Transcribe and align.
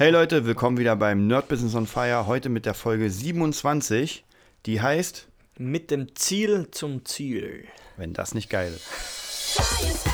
Hey 0.00 0.08
Leute, 0.08 0.46
willkommen 0.46 0.78
wieder 0.78 0.96
beim 0.96 1.26
Nerd 1.26 1.48
Business 1.48 1.74
on 1.74 1.86
Fire. 1.86 2.26
Heute 2.26 2.48
mit 2.48 2.64
der 2.64 2.72
Folge 2.72 3.10
27, 3.10 4.24
die 4.64 4.80
heißt 4.80 5.28
Mit 5.58 5.90
dem 5.90 6.16
Ziel 6.16 6.68
zum 6.70 7.04
Ziel. 7.04 7.66
Wenn 7.98 8.14
das 8.14 8.32
nicht 8.32 8.48
geil 8.48 8.72
ist. 8.74 10.09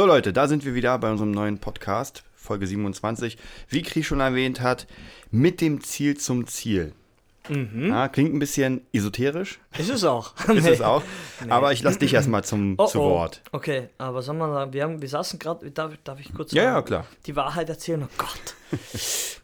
So 0.00 0.06
Leute, 0.06 0.32
da 0.32 0.48
sind 0.48 0.64
wir 0.64 0.74
wieder 0.74 0.98
bei 0.98 1.10
unserem 1.10 1.30
neuen 1.30 1.58
Podcast, 1.58 2.24
Folge 2.34 2.66
27. 2.66 3.36
Wie 3.68 3.82
Kri 3.82 4.02
schon 4.02 4.20
erwähnt 4.20 4.62
hat, 4.62 4.86
mit 5.30 5.60
dem 5.60 5.82
Ziel 5.82 6.16
zum 6.16 6.46
Ziel. 6.46 6.94
Mhm. 7.50 7.88
Ja, 7.90 8.08
klingt 8.08 8.32
ein 8.32 8.38
bisschen 8.38 8.80
esoterisch. 8.94 9.60
Ist 9.76 9.90
es 9.90 10.04
auch. 10.04 10.32
Ist 10.48 10.66
es 10.66 10.80
auch. 10.80 11.02
Nee. 11.44 11.50
Aber 11.50 11.74
ich 11.74 11.82
lasse 11.82 11.98
dich 11.98 12.14
erstmal 12.14 12.42
zum 12.44 12.76
oh, 12.78 12.86
zu 12.86 12.98
Wort. 12.98 13.42
Oh. 13.52 13.58
Okay, 13.58 13.90
aber 13.98 14.22
sagen 14.22 14.38
wir 14.38 14.46
mal, 14.46 14.72
wir, 14.72 14.84
haben, 14.84 15.02
wir 15.02 15.08
saßen 15.10 15.38
gerade, 15.38 15.70
darf, 15.70 15.92
darf 16.02 16.18
ich 16.18 16.32
kurz 16.32 16.52
ja, 16.52 16.62
ja, 16.62 16.80
klar. 16.80 17.04
die 17.26 17.36
Wahrheit 17.36 17.68
erzählen? 17.68 18.02
Oh 18.02 18.14
Gott. 18.16 18.54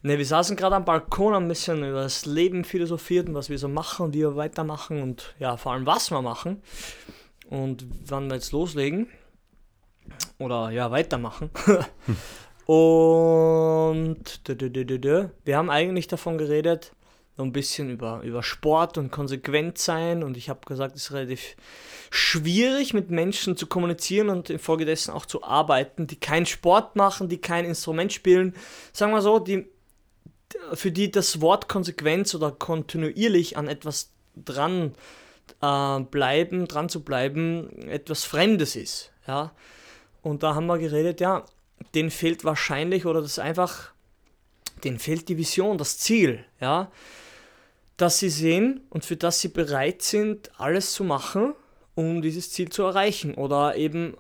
ne, 0.03 0.17
wir 0.17 0.25
saßen 0.25 0.57
gerade 0.57 0.77
am 0.77 0.87
Balkon 0.87 1.35
ein 1.35 1.49
bisschen 1.49 1.81
über 1.81 2.01
das 2.01 2.25
Leben 2.25 2.65
philosophiert 2.65 3.29
und 3.29 3.35
was 3.35 3.51
wir 3.51 3.59
so 3.59 3.69
machen 3.69 4.07
und 4.07 4.15
wie 4.15 4.21
wir 4.21 4.37
weitermachen 4.37 5.03
und 5.03 5.35
ja, 5.39 5.59
vor 5.59 5.73
allem 5.73 5.85
was 5.85 6.11
wir 6.11 6.23
machen. 6.23 6.63
Und 7.51 7.85
wann 8.07 8.29
wir 8.29 8.37
jetzt 8.37 8.53
loslegen 8.53 9.09
oder 10.39 10.71
ja, 10.71 10.91
weitermachen. 10.91 11.51
und 12.67 14.41
wir 15.45 15.57
haben 15.57 15.71
eigentlich 15.71 16.07
davon 16.09 16.39
geredet, 16.39 16.93
so 17.37 17.43
ein 17.43 17.53
bisschen 17.53 17.91
über, 17.91 18.23
über 18.23 18.43
Sport 18.43 18.97
und 18.97 19.11
konsequent 19.11 19.77
sein. 19.79 20.23
Und 20.23 20.37
ich 20.37 20.49
habe 20.49 20.61
gesagt, 20.65 20.97
es 20.97 21.03
ist 21.05 21.13
relativ 21.13 21.57
schwierig, 22.11 22.95
mit 22.95 23.11
Menschen 23.11 23.57
zu 23.57 23.67
kommunizieren 23.67 24.31
und 24.31 24.49
infolgedessen 24.49 25.13
auch 25.13 25.27
zu 25.27 25.43
arbeiten, 25.45 26.07
die 26.07 26.17
keinen 26.17 26.47
Sport 26.47 26.97
machen, 26.97 27.29
die 27.29 27.39
kein 27.39 27.67
Instrument 27.67 28.13
spielen. 28.13 28.55
Sagen 28.93 29.13
wir 29.13 29.21
so, 29.21 29.39
die, 29.39 29.67
für 30.73 30.91
die 30.91 31.11
das 31.11 31.43
Wort 31.43 31.69
Konsequenz 31.69 32.35
oder 32.35 32.51
kontinuierlich 32.53 33.59
an 33.59 33.69
etwas 33.69 34.13
dran 34.35 34.95
äh, 35.61 36.01
bleiben, 36.01 36.67
dran 36.69 36.89
zu 36.89 37.03
bleiben, 37.05 37.83
etwas 37.83 38.25
Fremdes 38.25 38.77
ist. 38.77 39.13
Ja? 39.27 39.53
Und 40.27 40.43
da 40.43 40.57
haben 40.57 40.67
wir 40.67 40.79
geredet, 40.79 41.21
ja, 41.21 41.45
denen 41.95 42.11
fehlt 42.11 42.45
wahrscheinlich 42.45 43.07
oder 43.07 43.23
das 43.23 43.33
ist 43.33 43.39
einfach, 43.39 43.93
denen 44.83 44.99
fehlt 44.99 45.29
die 45.29 45.39
Vision, 45.39 45.79
das 45.79 45.99
Ziel, 45.99 46.45
ja, 46.61 46.91
dass 47.97 48.19
sie 48.19 48.29
sehen 48.29 48.81
und 48.91 49.05
für 49.05 49.17
das 49.17 49.41
sie 49.41 49.47
bereit 49.47 50.03
sind, 50.03 50.51
alles 50.59 50.95
zu 50.95 51.05
machen, 51.05 51.55
um 51.95 52.23
dieses 52.23 52.51
Ziel 52.51 52.71
zu 52.71 52.83
erreichen 52.83 53.35
oder 53.35 53.77
eben 53.77 54.17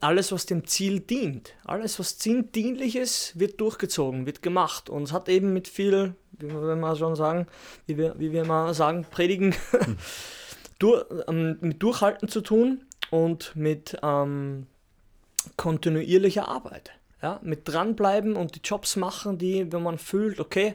alles, 0.00 0.32
was 0.32 0.46
dem 0.46 0.66
Ziel 0.66 1.00
dient. 1.00 1.52
Alles, 1.64 1.98
was 1.98 2.16
dienlich 2.16 2.96
ist, 2.96 3.38
wird 3.38 3.60
durchgezogen, 3.60 4.24
wird 4.24 4.40
gemacht. 4.40 4.88
Und 4.88 5.02
es 5.02 5.12
hat 5.12 5.28
eben 5.28 5.52
mit 5.52 5.68
viel, 5.68 6.14
wie 6.32 6.48
wir 6.48 6.76
mal 6.76 6.96
schon 6.96 7.14
sagen, 7.14 7.46
wie 7.84 7.98
wir, 7.98 8.18
wie 8.18 8.32
wir 8.32 8.46
mal 8.46 8.72
sagen, 8.72 9.04
predigen, 9.10 9.54
hm. 9.70 9.98
durch, 10.78 11.04
ähm, 11.28 11.58
mit 11.60 11.82
Durchhalten 11.82 12.28
zu 12.28 12.40
tun 12.40 12.86
und 13.10 13.54
mit 13.54 13.98
ähm, 14.02 14.66
kontinuierliche 15.62 16.48
Arbeit. 16.48 16.90
Ja, 17.22 17.38
mit 17.40 17.68
dranbleiben 17.68 18.34
und 18.34 18.56
die 18.56 18.60
Jobs 18.64 18.96
machen, 18.96 19.38
die, 19.38 19.72
wenn 19.72 19.84
man 19.84 19.96
fühlt, 19.96 20.40
okay, 20.40 20.74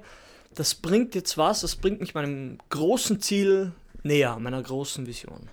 das 0.55 0.75
bringt 0.75 1.13
jetzt 1.13 1.37
was, 1.37 1.59
das 1.59 1.75
bringt 1.75 1.99
mich 1.99 2.13
meinem 2.13 2.57
großen 2.69 3.19
Ziel 3.19 3.73
näher, 4.03 4.39
meiner 4.39 4.63
großen 4.63 5.05
Vision. 5.05 5.49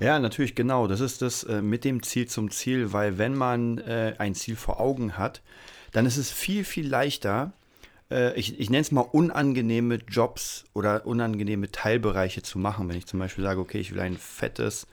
Ja, 0.00 0.18
natürlich, 0.18 0.56
genau. 0.56 0.88
Das 0.88 0.98
ist 0.98 1.22
das 1.22 1.44
äh, 1.44 1.62
mit 1.62 1.84
dem 1.84 2.02
Ziel 2.02 2.26
zum 2.26 2.50
Ziel, 2.50 2.92
weil 2.92 3.18
wenn 3.18 3.36
man 3.36 3.78
äh, 3.78 4.16
ein 4.18 4.34
Ziel 4.34 4.56
vor 4.56 4.80
Augen 4.80 5.16
hat, 5.16 5.42
dann 5.92 6.04
ist 6.04 6.16
es 6.16 6.32
viel, 6.32 6.64
viel 6.64 6.88
leichter, 6.88 7.52
äh, 8.10 8.34
ich, 8.34 8.58
ich 8.58 8.68
nenne 8.68 8.80
es 8.80 8.90
mal 8.90 9.02
unangenehme 9.02 10.00
Jobs 10.08 10.64
oder 10.74 11.06
unangenehme 11.06 11.70
Teilbereiche 11.70 12.42
zu 12.42 12.58
machen. 12.58 12.88
Wenn 12.88 12.96
ich 12.96 13.06
zum 13.06 13.20
Beispiel 13.20 13.44
sage, 13.44 13.60
okay, 13.60 13.78
ich 13.78 13.94
will 13.94 14.00
ein 14.00 14.16
fettes 14.16 14.88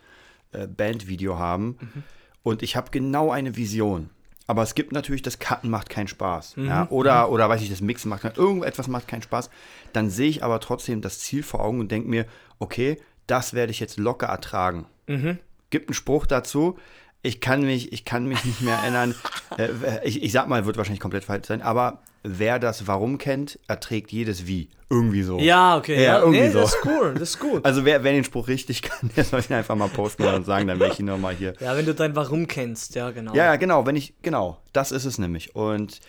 äh, 0.51 0.67
Bandvideo 0.67 1.39
haben. 1.39 1.79
Mhm 1.81 2.03
und 2.43 2.63
ich 2.63 2.75
habe 2.75 2.91
genau 2.91 3.31
eine 3.31 3.55
Vision. 3.55 4.09
Aber 4.47 4.63
es 4.63 4.73
gibt 4.73 4.93
natürlich, 4.93 5.21
das 5.21 5.37
Cutten 5.37 5.69
macht 5.69 5.89
keinen 5.89 6.07
Spaß. 6.07 6.57
Mhm. 6.57 6.65
Ja? 6.65 6.87
Oder, 6.89 7.27
mhm. 7.27 7.33
oder 7.33 7.49
weiß 7.49 7.61
ich, 7.61 7.69
das 7.69 7.81
Mixen 7.81 8.09
macht 8.09 8.23
keinen 8.23 8.35
Irgendetwas 8.35 8.87
macht 8.87 9.07
keinen 9.07 9.21
Spaß. 9.21 9.51
Dann 9.93 10.09
sehe 10.09 10.27
ich 10.27 10.43
aber 10.43 10.59
trotzdem 10.59 11.01
das 11.01 11.19
Ziel 11.19 11.43
vor 11.43 11.63
Augen 11.63 11.79
und 11.79 11.91
denke 11.91 12.09
mir, 12.09 12.25
okay, 12.57 12.99
das 13.27 13.53
werde 13.53 13.71
ich 13.71 13.79
jetzt 13.79 13.97
locker 13.97 14.25
ertragen. 14.25 14.87
Mhm. 15.05 15.37
Gibt 15.69 15.89
einen 15.89 15.93
Spruch 15.93 16.25
dazu. 16.25 16.79
Ich 17.21 17.41
kann 17.41 17.61
mich, 17.61 17.93
ich 17.93 18.05
kann 18.05 18.25
mich 18.25 18.43
nicht 18.43 18.61
mehr 18.61 18.77
erinnern. 18.77 19.13
äh, 19.59 19.69
ich, 20.03 20.23
ich 20.23 20.31
sag 20.31 20.47
mal, 20.47 20.65
wird 20.65 20.77
wahrscheinlich 20.77 21.01
komplett 21.01 21.25
falsch 21.25 21.47
sein, 21.47 21.61
aber 21.61 22.01
wer 22.23 22.59
das 22.59 22.87
Warum 22.87 23.17
kennt, 23.17 23.59
erträgt 23.67 24.11
jedes 24.11 24.47
Wie. 24.47 24.69
Irgendwie 24.89 25.21
so. 25.21 25.39
Ja, 25.39 25.77
okay. 25.77 26.03
Ja, 26.03 26.19
irgendwie 26.19 26.41
nee, 26.41 26.49
so. 26.49 26.61
Das 26.61 26.73
ist 26.73 26.85
cool, 26.85 27.13
das 27.13 27.29
ist 27.29 27.39
gut. 27.39 27.63
Also 27.63 27.85
wer, 27.85 28.03
wer 28.03 28.11
den 28.11 28.23
Spruch 28.23 28.47
richtig 28.47 28.81
kann, 28.81 29.11
der 29.15 29.23
soll 29.23 29.41
ihn 29.47 29.53
einfach 29.53 29.75
mal 29.75 29.89
posten 29.89 30.23
und 30.23 30.45
sagen, 30.45 30.67
dann 30.67 30.79
werde 30.79 30.93
ich 30.93 30.99
ihn 30.99 31.05
nochmal 31.05 31.35
hier. 31.35 31.53
Ja, 31.59 31.77
wenn 31.77 31.85
du 31.85 31.93
dein 31.93 32.15
Warum 32.15 32.47
kennst, 32.47 32.95
ja, 32.95 33.11
genau. 33.11 33.35
Ja, 33.35 33.55
genau, 33.55 33.85
wenn 33.85 33.95
ich, 33.95 34.13
genau, 34.21 34.57
das 34.73 34.91
ist 34.91 35.05
es 35.05 35.19
nämlich. 35.19 35.55
Und 35.55 35.99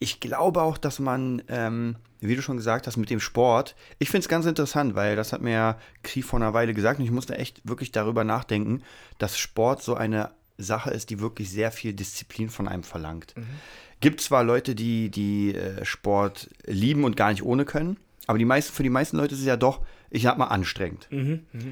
ich 0.00 0.18
glaube 0.18 0.62
auch, 0.62 0.76
dass 0.76 0.98
man, 0.98 1.42
ähm, 1.48 1.96
wie 2.20 2.34
du 2.34 2.42
schon 2.42 2.56
gesagt 2.56 2.86
hast, 2.86 2.96
mit 2.96 3.10
dem 3.10 3.20
Sport, 3.20 3.76
ich 3.98 4.10
finde 4.10 4.24
es 4.24 4.28
ganz 4.28 4.44
interessant, 4.44 4.96
weil 4.96 5.14
das 5.14 5.32
hat 5.32 5.40
mir 5.40 5.52
ja 5.52 5.78
Kri 6.02 6.22
vor 6.22 6.40
einer 6.40 6.52
Weile 6.52 6.74
gesagt 6.74 6.98
und 6.98 7.04
ich 7.04 7.10
musste 7.12 7.36
echt 7.38 7.60
wirklich 7.68 7.92
darüber 7.92 8.24
nachdenken, 8.24 8.82
dass 9.18 9.38
Sport 9.38 9.82
so 9.82 9.94
eine 9.94 10.30
Sache 10.58 10.90
ist, 10.90 11.10
die 11.10 11.20
wirklich 11.20 11.50
sehr 11.50 11.70
viel 11.70 11.92
Disziplin 11.92 12.50
von 12.50 12.66
einem 12.66 12.82
verlangt. 12.82 13.34
Mhm. 13.36 13.46
Gibt 14.00 14.20
zwar 14.20 14.44
Leute, 14.44 14.74
die, 14.74 15.10
die 15.10 15.54
äh, 15.54 15.84
Sport 15.84 16.50
lieben 16.64 17.04
und 17.04 17.16
gar 17.16 17.30
nicht 17.30 17.42
ohne 17.42 17.64
können, 17.64 17.98
aber 18.26 18.38
die 18.38 18.44
meisten, 18.44 18.72
für 18.72 18.82
die 18.82 18.90
meisten 18.90 19.16
Leute 19.16 19.34
ist 19.34 19.40
es 19.40 19.46
ja 19.46 19.56
doch, 19.56 19.80
ich 20.08 20.22
sag 20.22 20.38
mal, 20.38 20.46
anstrengend. 20.46 21.06
Mhm, 21.10 21.40
mh. 21.52 21.62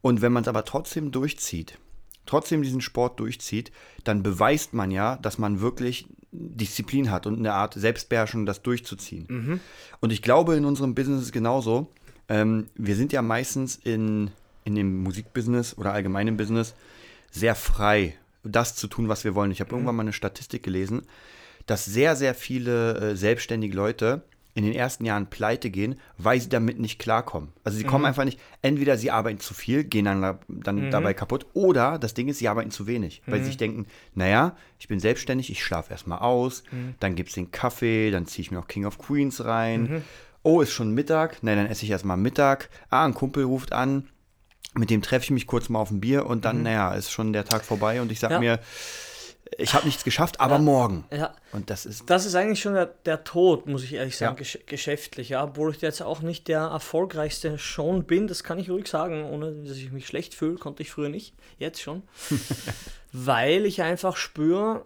Und 0.00 0.22
wenn 0.22 0.32
man 0.32 0.42
es 0.42 0.48
aber 0.48 0.64
trotzdem 0.64 1.10
durchzieht, 1.10 1.78
trotzdem 2.26 2.62
diesen 2.62 2.80
Sport 2.80 3.20
durchzieht, 3.20 3.72
dann 4.04 4.22
beweist 4.22 4.74
man 4.74 4.90
ja, 4.90 5.16
dass 5.16 5.38
man 5.38 5.60
wirklich 5.60 6.06
Disziplin 6.30 7.10
hat 7.10 7.26
und 7.26 7.38
eine 7.38 7.54
Art 7.54 7.74
Selbstbeherrschung, 7.74 8.46
das 8.46 8.62
durchzuziehen. 8.62 9.26
Mhm. 9.28 9.60
Und 10.00 10.12
ich 10.12 10.22
glaube, 10.22 10.54
in 10.54 10.64
unserem 10.64 10.94
Business 10.94 11.20
ist 11.20 11.26
es 11.26 11.32
genauso. 11.32 11.90
Ähm, 12.28 12.66
wir 12.74 12.96
sind 12.96 13.12
ja 13.12 13.22
meistens 13.22 13.76
in, 13.76 14.30
in 14.64 14.74
dem 14.74 15.02
Musikbusiness 15.02 15.76
oder 15.78 15.92
allgemeinen 15.92 16.36
Business 16.36 16.74
sehr 17.30 17.54
frei, 17.54 18.14
das 18.44 18.76
zu 18.76 18.86
tun, 18.88 19.08
was 19.08 19.24
wir 19.24 19.34
wollen. 19.34 19.50
Ich 19.50 19.60
habe 19.60 19.70
mhm. 19.70 19.78
irgendwann 19.78 19.96
mal 19.96 20.02
eine 20.02 20.12
Statistik 20.12 20.62
gelesen, 20.62 21.02
dass 21.68 21.84
sehr, 21.84 22.16
sehr 22.16 22.34
viele 22.34 22.96
äh, 22.96 23.16
selbstständige 23.16 23.76
Leute 23.76 24.22
in 24.54 24.64
den 24.64 24.74
ersten 24.74 25.04
Jahren 25.04 25.28
pleite 25.28 25.70
gehen, 25.70 26.00
weil 26.16 26.40
sie 26.40 26.48
damit 26.48 26.80
nicht 26.80 26.98
klarkommen. 26.98 27.50
Also 27.62 27.78
sie 27.78 27.84
mhm. 27.84 27.88
kommen 27.88 28.04
einfach 28.06 28.24
nicht, 28.24 28.40
entweder 28.60 28.96
sie 28.98 29.12
arbeiten 29.12 29.38
zu 29.38 29.54
viel, 29.54 29.84
gehen 29.84 30.06
dann, 30.06 30.38
dann 30.48 30.86
mhm. 30.86 30.90
dabei 30.90 31.14
kaputt, 31.14 31.46
oder 31.52 31.98
das 31.98 32.14
Ding 32.14 32.26
ist, 32.26 32.38
sie 32.38 32.48
arbeiten 32.48 32.72
zu 32.72 32.88
wenig, 32.88 33.22
weil 33.26 33.38
mhm. 33.38 33.42
sie 33.42 33.48
sich 33.50 33.56
denken, 33.56 33.86
naja, 34.14 34.56
ich 34.80 34.88
bin 34.88 34.98
selbstständig, 34.98 35.50
ich 35.50 35.62
schlafe 35.62 35.92
erstmal 35.92 36.18
aus, 36.18 36.64
mhm. 36.72 36.94
dann 36.98 37.14
gibt 37.14 37.28
es 37.28 37.36
den 37.36 37.52
Kaffee, 37.52 38.10
dann 38.10 38.26
ziehe 38.26 38.42
ich 38.42 38.50
mir 38.50 38.58
auch 38.58 38.66
King 38.66 38.84
of 38.84 38.98
Queens 38.98 39.44
rein. 39.44 39.82
Mhm. 39.82 40.02
Oh, 40.42 40.60
ist 40.60 40.72
schon 40.72 40.92
Mittag? 40.92 41.42
Nein, 41.42 41.58
dann 41.58 41.66
esse 41.66 41.84
ich 41.84 41.90
erstmal 41.90 42.16
Mittag. 42.16 42.68
Ah, 42.90 43.04
ein 43.04 43.14
Kumpel 43.14 43.44
ruft 43.44 43.72
an, 43.72 44.08
mit 44.74 44.90
dem 44.90 45.02
treffe 45.02 45.24
ich 45.24 45.30
mich 45.30 45.46
kurz 45.46 45.68
mal 45.68 45.78
auf 45.78 45.90
ein 45.90 46.00
Bier 46.00 46.26
und 46.26 46.44
dann, 46.44 46.58
mhm. 46.58 46.62
naja, 46.64 46.94
ist 46.94 47.12
schon 47.12 47.32
der 47.32 47.44
Tag 47.44 47.64
vorbei 47.64 48.00
und 48.02 48.10
ich 48.10 48.18
sage 48.18 48.34
ja. 48.34 48.40
mir, 48.40 48.60
ich 49.56 49.74
habe 49.74 49.86
nichts 49.86 50.04
geschafft, 50.04 50.40
aber 50.40 50.56
ja, 50.56 50.60
morgen. 50.60 51.04
Ja. 51.10 51.34
Und 51.52 51.70
das 51.70 51.86
ist. 51.86 52.08
Das 52.10 52.26
ist 52.26 52.34
eigentlich 52.34 52.60
schon 52.60 52.74
der, 52.74 52.86
der 52.86 53.24
Tod, 53.24 53.66
muss 53.66 53.82
ich 53.82 53.94
ehrlich 53.94 54.16
sagen, 54.16 54.34
ja. 54.34 54.38
gesch 54.38 54.58
geschäftlich, 54.66 55.30
ja. 55.30 55.44
Obwohl 55.44 55.74
ich 55.74 55.80
jetzt 55.80 56.02
auch 56.02 56.20
nicht 56.20 56.48
der 56.48 56.60
erfolgreichste 56.60 57.58
schon 57.58 58.04
bin, 58.04 58.26
das 58.26 58.44
kann 58.44 58.58
ich 58.58 58.70
ruhig 58.70 58.88
sagen, 58.88 59.24
ohne 59.24 59.52
dass 59.52 59.76
ich 59.76 59.92
mich 59.92 60.06
schlecht 60.06 60.34
fühle, 60.34 60.56
konnte 60.56 60.82
ich 60.82 60.90
früher 60.90 61.08
nicht, 61.08 61.34
jetzt 61.58 61.80
schon. 61.80 62.02
Weil 63.12 63.64
ich 63.64 63.82
einfach 63.82 64.16
spüre, 64.16 64.84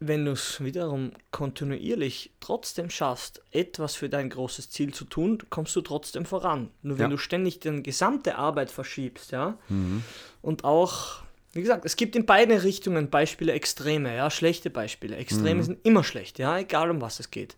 wenn 0.00 0.24
du 0.24 0.32
es 0.32 0.62
wiederum 0.62 1.12
kontinuierlich 1.32 2.32
trotzdem 2.40 2.88
schaffst, 2.88 3.42
etwas 3.50 3.96
für 3.96 4.08
dein 4.08 4.30
großes 4.30 4.70
Ziel 4.70 4.94
zu 4.94 5.04
tun, 5.04 5.38
kommst 5.50 5.74
du 5.74 5.80
trotzdem 5.80 6.24
voran. 6.24 6.70
Nur 6.82 6.98
wenn 6.98 7.06
ja. 7.06 7.10
du 7.10 7.16
ständig 7.16 7.58
deine 7.60 7.82
gesamte 7.82 8.36
Arbeit 8.36 8.70
verschiebst, 8.70 9.32
ja, 9.32 9.58
mhm. 9.68 10.04
und 10.40 10.64
auch 10.64 11.22
wie 11.52 11.62
gesagt, 11.62 11.84
es 11.84 11.96
gibt 11.96 12.14
in 12.14 12.26
beiden 12.26 12.56
Richtungen 12.58 13.10
Beispiele 13.10 13.52
Extreme, 13.52 14.14
ja, 14.14 14.30
schlechte 14.30 14.70
Beispiele. 14.70 15.16
Extreme 15.16 15.56
mhm. 15.56 15.62
sind 15.62 15.86
immer 15.86 16.04
schlecht, 16.04 16.38
ja, 16.38 16.58
egal 16.58 16.90
um 16.90 17.00
was 17.00 17.20
es 17.20 17.30
geht. 17.30 17.56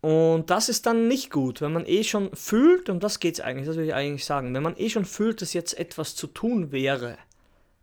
Und 0.00 0.48
das 0.48 0.68
ist 0.68 0.86
dann 0.86 1.08
nicht 1.08 1.30
gut, 1.30 1.60
wenn 1.60 1.72
man 1.72 1.84
eh 1.84 2.04
schon 2.04 2.34
fühlt, 2.34 2.88
und 2.88 3.02
das 3.02 3.18
geht 3.18 3.34
es 3.34 3.40
eigentlich, 3.40 3.66
das 3.66 3.76
will 3.76 3.86
ich 3.86 3.94
eigentlich 3.94 4.24
sagen, 4.24 4.54
wenn 4.54 4.62
man 4.62 4.76
eh 4.76 4.90
schon 4.90 5.04
fühlt, 5.04 5.42
dass 5.42 5.52
jetzt 5.52 5.76
etwas 5.76 6.14
zu 6.14 6.28
tun 6.28 6.70
wäre, 6.70 7.18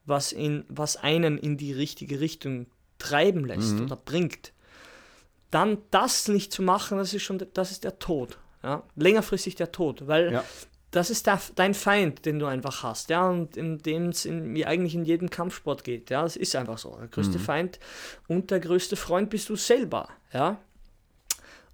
was, 0.05 0.31
in, 0.31 0.63
was 0.69 0.95
einen 0.97 1.37
in 1.37 1.57
die 1.57 1.73
richtige 1.73 2.19
Richtung 2.19 2.67
treiben 2.99 3.43
lässt 3.45 3.73
Mhm. 3.73 3.83
oder 3.83 3.97
bringt, 3.97 4.53
dann 5.51 5.79
das 5.91 6.27
nicht 6.27 6.53
zu 6.53 6.61
machen, 6.61 6.97
das 6.97 7.13
ist 7.13 7.23
schon 7.23 7.45
das 7.53 7.71
ist 7.71 7.83
der 7.83 7.99
Tod. 7.99 8.37
Ja? 8.63 8.83
Längerfristig 8.95 9.55
der 9.55 9.71
Tod, 9.71 10.07
weil 10.07 10.31
Ja. 10.31 10.43
Das 10.95 11.09
ist 11.09 11.27
der, 11.27 11.39
dein 11.55 11.73
Feind, 11.73 12.25
den 12.25 12.39
du 12.39 12.45
einfach 12.45 12.83
hast, 12.83 13.09
ja, 13.09 13.27
und 13.29 13.57
in 13.57 13.79
dem 13.79 14.09
es 14.09 14.25
wie 14.25 14.65
eigentlich 14.65 14.95
in 14.95 15.03
jedem 15.05 15.29
Kampfsport 15.29 15.83
geht, 15.83 16.09
ja, 16.09 16.21
das 16.23 16.35
ist 16.35 16.55
einfach 16.55 16.77
so. 16.77 16.95
Der 16.99 17.07
größte 17.07 17.37
Feind 17.39 17.79
und 18.27 18.49
der 18.51 18.59
größte 18.59 18.95
Freund 18.95 19.29
bist 19.29 19.49
du 19.49 19.55
selber, 19.55 20.09
ja. 20.33 20.57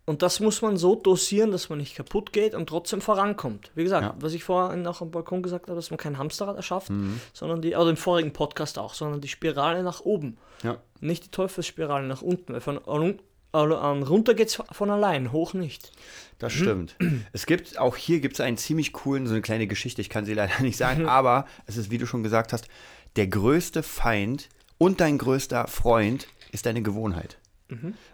Und 0.05 0.23
das 0.23 0.39
muss 0.39 0.61
man 0.63 0.77
so 0.77 0.95
dosieren, 0.95 1.51
dass 1.51 1.69
man 1.69 1.77
nicht 1.77 1.95
kaputt 1.95 2.33
geht 2.33 2.55
und 2.55 2.67
trotzdem 2.67 3.01
vorankommt. 3.01 3.71
Wie 3.75 3.83
gesagt, 3.83 4.03
Ja. 4.03 4.15
was 4.19 4.33
ich 4.33 4.43
vorhin 4.43 4.85
auch 4.87 4.99
am 5.01 5.11
Balkon 5.11 5.43
gesagt 5.43 5.67
habe, 5.67 5.75
dass 5.75 5.91
man 5.91 5.97
kein 5.99 6.17
Hamsterrad 6.17 6.57
erschafft, 6.57 6.91
sondern 7.33 7.61
die, 7.61 7.75
oder 7.75 7.91
im 7.91 7.97
vorigen 7.97 8.33
Podcast 8.33 8.79
auch, 8.79 8.95
sondern 8.95 9.21
die 9.21 9.27
Spirale 9.27 9.83
nach 9.83 10.01
oben. 10.01 10.37
Ja. 10.63 10.77
Nicht 10.99 11.25
die 11.25 11.31
Teufelsspirale 11.31 12.07
nach 12.07 12.23
unten, 12.23 12.51
weil 12.53 12.61
von 12.61 12.79
an, 13.51 13.71
an, 13.73 14.03
runter 14.03 14.33
geht 14.33 14.47
es 14.49 14.61
von 14.71 14.89
allein, 14.89 15.31
hoch 15.31 15.53
nicht. 15.53 15.91
Das 16.39 16.53
Mhm. 16.55 16.59
stimmt. 16.59 16.95
Es 17.33 17.45
gibt, 17.45 17.77
auch 17.77 17.95
hier 17.97 18.19
gibt 18.19 18.35
es 18.35 18.41
einen 18.41 18.57
ziemlich 18.57 18.93
coolen, 18.93 19.27
so 19.27 19.33
eine 19.33 19.41
kleine 19.41 19.67
Geschichte, 19.67 20.01
ich 20.01 20.09
kann 20.09 20.25
sie 20.25 20.33
leider 20.33 20.53
nicht 20.61 20.77
sagen, 20.77 21.05
aber 21.07 21.45
es 21.65 21.77
ist, 21.77 21.91
wie 21.91 21.97
du 21.97 22.05
schon 22.07 22.23
gesagt 22.23 22.53
hast, 22.53 22.67
der 23.15 23.27
größte 23.27 23.83
Feind 23.83 24.49
und 24.77 25.01
dein 25.01 25.17
größter 25.17 25.67
Freund 25.67 26.27
ist 26.51 26.65
deine 26.65 26.81
Gewohnheit. 26.81 27.37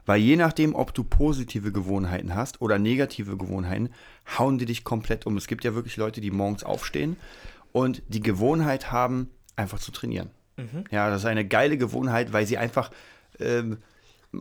Weil 0.06 0.22
je 0.22 0.36
nachdem, 0.36 0.76
ob 0.76 0.94
du 0.94 1.04
positive 1.04 1.72
Gewohnheiten 1.72 2.36
hast 2.36 2.62
oder 2.62 2.78
negative 2.78 3.38
Gewohnheiten, 3.38 3.90
hauen 4.38 4.60
die 4.60 4.66
dich 4.66 4.84
komplett 4.84 5.26
um. 5.26 5.36
Es 5.36 5.48
gibt 5.48 5.64
ja 5.64 5.74
wirklich 5.74 5.98
Leute, 5.98 6.22
die 6.22 6.30
morgens 6.30 6.64
aufstehen 6.64 7.16
und 7.72 8.04
die 8.08 8.20
Gewohnheit 8.22 8.92
haben, 8.92 9.32
einfach 9.56 9.80
zu 9.80 9.92
trainieren. 9.92 10.30
Ja, 10.92 11.10
das 11.10 11.22
ist 11.22 11.26
eine 11.26 11.44
geile 11.44 11.78
Gewohnheit, 11.80 12.34
weil 12.34 12.46
sie 12.46 12.60
einfach, 12.60 12.92
ähm, 13.40 13.78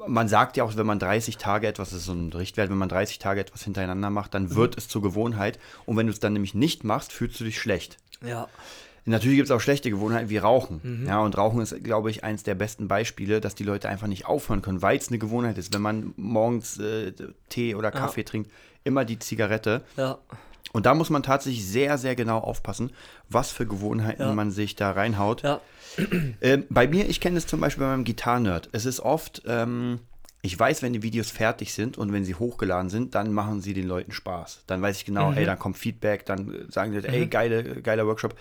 man 0.06 0.28
sagt 0.28 0.56
ja 0.56 0.64
auch, 0.64 0.76
wenn 0.76 0.87
man 0.87 0.98
30 0.98 1.37
Tage 1.37 1.66
etwas, 1.66 1.90
das 1.90 2.00
ist 2.00 2.06
so 2.06 2.12
ein 2.12 2.32
Richtwert, 2.32 2.70
wenn 2.70 2.78
man 2.78 2.88
30 2.88 3.19
Tage 3.19 3.40
etwas 3.40 3.64
hintereinander 3.64 4.10
macht, 4.10 4.34
dann 4.34 4.54
wird 4.54 4.76
es 4.76 4.88
zur 4.88 5.02
Gewohnheit. 5.02 5.58
Und 5.84 5.96
wenn 5.96 6.06
du 6.06 6.12
es 6.12 6.20
dann 6.20 6.32
nämlich 6.32 6.54
nicht 6.54 6.84
machst, 6.84 7.12
fühlst 7.12 7.38
du 7.40 7.44
dich 7.44 7.58
schlecht. 7.58 7.98
Ja. 8.25 8.48
Natürlich 9.08 9.37
gibt 9.37 9.48
es 9.48 9.52
auch 9.52 9.60
schlechte 9.60 9.88
Gewohnheiten 9.88 10.31
wie 10.31 10.38
Rauchen. 10.38 10.81
Ja, 11.06 11.20
und 11.20 11.38
Rauchen 11.38 11.60
ist, 11.60 11.84
glaube 11.84 12.10
ich, 12.10 12.25
eins 12.25 12.43
der 12.43 12.56
besten 12.56 12.88
Beispiele, 12.88 13.40
dass 13.40 13.54
die 13.54 13.62
Leute 13.62 13.88
einfach 13.88 14.08
nicht 14.08 14.26
aufhören 14.26 14.62
können, 14.62 14.82
weil 14.82 14.98
es 14.98 15.08
eine 15.08 15.19
Gewohnheit 15.19 15.58
ist. 15.58 15.72
Wenn 15.72 15.82
man 15.82 16.12
morgens 16.16 16.78
äh, 16.78 17.12
Tee 17.49 17.76
oder 17.76 17.92
Kaffee 17.92 18.25
trinkt, 18.25 18.50
immer 18.82 19.04
die 19.04 19.20
Zigarette. 19.20 19.82
Ja. 19.96 20.19
Und 20.72 20.84
da 20.86 20.94
muss 20.94 21.10
man 21.10 21.22
tatsächlich 21.22 21.66
sehr, 21.66 21.96
sehr 21.96 22.14
genau 22.16 22.38
aufpassen, 22.38 22.90
was 23.28 23.50
für 23.50 23.66
Gewohnheiten 23.66 24.22
Ja. 24.22 24.32
man 24.34 24.50
sich 24.50 24.74
da 24.76 24.90
reinhaut. 24.90 25.42
Ja. 25.42 25.60
Ähm, 26.42 26.64
bei 26.68 26.86
mir, 26.86 27.08
ich 27.08 27.20
kenne 27.20 27.38
es 27.38 27.46
zum 27.46 27.60
Beispiel 27.60 27.84
bei 27.84 27.90
meinem 27.90 28.04
Gitarrenerd. 28.04 28.68
Es 28.72 28.84
ist 28.84 29.00
oft, 29.00 29.42
ähm, 29.46 30.00
ich 30.42 30.58
weiß, 30.58 30.82
wenn 30.82 30.92
die 30.92 31.02
Videos 31.02 31.30
fertig 31.30 31.72
sind 31.72 31.96
und 31.96 32.12
wenn 32.12 32.24
sie 32.24 32.34
hochgeladen 32.34 32.90
sind, 32.90 33.14
dann 33.14 33.32
machen 33.32 33.62
sie 33.62 33.72
den 33.72 33.86
Leuten 33.86 34.12
Spaß. 34.12 34.64
Dann 34.66 34.82
weiß 34.82 34.98
ich 34.98 35.04
genau, 35.06 35.32
ey, 35.32 35.46
dann 35.46 35.58
kommt 35.58 35.78
Feedback, 35.78 36.26
dann 36.26 36.52
äh, 36.52 36.70
sagen 36.70 36.92
die, 36.92 37.06
ey, 37.06 37.26
geile, 37.26 37.80
geiler 37.82 38.06
Workshop. 38.06 38.34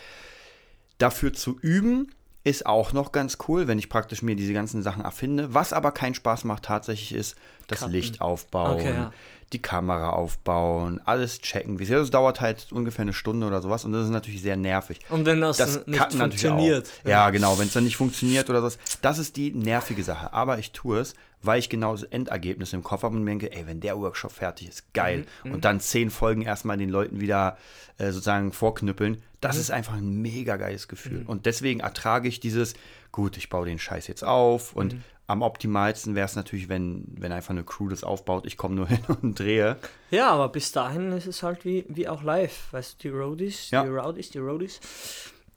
Dafür 0.97 1.33
zu 1.33 1.57
üben 1.61 2.11
ist 2.43 2.65
auch 2.65 2.93
noch 2.93 3.11
ganz 3.11 3.37
cool, 3.47 3.67
wenn 3.67 3.79
ich 3.79 3.89
praktisch 3.89 4.21
mir 4.21 4.35
diese 4.35 4.53
ganzen 4.53 4.81
Sachen 4.83 5.03
erfinde. 5.03 5.53
Was 5.53 5.73
aber 5.73 5.91
keinen 5.91 6.13
Spaß 6.13 6.43
macht 6.43 6.63
tatsächlich 6.63 7.13
ist, 7.13 7.35
das 7.67 7.79
Cutten. 7.79 7.93
Licht 7.93 8.21
aufbauen, 8.21 8.75
Okay, 8.79 8.93
ja. 8.93 9.13
Die 9.55 9.61
Kamera 9.61 10.09
aufbauen, 10.09 10.99
alles 11.05 11.39
checken. 11.39 11.79
Wie 11.79 11.85
Das 11.85 12.09
dauert 12.09 12.41
halt 12.41 12.67
ungefähr 12.71 13.03
eine 13.03 13.13
Stunde 13.13 13.47
oder 13.47 13.61
sowas 13.61 13.85
und 13.85 13.93
das 13.93 14.03
ist 14.03 14.11
natürlich 14.11 14.41
sehr 14.41 14.57
nervig. 14.57 14.99
Und 15.09 15.25
wenn 15.25 15.39
das, 15.39 15.57
Das 15.57 15.87
nicht 15.87 16.13
funktioniert. 16.13 16.87
Auch. 17.03 17.09
Ja, 17.09 17.29
genau, 17.29 17.57
wenn 17.57 17.67
es 17.67 17.73
dann 17.73 17.85
nicht 17.85 17.95
funktioniert 17.95 18.49
oder 18.49 18.61
so. 18.69 18.77
Das 19.01 19.17
ist 19.17 19.37
die 19.37 19.51
nervige 19.51 20.03
Sache. 20.03 20.33
Aber 20.33 20.59
ich 20.59 20.71
tue 20.71 20.99
es, 20.99 21.13
weil 21.41 21.59
ich 21.59 21.69
genau 21.69 21.93
das 21.93 22.03
Endergebnis 22.03 22.73
im 22.73 22.83
Kopf 22.83 23.03
habe 23.03 23.15
und 23.15 23.25
denke, 23.25 23.51
ey, 23.51 23.65
wenn 23.65 23.79
der 23.79 23.97
Workshop 23.97 24.33
fertig 24.33 24.67
ist, 24.67 24.93
geil. 24.93 25.25
Mhm, 25.43 25.53
und 25.53 25.65
dann 25.65 25.79
zehn 25.79 26.09
Folgen 26.09 26.41
erstmal 26.41 26.77
den 26.77 26.89
Leuten 26.89 27.21
wieder 27.21 27.57
äh, 27.97 28.07
sozusagen 28.07 28.51
vorknüppeln. 28.51 29.13
Mhm. 29.13 29.21
Das 29.39 29.57
ist 29.57 29.71
einfach 29.71 29.93
ein 29.93 30.21
mega 30.21 30.57
geiles 30.57 30.87
Gefühl. 30.87 31.23
Und 31.25 31.45
deswegen 31.45 31.79
ertrage 31.79 32.27
ich 32.27 32.39
dieses, 32.39 32.73
gut, 33.15 33.37
ich 33.37 33.47
baue 33.47 33.65
den 33.65 33.79
Scheiß 33.79 34.07
jetzt 34.07 34.25
auf 34.25 34.73
und 34.75 34.93
Mhm. 34.93 35.03
am 35.27 35.41
optimalsten 35.41 36.15
wäre 36.15 36.25
es 36.25 36.35
natürlich, 36.35 36.67
wenn, 36.67 37.05
wenn 37.17 37.31
einfach 37.31 37.51
eine 37.51 37.63
Crew 37.63 37.87
das 37.87 38.03
aufbaut. 38.03 38.45
Ich 38.45 38.57
komme 38.57 38.75
nur 38.75 38.87
hin 38.89 38.99
und 39.21 39.39
drehe. 39.39 39.77
Ja, 40.11 40.31
aber 40.31 40.49
bis 40.49 40.73
dahin 40.73 41.13
ist 41.13 41.25
es 41.25 41.41
halt 41.41 41.63
wie, 41.63 41.85
wie 41.87 42.09
auch 42.09 42.23
live. 42.23 42.67
Weißt 42.71 43.01
du, 43.03 43.07
die 43.07 43.15
Roadies, 43.15 43.71
Ja. 43.71 43.83
die 43.83 43.89
Roadies, 43.89 44.31
die 44.31 44.39
Roadies, 44.39 44.81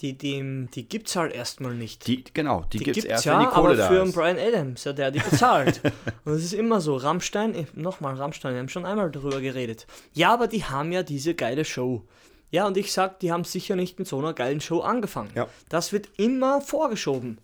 die, 0.01 0.17
die, 0.17 0.69
die 0.73 0.89
gibt's 0.89 1.17
halt 1.17 1.33
erstmal 1.35 1.75
nicht. 1.75 2.07
Die, 2.07 2.23
genau, 2.33 2.65
die, 2.73 2.79
Die 2.79 2.85
gibt 2.85 2.97
es 2.99 3.03
gibt's 3.03 3.11
erst, 3.13 3.25
ja, 3.25 3.33
wenn 3.33 3.41
die 3.41 3.53
Kohle 3.53 3.67
aber 3.71 3.77
da 3.77 3.89
für 3.89 4.01
einen 4.01 4.11
ist. 4.11 4.15
Brian 4.15 4.39
Adams, 4.39 4.85
ja, 4.85 4.93
der 4.93 5.11
die 5.11 5.19
bezahlt. 5.19 5.81
und 6.25 6.33
es 6.35 6.45
ist 6.45 6.53
immer 6.55 6.81
so, 6.81 6.95
Rammstein, 6.95 7.67
nochmal 7.75 8.15
Rammstein, 8.15 8.53
wir 8.55 8.61
haben 8.61 8.69
schon 8.69 8.87
einmal 8.87 9.11
darüber 9.11 9.41
geredet. 9.41 9.89
Ja, 10.13 10.33
aber 10.33 10.47
die 10.47 10.65
haben 10.65 10.93
ja 10.93 11.03
diese 11.03 11.35
geile 11.35 11.65
Show. 11.65 12.05
Ja, 12.53 12.69
und 12.69 12.77
ich 12.77 12.93
sag, 12.93 13.19
die 13.19 13.33
haben 13.33 13.43
sicher 13.43 13.75
nicht 13.75 13.99
mit 13.99 14.07
so 14.07 14.17
einer 14.21 14.33
geilen 14.35 14.61
Show 14.61 14.81
angefangen. 14.81 15.31
Ja. 15.35 15.49
Das 15.69 15.93
wird 15.93 16.09
immer 16.17 16.61
vorgeschoben. 16.61 17.41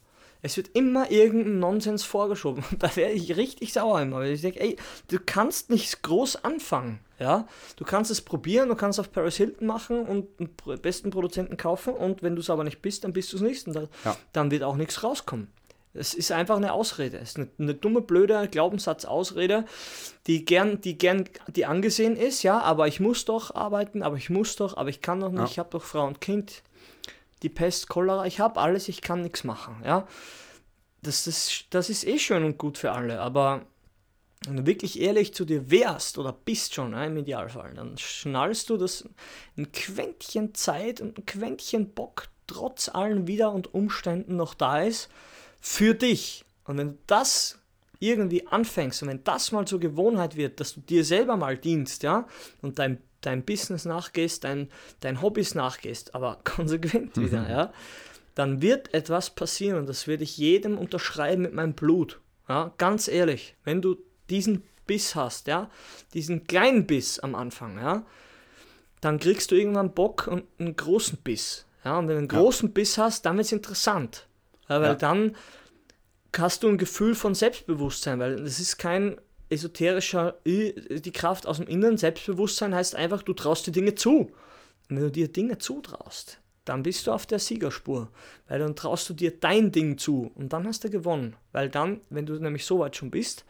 Es 0.46 0.58
wird 0.58 0.69
immer 0.75 1.11
irgendein 1.11 1.58
Nonsens 1.58 2.05
vorgeschoben. 2.05 2.62
Und 2.70 2.82
da 2.82 2.94
wäre 2.96 3.11
ich 3.12 3.35
richtig 3.37 3.73
sauer 3.73 4.02
immer. 4.02 4.19
Weil 4.19 4.32
ich 4.32 4.43
denke, 4.43 4.61
ey, 4.61 4.76
du 5.08 5.19
kannst 5.25 5.70
nicht 5.70 6.02
groß 6.02 6.44
anfangen. 6.44 7.00
Ja? 7.19 7.49
Du 7.76 7.85
kannst 7.85 8.11
es 8.11 8.20
probieren, 8.20 8.69
du 8.69 8.75
kannst 8.75 9.00
auf 9.00 9.11
Paris 9.11 9.37
Hilton 9.37 9.67
machen 9.67 10.05
und 10.05 10.26
einen 10.38 10.81
besten 10.82 11.11
Produzenten 11.11 11.56
kaufen. 11.56 11.94
Und 11.94 12.23
wenn 12.23 12.35
du 12.37 12.41
es 12.43 12.50
aber 12.50 12.62
nicht 12.62 12.82
bist, 12.82 13.05
dann 13.05 13.12
bist 13.14 13.32
du 13.32 13.37
es 13.37 13.43
nicht. 13.43 13.67
Und 13.67 13.75
da, 13.75 13.88
Ja. 14.05 14.17
dann 14.32 14.50
wird 14.50 14.62
auch 14.64 14.76
nichts 14.76 15.02
rauskommen. 15.02 15.49
Es 15.96 16.12
ist 16.12 16.31
einfach 16.32 16.56
eine 16.56 16.73
Ausrede. 16.73 17.19
Es 17.19 17.31
ist 17.31 17.37
eine, 17.38 17.49
eine 17.58 17.75
dumme, 17.75 18.00
blöde 18.02 18.49
Glaubenssatz-Ausrede, 18.49 19.64
die 20.26 20.44
gern, 20.44 20.81
die 20.81 20.99
gern, 20.99 21.25
die 21.49 21.67
angesehen 21.67 22.17
ist, 22.17 22.43
ja, 22.43 22.58
aber 22.61 22.88
ich 22.88 23.00
muss 23.00 23.25
doch 23.25 23.55
arbeiten, 23.55 24.02
aber 24.02 24.17
ich 24.17 24.29
muss 24.29 24.56
doch, 24.56 24.76
aber 24.76 24.88
ich 24.88 25.00
kann 25.00 25.20
doch 25.20 25.31
nicht, 25.31 25.38
Ja. 25.41 25.46
ich 25.46 25.58
habe 25.58 25.70
doch 25.70 25.85
Frau 25.85 26.05
und 26.06 26.20
Kind, 26.20 26.62
die 27.44 27.49
Pest, 27.50 27.88
Cholera, 27.88 28.26
ich 28.26 28.41
habe 28.41 28.61
alles, 28.61 28.88
ich 28.88 29.02
kann 29.02 29.23
nichts 29.23 29.44
machen, 29.44 29.76
ja. 29.85 30.08
Das, 31.02 31.25
das, 31.25 31.64
das 31.70 31.91
ist 31.91 32.06
eh 32.06 32.19
schön 32.19 32.44
und 32.44 32.56
gut 32.58 32.79
für 32.79 32.93
alle, 32.93 33.20
aber 33.20 33.67
wenn 34.46 34.56
du 34.56 34.67
wirklich 34.67 35.00
ehrlich 35.00 35.35
zu 35.35 35.44
dir 35.44 35.70
wärst 35.70 36.19
oder 36.19 36.32
bist 36.32 36.75
schon 36.75 36.93
ja, 36.93 37.05
im 37.05 37.17
Idealfall, 37.17 37.74
dann 37.74 37.96
schnallst 37.98 38.70
du, 38.70 38.77
dass 38.77 39.08
ein 39.56 39.70
Quäntchen 39.72 40.55
Zeit 40.55 41.01
und 41.01 41.19
ein 41.19 41.27
Quäntchen 41.27 41.91
Bock 41.94 42.29
trotz 42.46 42.89
allen 42.89 43.27
Wider- 43.27 43.53
und 43.53 43.72
Umständen 43.72 44.36
noch 44.36 44.55
da 44.55 44.82
ist 44.82 45.08
für 45.60 45.94
dich. 45.94 46.44
Und 46.65 46.79
wenn 46.79 46.89
du 46.89 46.98
das 47.06 47.58
irgendwie 48.01 48.46
anfängst 48.46 49.03
und 49.03 49.08
wenn 49.08 49.24
das 49.24 49.53
mal 49.53 49.67
zur 49.67 49.81
Gewohnheit 49.81 50.36
wird, 50.36 50.60
dass 50.60 50.74
du 50.74 50.81
dir 50.81 51.05
selber 51.05 51.36
mal 51.36 51.56
dienst, 51.56 52.03
ja, 52.03 52.27
und 52.60 52.79
dein, 52.79 52.98
dein 53.26 53.44
Business 53.44 53.84
nachgehst, 53.84 54.44
dein, 54.44 54.69
dein 55.00 55.20
Hobbys 55.22 55.54
nachgehst, 55.54 56.14
aber 56.14 56.40
konsequent 56.44 57.16
wieder, 57.16 57.48
ja, 57.48 57.72
dann 58.34 58.62
wird 58.62 58.93
etwas 58.94 59.31
passieren 59.31 59.78
und 59.78 59.88
das 59.88 60.06
werde 60.06 60.24
ich 60.24 60.36
jedem 60.38 60.76
unterschreiben 60.78 61.43
mit 61.43 61.54
meinem 61.54 61.74
Blut. 61.74 62.20
Ja, 62.48 62.72
ganz 62.78 63.08
ehrlich, 63.08 63.54
wenn 63.64 63.81
du 63.81 63.96
diesen 64.28 64.62
Biss 64.86 65.14
hast, 65.14 65.46
ja, 65.46 65.70
diesen 66.12 66.46
kleinen 66.46 66.86
Biss 66.86 67.19
am 67.20 67.34
Anfang, 67.34 67.78
ja, 67.78 68.04
dann 69.00 69.19
kriegst 69.19 69.50
du 69.50 69.54
irgendwann 69.54 69.94
Bock 69.94 70.26
und 70.26 70.44
einen 70.58 70.76
großen 70.76 71.19
Biss. 71.19 71.66
Ja, 71.84 71.98
und 71.98 72.08
wenn 72.08 72.14
du 72.14 72.19
einen 72.20 72.28
großen 72.28 72.72
Biss 72.72 72.96
hast, 72.98 73.26
dann 73.26 73.36
wird 73.36 73.46
es 73.46 73.52
interessant. 73.52 74.26
Ja, 74.69 74.81
weil 74.81 74.88
Ja. 74.90 74.94
dann 74.94 75.36
hast 76.36 76.62
du 76.62 76.69
ein 76.69 76.78
Gefühl 76.78 77.14
von 77.14 77.34
Selbstbewusstsein, 77.34 78.19
weil 78.19 78.36
das 78.36 78.58
ist 78.60 78.78
kein 78.78 79.20
esoterischer, 79.51 80.39
die 80.44 81.13
Kraft 81.13 81.46
aus 81.46 81.58
dem 81.58 81.67
Inneren. 81.67 81.98
Selbstbewusstsein 81.98 82.74
heißt 82.74 82.94
einfach, 82.94 83.22
du 83.22 83.32
traust 83.32 83.67
dir 83.67 83.72
Dinge 83.72 83.94
zu. 83.94 84.31
Und 84.89 84.96
wenn 84.96 85.01
du 85.05 85.10
dir 85.10 85.29
Dinge 85.29 85.58
zutraust, 85.58 86.41
dann 86.65 86.82
bist 86.82 87.06
du 87.06 87.13
auf 87.13 87.27
der 87.27 87.39
Siegerspur, 87.39 88.08
weil 88.48 88.58
dann 88.58 88.77
traust 88.77 89.08
du 89.08 89.15
dir 89.15 89.39
dein 89.39 89.70
Ding 89.70 89.98
zu 89.98 90.31
und 90.34 90.53
dann 90.53 90.67
hast 90.67 90.84
du 90.84 90.91
gewonnen. 90.91 91.36
Weil 91.53 91.69
dann, 91.69 92.01
wenn 92.10 92.27
du 92.27 92.34
nämlich 92.34 92.65
so 92.65 92.79
weit 92.79 92.96
schon 92.96 93.10
bist, 93.10 93.44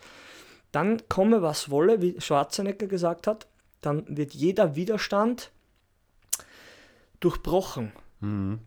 dann 0.72 1.08
komme 1.08 1.42
was 1.42 1.70
wolle, 1.70 2.02
wie 2.02 2.20
Schwarzenegger 2.20 2.86
gesagt 2.86 3.26
hat, 3.26 3.46
dann 3.80 4.04
wird 4.08 4.34
jeder 4.34 4.74
Widerstand 4.74 5.52
durchbrochen. 7.20 7.92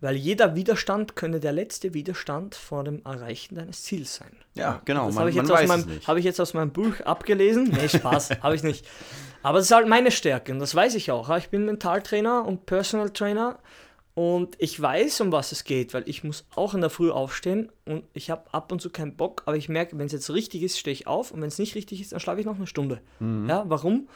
Weil 0.01 0.15
jeder 0.15 0.55
Widerstand 0.55 1.15
könne 1.15 1.39
der 1.39 1.51
letzte 1.51 1.93
Widerstand 1.93 2.55
vor 2.55 2.83
dem 2.83 3.01
Erreichen 3.05 3.55
deines 3.55 3.83
Ziels 3.83 4.15
sein. 4.15 4.31
Ja, 4.53 4.81
genau, 4.85 5.07
Das 5.07 5.17
habe 5.17 5.29
ich, 5.29 5.35
jetzt 5.35 5.51
aus 5.51 5.67
meinem- 5.67 5.85
habe 6.05 6.19
ich 6.19 6.25
jetzt 6.25 6.39
aus 6.41 6.53
meinem 6.53 6.71
Buch 6.71 6.99
abgelesen. 7.05 7.65
Nee, 7.71 7.89
Spaß, 7.89 8.29
habe 8.41 8.55
ich 8.55 8.63
nicht. 8.63 8.85
Aber 9.43 9.59
es 9.59 9.65
ist 9.65 9.71
halt 9.71 9.87
meine 9.87 10.11
Stärke 10.11 10.51
und 10.51 10.59
das 10.59 10.75
weiß 10.75 10.95
ich 10.95 11.11
auch. 11.11 11.35
Ich 11.37 11.49
bin 11.49 11.65
Mentaltrainer 11.65 12.45
und 12.45 12.65
Personal 12.65 13.09
Trainer 13.11 13.59
Und 14.13 14.55
ich 14.57 14.81
weiß, 14.81 15.21
um 15.21 15.31
was 15.31 15.51
es 15.51 15.63
geht, 15.63 15.93
weil 15.93 16.01
ich 16.07 16.23
muss 16.23 16.45
auch 16.55 16.73
in 16.73 16.81
der 16.81 16.89
Früh 16.89 17.11
aufstehen 17.11 17.71
und 17.85 18.03
ich 18.13 18.31
habe 18.31 18.51
ab 18.51 18.71
und 18.71 18.81
zu 18.81 18.89
keinen 18.89 19.15
Bock, 19.15 19.43
aber 19.45 19.57
ich 19.57 19.69
merke, 19.69 19.97
wenn 19.99 20.07
es 20.07 20.11
jetzt 20.11 20.31
richtig 20.31 20.63
ist, 20.63 20.79
stehe 20.79 20.91
ich 20.93 21.05
auf 21.05 21.29
und 21.31 21.39
wenn 21.41 21.47
es 21.49 21.59
nicht 21.59 21.75
richtig 21.75 22.01
ist, 22.01 22.11
dann 22.13 22.19
schlafe 22.19 22.39
ich 22.39 22.45
noch 22.47 22.55
eine 22.55 22.65
Stunde. 22.67 22.99
Mhm. 23.19 23.47
Ja, 23.47 23.63
warum? 23.67 24.09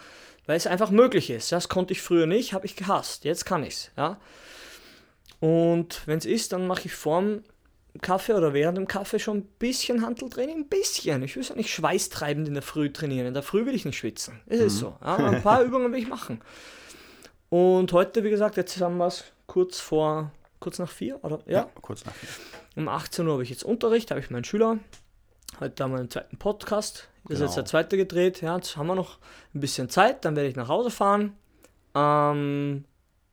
Weil 0.47 0.57
es 0.57 0.65
einfach 0.65 0.89
möglich 0.89 1.29
ist. 1.29 1.51
Das 1.51 1.69
konnte 1.69 1.93
ich 1.93 2.01
früher 2.01 2.25
nicht, 2.25 2.53
habe 2.53 2.65
ich 2.65 2.75
gehasst. 2.75 3.25
Jetzt 3.25 3.45
kann 3.45 3.61
ich 3.63 3.75
es. 3.75 3.91
Ja? 3.95 4.17
Und 5.41 6.03
wenn 6.07 6.19
es 6.19 6.25
ist, 6.25 6.53
dann 6.53 6.65
mache 6.67 6.85
ich 6.85 6.93
vorm 6.93 7.43
Kaffee 8.01 8.33
oder 8.33 8.53
während 8.53 8.77
dem 8.77 8.87
Kaffee 8.87 9.19
schon 9.19 9.39
ein 9.39 9.43
bisschen 9.59 10.05
Handeltraining, 10.05 10.59
ein 10.59 10.67
bisschen. 10.69 11.21
Ich 11.23 11.35
will 11.35 11.43
ja 11.43 11.55
nicht 11.55 11.71
schweißtreibend 11.73 12.47
in 12.47 12.53
der 12.53 12.63
Früh 12.63 12.93
trainieren. 12.93 13.27
In 13.27 13.33
der 13.33 13.43
Früh 13.43 13.65
will 13.65 13.75
ich 13.75 13.83
nicht 13.83 13.97
schwitzen. 13.97 14.39
Es 14.45 14.61
ist 14.61 14.77
so. 14.77 14.95
Ja, 15.01 15.17
ein 15.17 15.41
paar 15.41 15.61
Übungen 15.63 15.91
will 15.91 15.99
ich 15.99 16.07
machen. 16.07 16.39
Und 17.49 17.91
heute, 17.91 18.23
wie 18.23 18.29
gesagt, 18.29 18.55
jetzt 18.55 18.79
haben 18.79 18.97
wir 18.97 19.07
es 19.07 19.25
kurz 19.47 19.79
vor, 19.81 20.31
kurz 20.61 20.79
nach 20.79 20.89
vier, 20.89 21.21
oder? 21.23 21.41
Ja, 21.47 21.63
kurz 21.81 22.05
nach 22.05 22.13
vier. 22.13 22.29
um 22.77 22.87
18 22.87 23.25
Uhr 23.27 23.33
habe 23.33 23.43
ich 23.43 23.49
jetzt 23.49 23.63
Unterricht, 23.65 24.09
habe 24.11 24.21
ich 24.21 24.29
meinen 24.29 24.45
Schüler. 24.45 24.79
Heute 25.59 25.83
haben 25.83 25.91
wir 25.91 25.99
einen 25.99 26.09
zweiten 26.09 26.37
Podcast. 26.37 27.09
Das 27.25 27.33
ist 27.33 27.39
Genau. 27.39 27.45
jetzt 27.45 27.55
der 27.57 27.65
zweite 27.65 27.97
gedreht. 27.97 28.41
Ja, 28.41 28.55
jetzt 28.55 28.77
haben 28.77 28.87
wir 28.87 28.95
noch 28.95 29.17
ein 29.53 29.59
bisschen 29.59 29.89
Zeit. 29.89 30.23
Dann 30.23 30.35
werde 30.37 30.47
ich 30.47 30.55
nach 30.55 30.69
Hause 30.69 30.91
fahren. 30.91 31.35
Ähm, 31.93 32.85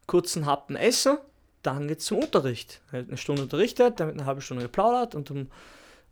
kurzen 0.09 0.47
Happen 0.47 0.75
essen. 0.75 1.19
Dann 1.63 1.89
geht 1.89 1.99
es 1.99 2.05
zum 2.07 2.19
Unterricht. 2.19 2.81
Er 2.93 3.01
hat 3.01 3.09
eine 3.09 3.17
Stunde 3.17 3.43
unterrichtet, 3.43 3.99
dann 4.01 4.09
wird 4.09 4.19
eine 4.19 4.27
halbe 4.27 4.41
Stunde 4.41 4.63
geplaudert 4.63 5.15
und 5.15 5.31
um 5.31 5.49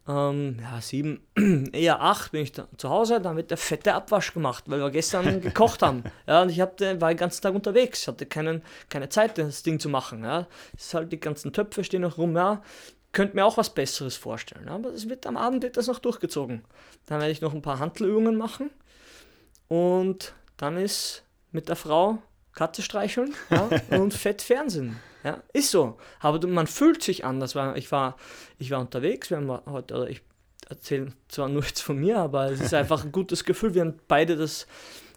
ähm, 0.08 0.58
ja, 0.60 0.80
sieben, 0.80 1.20
eher 1.72 2.00
acht 2.00 2.30
bin 2.32 2.42
ich 2.42 2.52
zu 2.52 2.88
Hause. 2.88 3.20
Dann 3.20 3.36
wird 3.36 3.50
der 3.50 3.56
fette 3.56 3.94
Abwasch 3.94 4.32
gemacht, 4.32 4.64
weil 4.66 4.78
wir 4.80 4.90
gestern 4.90 5.40
gekocht 5.40 5.82
haben. 5.82 6.04
Ja, 6.26 6.42
und 6.42 6.50
ich 6.50 6.60
hab, 6.60 6.76
den- 6.76 7.00
war 7.00 7.08
den 7.12 7.16
ganzen 7.18 7.42
Tag 7.42 7.54
unterwegs, 7.54 8.06
hatte 8.06 8.26
keinen, 8.26 8.62
keine 8.88 9.08
Zeit, 9.08 9.36
das 9.38 9.62
Ding 9.64 9.80
zu 9.80 9.88
machen. 9.88 10.22
Ja. 10.22 10.46
Es 10.76 10.86
ist 10.86 10.94
halt 10.94 11.12
die 11.12 11.18
ganzen 11.20 11.52
Töpfe 11.52 11.82
stehen 11.82 12.02
noch 12.02 12.18
rum. 12.18 12.36
Ja. 12.36 12.62
Könnte 13.12 13.34
mir 13.34 13.44
auch 13.44 13.56
was 13.56 13.70
Besseres 13.74 14.16
vorstellen. 14.16 14.68
Aber 14.68 14.90
es 14.90 15.08
wird 15.08 15.26
am 15.26 15.36
Abend 15.36 15.62
wird 15.62 15.76
das 15.76 15.86
noch 15.88 15.98
durchgezogen. 15.98 16.62
Dann 17.06 17.18
werde 17.18 17.32
ich 17.32 17.40
noch 17.40 17.54
ein 17.54 17.62
paar 17.62 17.78
Handelübungen 17.78 18.36
machen. 18.36 18.70
Und 19.68 20.34
dann 20.56 20.76
ist 20.76 21.24
mit 21.50 21.68
der 21.68 21.76
Frau 21.76 22.18
Katze 22.52 22.82
streicheln 22.82 23.34
ja, 23.50 23.68
und 23.98 24.14
fett 24.14 24.40
Fernsehen. 24.42 25.00
Ja, 25.26 25.42
ist 25.52 25.72
so. 25.72 25.98
Aber 26.20 26.46
man 26.46 26.68
fühlt 26.68 27.02
sich 27.02 27.24
anders, 27.24 27.56
weil 27.56 27.76
ich 27.76 27.90
war, 27.90 28.16
ich 28.58 28.70
war 28.70 28.80
unterwegs, 28.80 29.28
wir 29.28 29.38
haben 29.38 29.50
heute, 29.66 29.94
oder 29.94 30.08
ich 30.08 30.22
erzähle 30.68 31.12
zwar 31.28 31.48
nur 31.48 31.62
jetzt 31.64 31.82
von 31.82 31.96
mir, 31.98 32.18
aber 32.18 32.50
es 32.52 32.60
ist 32.60 32.72
einfach 32.74 33.04
ein 33.04 33.10
gutes 33.10 33.44
Gefühl. 33.44 33.74
Wir 33.74 33.82
haben 33.82 33.98
beide 34.06 34.36
das, 34.36 34.68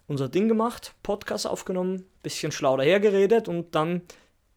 unser 0.07 0.27
Ding 0.27 0.47
gemacht, 0.47 0.95
Podcast 1.03 1.45
aufgenommen, 1.45 2.05
bisschen 2.23 2.51
schlau 2.51 2.75
dahergeredet 2.75 3.47
und 3.47 3.75
dann 3.75 4.01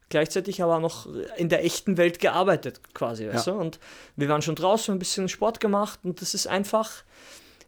gleichzeitig 0.09 0.63
aber 0.63 0.79
noch 0.81 1.07
in 1.37 1.49
der 1.51 1.65
echten 1.65 1.97
Welt 1.99 2.19
gearbeitet, 2.19 2.81
quasi, 2.95 3.29
weißt 3.29 3.47
Ja. 3.49 3.53
du? 3.53 3.59
Und 3.59 3.79
wir 4.17 4.29
waren 4.31 4.41
schon 4.43 4.55
draußen, 4.55 4.95
ein 4.95 4.99
bisschen 4.99 5.29
Sport 5.29 5.61
gemacht 5.61 6.01
und 6.03 6.23
das 6.23 6.33
ist 6.35 6.47
einfach 6.47 7.05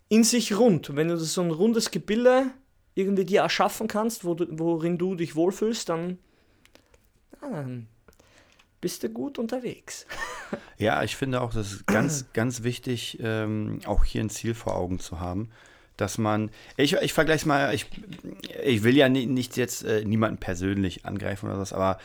in 0.08 0.24
sich 0.24 0.56
rund. 0.58 0.88
Und 0.90 0.96
Wenn 0.96 1.08
du 1.08 1.16
so 1.18 1.42
ein 1.42 1.50
rundes 1.50 1.90
Gebilde 1.90 2.46
irgendwie 2.94 3.24
dir 3.24 3.40
erschaffen 3.42 3.88
kannst, 3.88 4.24
worin 4.24 4.96
du 4.98 5.14
dich 5.16 5.36
wohlfühlst, 5.36 5.88
dann, 5.88 6.18
dann 7.50 7.86
bist 8.80 9.02
du 9.02 9.08
gut 9.08 9.38
unterwegs. 9.38 10.06
Ja, 10.76 11.02
ich 11.04 11.14
finde 11.16 11.40
auch, 11.40 11.52
das 11.54 11.72
ist 11.72 11.86
ganz, 11.86 12.26
ganz 12.32 12.62
wichtig, 12.64 13.18
ähm, 13.22 13.78
auch 13.86 14.04
hier 14.04 14.20
ein 14.22 14.28
Ziel 14.30 14.54
vor 14.54 14.74
Augen 14.76 14.98
zu 14.98 15.20
haben, 15.20 15.50
dass 15.96 16.18
man, 16.18 16.50
ich, 16.76 16.94
ich 16.94 17.12
vergleiche 17.12 17.42
es 17.42 17.46
mal, 17.46 17.74
ich, 17.74 17.86
ich 18.64 18.82
will 18.82 18.96
ja 18.96 19.08
ni- 19.08 19.26
nicht 19.26 19.56
jetzt 19.56 19.84
äh, 19.84 20.04
niemanden 20.04 20.38
persönlich 20.38 21.06
angreifen 21.06 21.46
oder 21.48 21.58
was, 21.58 21.72
aber 21.72 21.98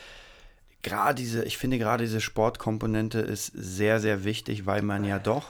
gerade 0.84 1.15
diese, 1.15 1.43
ich 1.46 1.58
finde 1.58 1.79
gerade 1.79 2.03
diese 2.03 2.22
Sportkomponente 2.22 3.19
ist 3.19 3.48
sehr, 3.55 4.00
sehr 4.00 4.24
wichtig, 4.24 4.65
weil 4.67 4.81
man 4.84 5.03
ja 5.03 5.17
doch, 5.19 5.48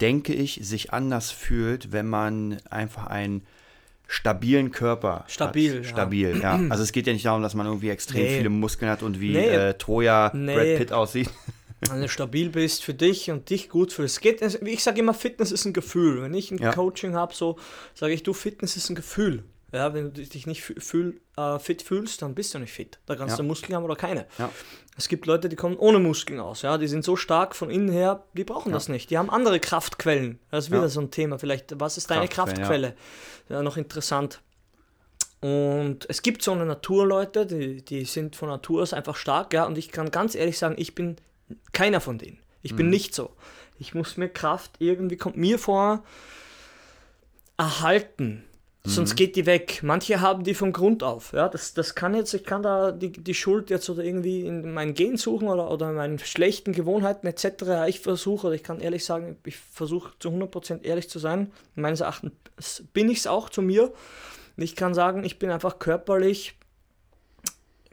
denke 0.00 0.32
ich, 0.32 0.60
sich 0.62 0.92
anders 0.92 1.30
fühlt, 1.30 1.92
wenn 1.92 2.08
man 2.08 2.58
einfach 2.70 3.06
einen 3.06 3.46
stabilen 4.08 4.72
Körper 4.72 5.24
Stabil, 5.28 5.76
hat. 5.76 5.84
ja. 5.84 5.88
Stabil, 5.88 6.40
ja. 6.42 6.60
Also 6.70 6.82
es 6.82 6.90
geht 6.92 7.06
ja 7.06 7.12
nicht 7.12 7.24
darum, 7.26 7.42
dass 7.42 7.54
man 7.54 7.66
irgendwie 7.66 7.90
extrem 7.90 8.22
Nee. 8.22 8.36
viele 8.38 8.48
Muskeln 8.48 8.90
hat 8.90 9.02
und 9.04 9.20
wie 9.20 9.32
Nee. 9.32 9.46
äh, 9.48 9.74
Troja 9.74 10.32
Nee. 10.34 10.54
Brad 10.56 10.76
Pitt 10.78 10.92
aussieht. 10.92 11.30
Wenn 11.88 12.00
du 12.00 12.08
stabil 12.08 12.48
bist 12.48 12.82
für 12.82 12.94
dich 12.94 13.30
und 13.30 13.50
dich 13.50 13.68
gut 13.68 13.92
fühlst. 13.92 14.20
Geht, 14.20 14.42
ich 14.42 14.82
sage 14.82 14.98
immer, 14.98 15.14
Fitness 15.14 15.52
ist 15.52 15.64
ein 15.64 15.72
Gefühl. 15.72 16.22
Wenn 16.22 16.34
ich 16.34 16.50
ein 16.50 16.58
Ja. 16.58 16.72
Coaching 16.72 17.14
habe, 17.14 17.32
so 17.32 17.56
sage 17.94 18.12
ich, 18.14 18.24
du, 18.24 18.32
Fitness 18.32 18.76
ist 18.76 18.90
ein 18.90 18.96
Gefühl. 18.96 19.44
Ja, 19.70 19.92
wenn 19.92 20.14
du 20.14 20.22
dich 20.22 20.46
nicht 20.46 20.62
fü- 20.62 20.80
fühl, 20.80 21.20
äh, 21.36 21.58
fit 21.58 21.82
fühlst, 21.82 22.22
dann 22.22 22.34
bist 22.34 22.54
du 22.54 22.58
nicht 22.58 22.72
fit. 22.72 22.98
Da 23.04 23.16
kannst 23.16 23.32
Ja. 23.32 23.42
du 23.42 23.48
Muskeln 23.48 23.74
haben 23.76 23.84
oder 23.84 23.96
keine. 23.96 24.26
Ja. 24.38 24.50
Es 24.96 25.08
gibt 25.08 25.26
Leute, 25.26 25.48
die 25.50 25.56
kommen 25.56 25.76
ohne 25.76 25.98
Muskeln 25.98 26.40
aus. 26.40 26.62
Ja, 26.62 26.78
die 26.78 26.88
sind 26.88 27.04
so 27.04 27.16
stark 27.16 27.54
von 27.54 27.68
innen 27.70 27.90
her, 27.90 28.24
die 28.32 28.44
brauchen 28.44 28.72
das 28.72 28.88
nicht. 28.88 29.10
Die 29.10 29.18
haben 29.18 29.28
andere 29.28 29.60
Kraftquellen. 29.60 30.38
Das 30.50 30.64
ist 30.64 30.70
wieder 30.70 30.82
Ja. 30.82 30.88
so 30.88 31.00
ein 31.00 31.10
Thema. 31.10 31.38
Vielleicht, 31.38 31.78
was 31.78 31.98
ist 31.98 32.10
deine 32.10 32.28
Kraftquelle? 32.28 32.94
Ja. 33.50 33.62
noch 33.62 33.76
interessant. 33.76 34.40
Und 35.40 36.04
es 36.08 36.22
gibt 36.22 36.42
so 36.42 36.52
eine 36.52 36.66
Naturleute, 36.66 37.46
die, 37.46 37.82
die 37.84 38.04
sind 38.04 38.36
von 38.36 38.48
Natur 38.48 38.82
aus 38.82 38.92
einfach 38.92 39.16
stark, 39.16 39.52
ja. 39.54 39.64
Und 39.66 39.78
ich 39.78 39.90
kann 39.92 40.10
ganz 40.10 40.34
ehrlich 40.34 40.58
sagen, 40.58 40.74
ich 40.78 40.94
bin 40.94 41.16
keiner 41.72 42.00
von 42.00 42.18
denen. 42.18 42.38
Ich 42.62 42.72
Mhm. 42.72 42.76
bin 42.76 42.90
nicht 42.90 43.14
so. 43.14 43.30
Ich 43.78 43.94
muss 43.94 44.16
mir 44.16 44.28
Kraft 44.28 44.72
irgendwie, 44.80 45.16
kommt 45.16 45.36
mir 45.36 45.58
vor, 45.58 46.02
erhalten. 47.56 48.44
Mhm. 48.88 48.92
Sonst 48.92 49.16
geht 49.16 49.36
die 49.36 49.44
weg. 49.44 49.80
Manche 49.82 50.20
haben 50.22 50.44
die 50.44 50.54
von 50.54 50.72
Grund 50.72 51.02
auf. 51.02 51.32
Ja, 51.34 51.48
das, 51.48 51.74
das 51.74 51.94
kann 51.94 52.14
jetzt, 52.14 52.32
ich 52.32 52.44
kann 52.44 52.62
da 52.62 52.90
die, 52.90 53.12
die 53.12 53.34
Schuld 53.34 53.68
jetzt 53.68 53.88
oder 53.90 54.02
irgendwie 54.02 54.46
in 54.46 54.72
meinen 54.72 54.94
Gen 54.94 55.18
suchen 55.18 55.48
oder, 55.48 55.70
oder 55.70 55.90
in 55.90 55.96
meinen 55.96 56.18
schlechten 56.18 56.72
Gewohnheiten 56.72 57.26
etc. 57.26 57.86
Ich 57.86 58.00
versuche, 58.00 58.46
oder 58.46 58.56
ich 58.56 58.62
kann 58.62 58.80
ehrlich 58.80 59.04
sagen, 59.04 59.36
ich 59.44 59.56
versuche 59.56 60.12
zu 60.18 60.30
100% 60.30 60.84
ehrlich 60.84 61.10
zu 61.10 61.18
sein. 61.18 61.52
Meines 61.74 62.00
Erachtens 62.00 62.32
bin 62.94 63.10
ich 63.10 63.18
es 63.18 63.26
auch 63.26 63.50
zu 63.50 63.60
mir. 63.60 63.92
Ich 64.56 64.74
kann 64.74 64.94
sagen, 64.94 65.22
ich 65.22 65.38
bin 65.38 65.50
einfach 65.50 65.78
körperlich, 65.78 66.54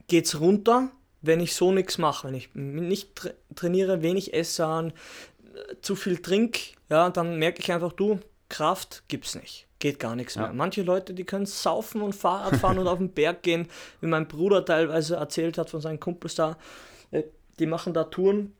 geht's 0.08 0.40
runter, 0.40 0.92
wenn 1.22 1.42
ich 1.42 1.56
so 1.56 1.74
nichts 1.74 1.98
mache. 1.98 2.28
Wenn 2.28 2.36
ich 2.36 2.56
nicht 2.56 3.16
tra 3.16 3.32
trainiere, 3.54 4.02
wenig 4.02 4.34
esse, 4.34 4.66
an, 4.66 4.92
äh, 4.92 5.76
zu 5.82 5.96
viel 5.96 6.18
trink, 6.18 6.58
ja, 6.90 7.10
dann 7.10 7.38
merke 7.38 7.60
ich 7.62 7.72
einfach, 7.72 7.92
du, 7.92 8.20
Kraft 8.50 9.04
gibt's 9.08 9.36
nicht. 9.36 9.68
Geht 9.86 10.00
gar 10.00 10.16
nichts 10.16 10.34
Ja. 10.34 10.42
mehr. 10.44 10.54
Manche 10.54 10.82
Leute, 10.82 11.14
die 11.14 11.26
können 11.26 11.46
saufen 11.46 12.02
und 12.02 12.16
Fahrrad 12.16 12.56
fahren 12.56 12.80
und 12.80 12.88
auf 12.88 12.98
den 12.98 13.10
Berg 13.14 13.44
gehen, 13.44 13.68
wie 14.02 14.08
mein 14.08 14.28
Bruder 14.28 14.66
teilweise 14.66 15.16
erzählt 15.18 15.60
hat 15.60 15.70
von 15.70 15.80
seinen 15.80 16.00
Kumpels 16.00 16.34
da. 16.34 16.58
Äh, 17.12 17.22
Die 17.60 17.68
machen 17.68 17.94
da 17.94 18.04
Touren, 18.06 18.54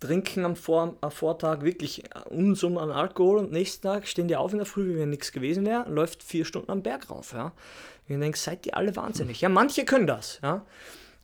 trinken 0.00 0.44
am, 0.44 0.54
Vor 0.54 0.96
am 1.00 1.10
Vortag 1.10 1.62
wirklich 1.62 2.02
Unsummen 2.28 2.76
an 2.78 2.90
Alkohol 2.90 3.38
und 3.38 3.52
nächsten 3.52 3.82
Tag 3.82 4.06
stehen 4.06 4.28
die 4.28 4.36
auf 4.36 4.52
in 4.52 4.58
der 4.58 4.66
Früh, 4.66 4.94
wie 4.94 4.98
wenn 4.98 5.08
nichts 5.10 5.32
gewesen 5.32 5.64
wäre, 5.64 5.88
läuft 5.88 6.22
vier 6.22 6.44
Stunden 6.44 6.70
am 6.70 6.82
Berg 6.82 7.08
rauf. 7.10 7.32
Ja. 7.32 7.46
Und 7.46 8.14
ich 8.14 8.20
denke, 8.20 8.38
seid 8.38 8.66
ihr 8.66 8.76
alle 8.76 8.94
wahnsinnig. 8.96 9.40
Ja, 9.40 9.48
manche 9.48 9.86
können 9.86 10.06
das. 10.06 10.40
Ja. 10.42 10.66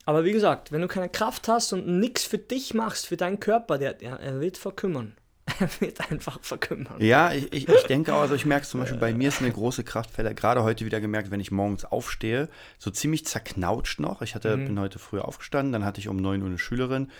Aber 0.07 0.23
wie 0.23 0.31
gesagt, 0.33 0.71
wenn 0.71 0.81
du 0.81 0.87
keine 0.87 1.09
Kraft 1.09 1.47
hast 1.47 1.73
und 1.73 1.87
nichts 1.87 2.23
für 2.23 2.37
dich 2.39 2.73
machst, 2.73 3.05
für 3.07 3.17
deinen 3.17 3.39
Körper, 3.39 3.77
der, 3.77 3.93
der 3.93 4.19
er 4.19 4.41
wird 4.41 4.57
verkümmern. 4.57 5.15
Er 5.59 5.69
wird 5.79 6.11
einfach 6.11 6.39
verkümmern. 6.41 6.95
Ja, 6.99 7.31
ich, 7.31 7.51
ich, 7.53 7.67
ich 7.67 7.83
denke 7.83 8.13
auch, 8.13 8.21
also 8.21 8.35
ich 8.35 8.45
merke 8.45 8.63
es 8.63 8.69
zum 8.69 8.79
Beispiel, 8.79 8.99
bei 8.99 9.13
mir 9.13 9.29
ist 9.29 9.41
eine 9.41 9.51
große 9.51 9.83
Kraftfälle, 9.83 10.35
gerade 10.35 10.63
heute 10.63 10.85
wieder 10.85 10.99
gemerkt, 10.99 11.31
wenn 11.31 11.39
ich 11.39 11.51
morgens 11.51 11.85
aufstehe, 11.85 12.49
so 12.77 12.91
ziemlich 12.91 13.25
zerknautscht 13.25 13.99
noch. 13.99 14.21
Ich 14.21 14.35
hatte, 14.35 14.57
bin 14.57 14.79
heute 14.79 14.99
früh 14.99 15.19
aufgestanden, 15.19 15.71
dann 15.71 15.85
hatte 15.85 15.99
ich 15.99 16.07
um 16.07 16.17
9 16.17 16.41
Uhr 16.41 16.47
eine 16.47 16.57
Schülerin. 16.57 17.11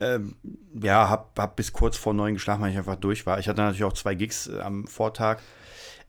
Ähm, 0.00 0.36
ja, 0.80 1.10
hab, 1.10 1.38
hab 1.38 1.56
bis 1.56 1.72
kurz 1.72 1.96
vor 1.96 2.14
9 2.14 2.34
geschlafen, 2.34 2.62
weil 2.62 2.70
ich 2.70 2.78
einfach 2.78 2.96
durch 2.96 3.26
war. 3.26 3.38
Ich 3.38 3.48
hatte 3.48 3.60
natürlich 3.60 3.84
auch 3.84 3.92
zwei 3.92 4.14
Gigs 4.14 4.46
äh, 4.46 4.60
am 4.60 4.86
Vortag. 4.86 5.40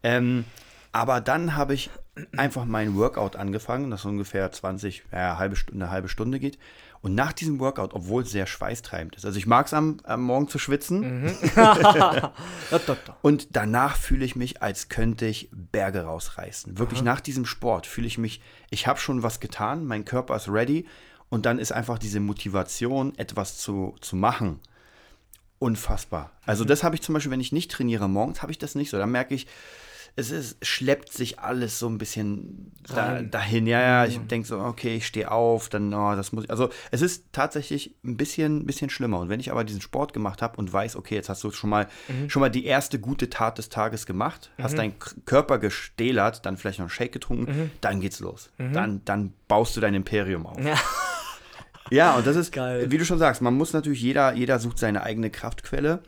Ähm, 0.01 0.45
aber 0.93 1.21
dann 1.21 1.55
habe 1.55 1.73
ich 1.73 1.89
einfach 2.35 2.65
mein 2.65 2.95
Workout 2.95 3.35
angefangen, 3.35 3.91
das 3.91 4.05
ungefähr 4.05 4.51
20, 4.51 5.03
ja, 5.11 5.37
halbe 5.37 5.55
Stunde, 5.55 5.83
eine 5.83 5.91
halbe 5.91 6.09
Stunde 6.09 6.39
geht. 6.39 6.57
Und 7.01 7.15
nach 7.15 7.33
diesem 7.33 7.59
Workout, 7.59 7.95
obwohl 7.95 8.21
es 8.21 8.29
sehr 8.29 8.45
schweißtreibend 8.45 9.15
ist, 9.15 9.25
also 9.25 9.37
ich 9.39 9.47
mag 9.47 9.65
es 9.65 9.73
am, 9.73 9.97
am 10.03 10.21
Morgen 10.21 10.47
zu 10.47 10.59
schwitzen, 10.59 11.35
da. 11.55 12.33
und 13.23 13.47
danach 13.55 13.95
fühle 13.95 14.23
ich 14.23 14.35
mich, 14.35 14.61
als 14.61 14.87
könnte 14.87 15.25
ich 15.25 15.49
Berge 15.51 16.03
rausreißen. 16.03 16.77
Wirklich 16.77 17.01
nach 17.01 17.19
diesem 17.19 17.45
Sport 17.45 17.87
fühle 17.87 18.05
ich 18.05 18.19
mich, 18.19 18.41
ich 18.69 18.85
habe 18.85 18.99
schon 18.99 19.23
was 19.23 19.39
getan, 19.39 19.85
mein 19.85 20.05
Körper 20.05 20.35
ist 20.35 20.47
ready 20.47 20.85
und 21.29 21.47
dann 21.47 21.57
ist 21.57 21.71
einfach 21.71 21.97
diese 21.97 22.19
Motivation, 22.19 23.17
etwas 23.17 23.57
zu, 23.57 23.95
zu 23.99 24.15
machen, 24.15 24.59
unfassbar. 25.57 26.31
Also 26.45 26.65
das 26.65 26.83
habe 26.83 26.95
ich 26.95 27.01
zum 27.01 27.13
Beispiel, 27.13 27.31
wenn 27.31 27.39
ich 27.39 27.51
nicht 27.51 27.71
trainiere 27.71 28.09
morgens, 28.09 28.43
habe 28.43 28.51
ich 28.51 28.59
das 28.59 28.75
nicht 28.75 28.91
so. 28.91 28.97
Da 28.97 29.07
merke 29.07 29.33
ich, 29.33 29.47
es 30.15 30.31
ist, 30.31 30.65
schleppt 30.65 31.11
sich 31.13 31.39
alles 31.39 31.79
so 31.79 31.87
ein 31.87 31.97
bisschen 31.97 32.71
da, 32.87 33.21
dahin. 33.21 33.65
Ja, 33.65 33.81
ja, 33.81 34.05
ich 34.05 34.19
denke 34.19 34.47
so, 34.47 34.59
okay, 34.59 34.97
ich 34.97 35.07
stehe 35.07 35.31
auf, 35.31 35.69
dann, 35.69 35.93
oh, 35.93 36.15
das 36.15 36.31
muss 36.31 36.43
ich. 36.43 36.49
Also 36.49 36.69
es 36.91 37.01
ist 37.01 37.25
tatsächlich 37.31 37.95
ein 38.03 38.17
bisschen, 38.17 38.65
bisschen 38.65 38.89
schlimmer. 38.89 39.19
Und 39.19 39.29
wenn 39.29 39.39
ich 39.39 39.51
aber 39.51 39.63
diesen 39.63 39.81
Sport 39.81 40.13
gemacht 40.13 40.41
habe 40.41 40.57
und 40.57 40.71
weiß, 40.71 40.95
okay, 40.95 41.15
jetzt 41.15 41.29
hast 41.29 41.43
du 41.43 41.51
schon 41.51 41.69
mal, 41.69 41.87
schon 42.27 42.41
mal 42.41 42.49
die 42.49 42.65
erste 42.65 42.99
gute 42.99 43.29
Tat 43.29 43.57
des 43.57 43.69
Tages 43.69 44.05
gemacht, 44.05 44.51
hast 44.61 44.77
deinen 44.77 44.95
Körper 45.25 45.59
gestählert, 45.59 46.45
dann 46.45 46.57
vielleicht 46.57 46.79
noch 46.79 46.85
einen 46.85 46.89
Shake 46.91 47.13
getrunken, 47.13 47.71
dann 47.81 48.01
geht's 48.01 48.19
los. 48.19 48.49
Dann, 48.57 49.01
dann 49.05 49.33
baust 49.47 49.75
du 49.77 49.81
dein 49.81 49.93
Imperium 49.93 50.45
auf. 50.45 50.63
Ja. 50.63 50.75
Ja, 51.89 52.15
und 52.15 52.27
das 52.27 52.35
ist, 52.35 52.51
Geil. 52.51 52.91
wie 52.91 52.97
du 52.97 53.05
schon 53.05 53.17
sagst, 53.17 53.41
man 53.41 53.53
muss 53.55 53.73
natürlich, 53.73 54.01
jeder, 54.01 54.33
jeder 54.33 54.59
sucht 54.59 54.77
seine 54.77 55.03
eigene 55.03 55.29
Kraftquelle. 55.29 56.01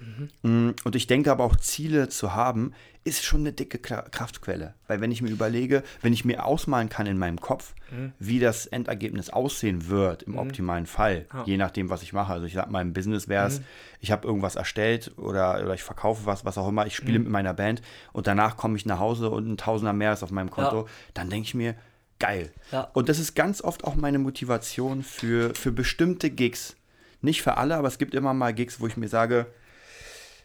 Mm, 0.43 0.69
Und 0.83 0.95
ich 0.95 1.07
denke 1.07 1.31
aber 1.31 1.43
auch, 1.43 1.55
Ziele 1.55 2.07
zu 2.09 2.33
haben, 2.35 2.73
ist 3.05 3.25
schon 3.25 3.41
eine 3.41 3.51
dicke 3.51 3.79
Kraftquelle. 3.79 4.75
Weil 4.87 5.01
wenn 5.01 5.11
ich 5.11 5.21
mir 5.21 5.29
überlege, 5.29 5.83
wenn 6.01 6.13
ich 6.13 6.23
mir 6.23 6.45
ausmalen 6.45 6.87
kann 6.87 7.05
in 7.05 7.17
meinem 7.17 7.41
Kopf, 7.41 7.73
wie 8.17 8.39
das 8.39 8.65
Endergebnis 8.65 9.29
aussehen 9.29 9.89
wird, 9.89 10.23
im 10.23 10.37
optimalen 10.37 10.85
Fall, 10.85 11.25
Ja. 11.33 11.43
je 11.45 11.57
nachdem, 11.57 11.89
was 11.89 12.01
ich 12.01 12.13
mache. 12.13 12.31
Also 12.31 12.45
ich 12.45 12.53
sag 12.53 12.71
mal, 12.71 12.81
im 12.81 12.93
Business 12.93 13.27
wäre 13.27 13.47
es, 13.47 13.61
ich 13.99 14.11
habe 14.11 14.25
irgendwas 14.25 14.55
erstellt 14.55 15.11
oder, 15.17 15.61
oder 15.63 15.73
ich 15.73 15.83
verkaufe 15.83 16.25
was, 16.25 16.45
was 16.45 16.57
auch 16.57 16.67
immer, 16.69 16.85
ich 16.87 16.95
spiele 16.95 17.19
mit 17.19 17.29
meiner 17.29 17.53
Band 17.53 17.81
und 18.13 18.25
danach 18.25 18.55
komme 18.55 18.77
ich 18.77 18.85
nach 18.85 18.99
Hause 18.99 19.29
und 19.29 19.47
ein 19.51 19.57
Tausender 19.57 19.91
mehr 19.93 20.13
ist 20.13 20.23
auf 20.23 20.31
meinem 20.31 20.49
Konto, 20.49 20.83
Ja. 20.83 20.85
dann 21.13 21.29
denke 21.29 21.45
ich 21.47 21.53
mir, 21.55 21.75
geil. 22.23 22.51
Ja. 22.71 22.89
Und 22.93 23.09
das 23.09 23.19
ist 23.19 23.35
ganz 23.35 23.61
oft 23.61 23.83
auch 23.83 23.95
meine 23.95 24.17
Motivation 24.19 25.03
für, 25.03 25.53
für 25.53 25.71
bestimmte 25.73 26.29
Gigs. 26.29 26.75
Nicht 27.21 27.41
für 27.41 27.57
alle, 27.57 27.75
aber 27.75 27.87
es 27.89 27.97
gibt 27.97 28.13
immer 28.15 28.33
mal 28.33 28.53
Gigs, 28.53 28.79
wo 28.79 28.87
ich 28.87 28.95
mir 28.97 29.09
sage, 29.09 29.47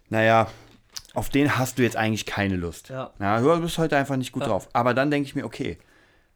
naja, 0.09 0.49
auf 1.15 1.29
den 1.29 1.57
hast 1.57 1.79
du 1.79 1.83
jetzt 1.83 1.97
eigentlich 1.97 2.27
keine 2.27 2.57
Lust. 2.57 2.89
Ja. 2.89 3.13
du 3.19 3.61
bist 3.61 3.79
heute 3.79 3.97
einfach 3.97 4.17
nicht 4.17 4.33
gut 4.33 4.43
Ja. 4.43 4.49
drauf. 4.49 4.69
Aber 4.73 4.93
dann 4.95 5.11
denke 5.11 5.29
ich 5.29 5.35
mir, 5.37 5.45
okay, 5.45 5.79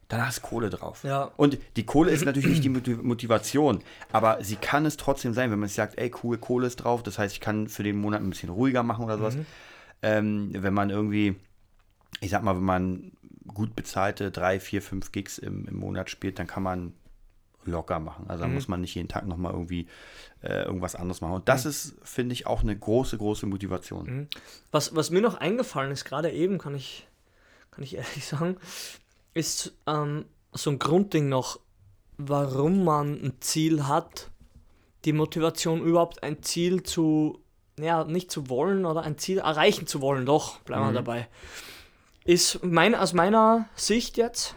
dann 0.09 0.25
hast 0.25 0.39
du 0.39 0.43
Kohle 0.43 0.71
drauf. 0.71 1.03
Ja. 1.05 1.31
Und 1.37 1.59
die 1.77 1.87
Kohle 1.87 2.11
ist 2.13 2.25
natürlich 2.25 2.49
nicht 2.49 2.65
die 2.65 2.69
Motiv- 2.69 3.03
Motivation, 3.03 3.83
aber 4.13 4.39
sie 4.45 4.57
kann 4.57 4.85
es 4.87 4.97
trotzdem 4.97 5.33
sein, 5.35 5.51
wenn 5.51 5.59
man 5.59 5.69
sagt, 5.69 5.99
ey, 5.99 6.13
cool, 6.23 6.39
Kohle 6.39 6.67
ist 6.67 6.77
drauf. 6.77 7.03
Das 7.03 7.19
heißt, 7.19 7.35
ich 7.35 7.41
kann 7.41 7.69
für 7.69 7.83
den 7.83 7.97
Monat 7.97 8.21
ein 8.21 8.31
bisschen 8.31 8.51
ruhiger 8.51 8.83
machen 8.83 9.05
oder 9.05 9.17
sowas. 9.19 9.37
Ähm, 10.03 10.51
wenn 10.53 10.75
man 10.75 10.91
irgendwie, 10.91 11.35
ich 12.21 12.31
sag 12.31 12.43
mal, 12.43 12.55
wenn 12.57 12.63
man 12.65 13.13
gut 13.55 13.75
bezahlte 13.77 14.31
drei, 14.31 14.61
vier, 14.61 14.83
fünf 14.83 15.13
Gigs 15.13 15.39
im, 15.39 15.67
im 15.67 15.77
Monat 15.77 16.11
spielt, 16.11 16.39
dann 16.39 16.47
kann 16.47 16.63
man 16.63 16.93
locker 17.65 18.01
machen. 18.01 18.27
Also 18.29 18.45
da 18.45 18.49
muss 18.49 18.69
man 18.69 18.81
nicht 18.81 18.95
jeden 18.95 19.09
Tag 19.09 19.27
nochmal 19.27 19.53
irgendwie 19.53 19.87
äh, 20.43 20.65
irgendwas 20.65 20.95
anderes 20.95 21.21
machen. 21.21 21.35
Und 21.35 21.49
das 21.49 21.65
ist, 21.65 21.95
finde 22.03 22.33
ich, 22.33 22.47
auch 22.47 22.63
eine 22.63 22.77
große, 22.77 23.17
große 23.19 23.47
Motivation. 23.47 24.29
Was, 24.71 24.95
was 24.97 25.11
mir 25.11 25.21
noch 25.21 25.37
eingefallen 25.37 25.93
ist, 25.93 26.05
gerade 26.05 26.31
eben, 26.31 26.59
kann 26.59 26.75
ich, 26.75 27.07
kann 27.71 27.85
ich 27.85 27.95
ehrlich 27.97 28.27
sagen, 28.27 28.57
ist 29.35 29.73
ähm, 29.87 30.25
so 30.53 30.71
ein 30.71 30.79
Grundding 30.79 31.29
noch, 31.29 31.61
warum 32.19 32.85
man 32.85 33.15
ein 33.15 33.35
Ziel 33.41 33.87
hat, 33.87 34.31
die 35.05 35.13
Motivation 35.13 35.83
überhaupt 35.83 36.23
ein 36.23 36.43
Ziel 36.43 36.83
zu, 36.83 37.41
ja, 37.79 38.05
nicht 38.05 38.31
zu 38.31 38.49
wollen 38.49 38.85
oder 38.85 39.03
ein 39.03 39.19
Ziel 39.19 39.39
erreichen 39.39 39.87
zu 39.87 40.01
wollen, 40.01 40.27
doch, 40.27 40.61
bleiben 40.61 40.87
wir 40.87 40.93
dabei, 40.93 41.29
ist 42.25 42.65
mein, 42.65 42.95
aus 42.95 43.13
meiner 43.13 43.69
Sicht 43.75 44.17
jetzt, 44.17 44.55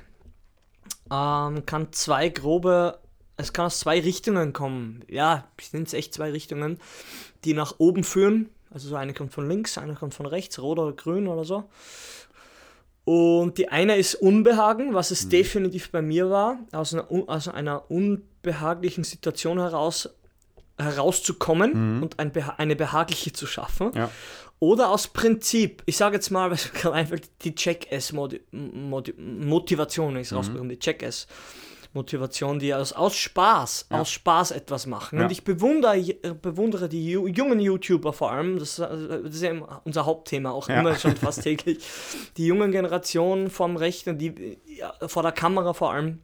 ähm, 1.12 1.66
kann 1.66 1.92
zwei 1.92 2.30
grobe, 2.30 3.00
es 3.38 3.54
kann 3.54 3.66
aus 3.66 3.80
zwei 3.80 4.00
Richtungen 4.00 4.54
kommen. 4.54 5.04
Ja, 5.08 5.46
ich 5.60 5.74
nenne 5.74 5.86
es 5.86 5.94
echt 5.94 6.14
zwei 6.14 6.32
Richtungen, 6.32 6.80
die 7.44 7.54
nach 7.54 7.76
oben 7.80 8.04
führen. 8.04 8.50
Also 8.72 8.90
so 8.90 8.96
eine 8.96 9.14
kommt 9.14 9.34
von 9.34 9.48
links, 9.48 9.78
eine 9.78 9.96
kommt 9.96 10.14
von 10.14 10.26
rechts, 10.26 10.60
rot 10.60 10.80
oder 10.80 10.94
grün 10.94 11.28
oder 11.28 11.46
so. 11.46 11.70
Und 13.06 13.60
die 13.60 13.70
eine 13.70 13.98
ist 13.98 14.16
Unbehagen, 14.16 14.96
was 14.96 15.12
es 15.12 15.30
definitiv 15.30 15.92
bei 15.92 16.02
mir 16.02 16.30
war, 16.32 16.58
aus 16.72 16.94
einer, 16.94 17.08
aus 17.10 17.48
einer 17.48 17.90
unbehaglichen 17.92 19.04
Situation 19.04 19.60
heraus 19.60 20.10
herauszukommen 20.78 22.04
und 22.04 22.20
ein 22.20 22.34
beha 22.34 22.56
eine 22.58 22.76
behagliche 22.76 23.32
zu 23.32 23.48
schaffen. 23.48 23.92
Ja. 23.96 24.10
Oder 24.60 24.90
aus 24.90 25.08
Prinzip, 25.10 25.84
ich 25.86 25.98
sage 25.98 26.16
jetzt 26.16 26.30
mal, 26.32 26.50
was 26.50 26.72
mir 26.74 26.80
gerade 26.80 26.96
einfällt, 26.96 27.30
die 27.44 27.54
Check-S-Motivation 27.56 30.16
ist 30.16 30.34
rausgekommen, 30.34 30.70
die 30.70 30.80
Check-S-Motivation, 30.80 32.60
die 32.60 32.74
aus, 32.74 32.94
aus 32.94 33.16
Spaß, 33.16 33.88
aus 33.90 34.10
Spaß 34.10 34.52
etwas 34.52 34.86
machen. 34.86 35.18
Ja. 35.20 35.26
Und 35.26 35.32
ich 35.32 35.44
bewundere, 35.44 36.02
bewundere 36.42 36.88
die 36.90 37.14
ju- 37.16 37.28
jungen 37.28 37.60
YouTuber 37.60 38.14
vor 38.14 38.32
allem, 38.32 38.58
das, 38.60 38.78
das 38.78 39.36
ist 39.36 39.42
ja 39.44 39.82
unser 39.84 40.06
Hauptthema, 40.06 40.52
auch 40.52 40.70
Ja. 40.70 40.80
immer 40.80 40.96
schon 40.96 41.16
fast 41.18 41.44
täglich, 41.44 41.84
die 42.38 42.46
jungen 42.48 42.72
Generationen 42.72 43.50
vom 43.50 43.76
Rechner, 43.78 44.14
die 44.14 44.58
ja, 44.68 44.94
vor 45.08 45.24
der 45.24 45.32
Kamera 45.34 45.74
vor 45.74 45.92
allem, 45.94 46.22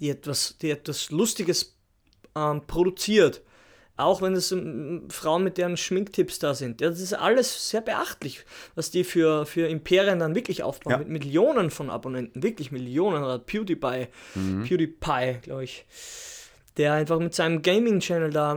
die 0.00 0.10
etwas, 0.10 0.58
die 0.58 0.70
etwas 0.70 1.10
Lustiges 1.10 1.76
ähm, 2.36 2.62
produziert. 2.66 3.42
Auch 3.96 4.22
wenn 4.22 4.34
es 4.34 4.50
ähm, 4.50 5.08
Frauen 5.08 5.44
mit 5.44 5.56
deren 5.56 5.76
Schminktipps 5.76 6.40
da 6.40 6.54
sind. 6.54 6.80
Ja, 6.80 6.90
das 6.90 7.00
ist 7.00 7.12
alles 7.12 7.70
sehr 7.70 7.80
beachtlich, 7.80 8.44
was 8.74 8.90
die 8.90 9.04
für, 9.04 9.46
für 9.46 9.68
Imperien 9.68 10.18
dann 10.18 10.34
wirklich 10.34 10.64
aufbauen. 10.64 10.92
Ja. 10.92 10.98
Mit 10.98 11.08
Millionen 11.08 11.70
von 11.70 11.90
Abonnenten, 11.90 12.42
wirklich 12.42 12.72
Millionen. 12.72 13.22
Oder 13.22 13.38
PewDiePie, 13.38 14.08
PewDiePie, 14.34 15.38
glaube 15.42 15.64
ich. 15.64 15.86
Der 16.76 16.94
einfach 16.94 17.20
mit 17.20 17.34
seinem 17.34 17.62
Gaming-Channel 17.62 18.30
da 18.30 18.56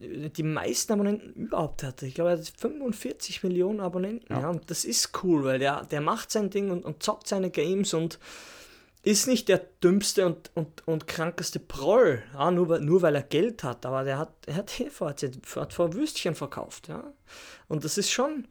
äh, 0.00 0.30
die 0.30 0.42
meisten 0.42 0.94
Abonnenten 0.94 1.34
überhaupt 1.34 1.82
hatte. 1.82 2.06
Ich 2.06 2.14
glaube, 2.14 2.30
er 2.30 2.38
hat 2.38 2.52
45 2.56 3.42
Millionen 3.42 3.80
Abonnenten. 3.80 4.32
Ja. 4.32 4.48
und 4.48 4.70
das 4.70 4.86
ist 4.86 5.22
cool, 5.22 5.44
weil 5.44 5.58
der, 5.58 5.84
der 5.84 6.00
macht 6.00 6.30
sein 6.30 6.48
Ding 6.48 6.70
und, 6.70 6.86
und 6.86 7.02
zockt 7.02 7.28
seine 7.28 7.50
Games 7.50 7.92
und 7.92 8.18
ist 9.02 9.26
nicht 9.26 9.48
der 9.48 9.58
dümmste 9.82 10.26
und, 10.26 10.50
und, 10.54 10.86
und 10.86 11.06
krankeste 11.06 11.60
Proll, 11.60 12.22
ja, 12.34 12.50
nur, 12.50 12.68
weil, 12.68 12.80
nur 12.80 13.02
weil 13.02 13.14
er 13.14 13.22
Geld 13.22 13.62
hat, 13.62 13.86
aber 13.86 14.04
der 14.04 14.18
hat, 14.18 14.32
er 14.46 14.56
hat 14.56 14.70
HVZ, 14.70 15.56
hat 15.56 15.72
vor 15.72 15.94
Würstchen 15.94 16.34
verkauft, 16.34 16.88
ja. 16.88 17.04
Und 17.68 17.84
das 17.84 17.96
ist 17.96 18.10
schon 18.10 18.48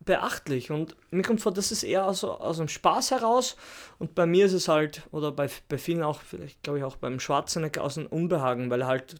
beachtlich 0.00 0.70
und 0.70 0.96
mir 1.10 1.22
kommt 1.22 1.42
vor, 1.42 1.52
das 1.52 1.70
ist 1.70 1.82
eher 1.82 2.06
aus, 2.06 2.24
aus 2.24 2.56
dem 2.56 2.68
Spaß 2.68 3.10
heraus 3.10 3.56
und 3.98 4.14
bei 4.14 4.24
mir 4.24 4.46
ist 4.46 4.54
es 4.54 4.68
halt, 4.68 5.02
oder 5.10 5.32
bei, 5.32 5.50
bei 5.68 5.76
vielen 5.76 6.02
auch, 6.02 6.22
vielleicht 6.22 6.62
glaube 6.62 6.78
ich 6.78 6.84
auch 6.84 6.96
beim 6.96 7.20
Schwarzenegger 7.20 7.82
aus 7.82 7.94
dem 7.94 8.06
Unbehagen, 8.06 8.70
weil 8.70 8.80
er 8.82 8.86
halt 8.86 9.16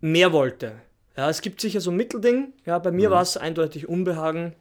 mehr 0.00 0.32
wollte. 0.32 0.80
Ja, 1.16 1.30
es 1.30 1.42
gibt 1.42 1.60
sicher 1.60 1.80
so 1.80 1.90
ein 1.90 1.96
Mittelding, 1.96 2.54
ja, 2.64 2.78
bei 2.78 2.90
mir 2.90 3.10
war 3.10 3.22
es 3.22 3.36
eindeutig 3.36 3.88
Unbehagen, 3.88 4.54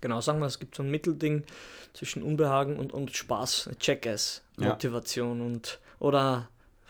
genau, 0.00 0.20
sagen 0.20 0.40
wir, 0.40 0.46
es 0.46 0.58
gibt 0.58 0.74
so 0.74 0.82
ein 0.82 0.90
Mittelding 0.90 1.44
zwischen 1.92 2.22
Unbehagen 2.22 2.76
und, 2.76 2.92
und 2.92 3.16
Spaß, 3.16 3.70
Jackass, 3.80 4.42
Ja. 4.58 4.68
Motivation 4.68 5.40
und 5.40 5.78
oder 5.98 6.48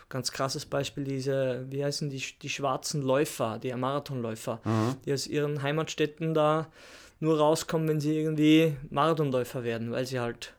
ganz 0.09 0.33
krasses 0.33 0.67
Beispiel, 0.67 1.05
diese, 1.05 1.65
wie 1.71 1.85
heißen 1.85 2.11
die, 2.11 2.23
die 2.43 2.49
schwarzen 2.49 3.01
Läufer, 3.01 3.59
die 3.63 3.73
Marathonläufer, 3.73 4.61
die 5.05 5.13
aus 5.13 5.27
ihren 5.27 5.63
Heimatstädten 5.63 6.35
da 6.35 6.67
nur 7.21 7.39
rauskommen, 7.39 7.89
wenn 7.89 8.01
sie 8.01 8.19
irgendwie 8.19 8.77
Marathonläufer 8.91 9.63
werden, 9.63 9.93
weil 9.93 10.07
sie 10.07 10.19
halt, 10.19 10.55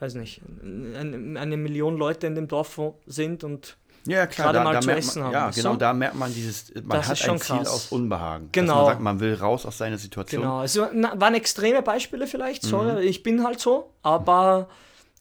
weiß 0.00 0.14
nicht, 0.14 0.42
eine, 0.62 1.38
eine 1.38 1.56
Million 1.56 1.96
Leute 1.96 2.26
in 2.26 2.34
dem 2.34 2.48
Dorf 2.48 2.80
sind 3.06 3.44
und 3.44 3.76
Ja, 4.06 4.26
klar, 4.26 4.46
Gerade 4.52 4.58
da, 4.58 4.64
mal 4.64 4.72
da 4.74 4.80
zu 4.80 4.86
merkt 4.86 4.98
essen 5.00 5.18
man, 5.22 5.26
haben, 5.26 5.32
ja, 5.34 5.50
genau, 5.50 5.76
da 5.76 5.92
merkt 5.92 6.14
man 6.16 6.32
dieses, 6.34 6.72
man 6.74 6.88
Das 6.88 7.08
hat 7.08 7.28
ein 7.28 7.38
Ziel 7.38 7.56
krass. 7.58 7.68
aus 7.68 7.86
Unbehagen. 7.92 8.48
Genau. 8.52 8.76
man 8.76 8.86
sagt, 8.86 9.00
man 9.00 9.20
will 9.20 9.34
raus 9.34 9.66
aus 9.66 9.76
seiner 9.78 9.98
Situation. 9.98 10.40
Genau, 10.42 10.62
es 10.62 10.78
na, 10.94 11.20
waren 11.20 11.34
extreme 11.34 11.82
Beispiele 11.82 12.26
vielleicht, 12.26 12.64
Mhm. 12.64 12.68
sorry, 12.68 13.04
ich 13.06 13.22
bin 13.22 13.44
halt 13.44 13.60
so, 13.60 13.92
aber 14.02 14.68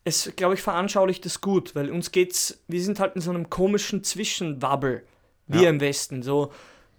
es, 0.06 0.32
glaube 0.38 0.54
ich, 0.54 0.62
veranschaulicht 0.62 1.26
das 1.26 1.42
gut, 1.42 1.76
weil 1.76 1.92
uns 1.92 2.12
geht's, 2.12 2.60
wir 2.68 2.82
sind 2.82 3.00
halt 3.02 3.16
in 3.16 3.22
so 3.22 3.32
einem 3.32 3.50
komischen 3.50 4.04
Zwischenwabbel, 4.04 5.04
wir 5.48 5.62
Ja. 5.64 5.70
im 5.70 5.82
Westen, 5.82 6.24
so, 6.24 6.52